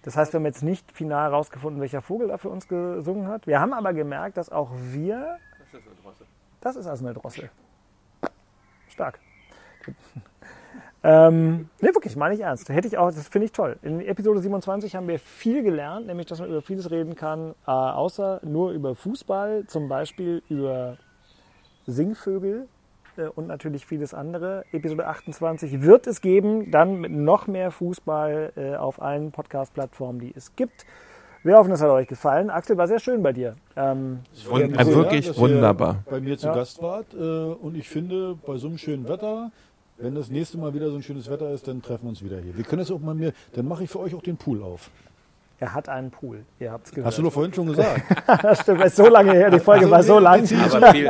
[0.03, 3.47] das heißt, wir haben jetzt nicht final herausgefunden, welcher Vogel da für uns gesungen hat.
[3.47, 5.39] Wir haben aber gemerkt, dass auch wir.
[6.61, 7.51] Das ist also eine Drossel.
[8.89, 9.19] Stark.
[11.05, 12.69] Ähm, ne, wirklich, meine ich ernst.
[12.69, 13.77] Hätte ich auch, das finde ich toll.
[13.83, 17.71] In Episode 27 haben wir viel gelernt, nämlich, dass man über vieles reden kann, äh,
[17.73, 20.99] außer nur über Fußball, zum Beispiel über
[21.87, 22.69] Singvögel
[23.35, 24.65] und natürlich vieles andere.
[24.73, 30.33] Episode 28 wird es geben, dann mit noch mehr Fußball äh, auf allen Podcast-Plattformen, die
[30.37, 30.85] es gibt.
[31.45, 32.51] Wir hoffen, es hat euch gefallen.
[32.51, 33.57] Axel, war sehr schön bei dir.
[33.77, 36.05] Ähm, Wund- Also, wirklich ihr wunderbar.
[36.09, 36.55] Bei mir zu Ja.
[36.55, 37.13] Gast wart.
[37.15, 39.51] Äh, und ich finde, bei so einem schönen Wetter,
[39.99, 42.39] wenn das nächste Mal wieder so ein schönes Wetter ist, dann treffen wir uns wieder
[42.39, 42.57] hier.
[42.57, 44.91] Wir können das auch mal mir, dann mache ich für euch auch den Pool auf.
[45.63, 46.45] Er hat einen Pool.
[46.59, 47.07] Ihr habt es gehört.
[47.07, 48.03] Hast du doch vorhin schon gesagt.
[48.43, 49.49] das stimmt, ist so lange her.
[49.49, 50.41] Die Folge war so lang.
[50.73, 51.09] Aber viel,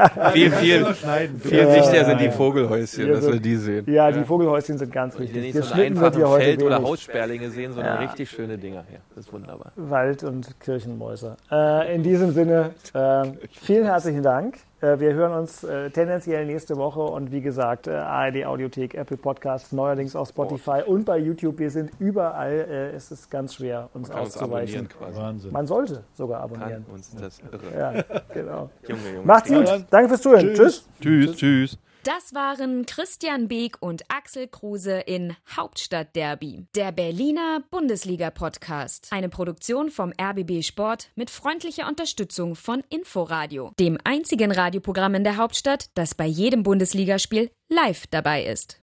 [0.50, 0.94] viel, viel,
[1.40, 3.90] viel wichtiger sind die Vogelhäuschen, Ja, dass wir die sehen.
[3.90, 5.54] Ja, die Vogelhäuschen sind ganz Die wichtig.
[5.54, 6.88] nicht so einen wird hier einfachen heute Feld- oder wenig.
[6.90, 8.08] Haussperlinge sehen, sondern Ja.
[8.10, 8.98] richtig schöne Dinger hier.
[9.16, 9.72] Das ist wunderbar.
[9.76, 11.36] Wald- und Kirchenmäuse.
[11.50, 13.22] Äh, in diesem Sinne, äh,
[13.58, 14.58] vielen herzlichen Dank.
[14.82, 19.16] Äh, wir hören uns äh, tendenziell nächste Woche und wie gesagt, äh, ARD Audiothek, Apple
[19.16, 21.58] Podcasts, neuerdings auf Spotify und bei YouTube.
[21.60, 22.52] Wir sind überall.
[22.94, 24.86] Es ist ganz schwer, uns Kann uns auszuweichen.
[24.86, 25.20] abonnieren quasi.
[25.20, 25.52] Wahnsinn.
[25.52, 26.84] Man sollte sogar Kann abonnieren.
[26.92, 27.78] uns das irre.
[27.78, 28.04] Ja,
[28.34, 28.70] genau.
[28.88, 29.26] Junge, Junge.
[29.26, 29.86] Macht's gut.
[29.88, 30.52] Danke fürs Zuhören.
[30.54, 30.88] Tschüss.
[31.00, 31.78] Tschüss, tschüss.
[32.04, 39.06] Das waren Christian Beek und Axel Kruse in Hauptstadtderby, der Berliner Bundesliga-Podcast.
[39.12, 45.36] Eine Produktion vom RBB Sport mit freundlicher Unterstützung von Inforadio, dem einzigen Radioprogramm in der
[45.36, 48.80] Hauptstadt, das bei jedem Bundesligaspiel live dabei ist.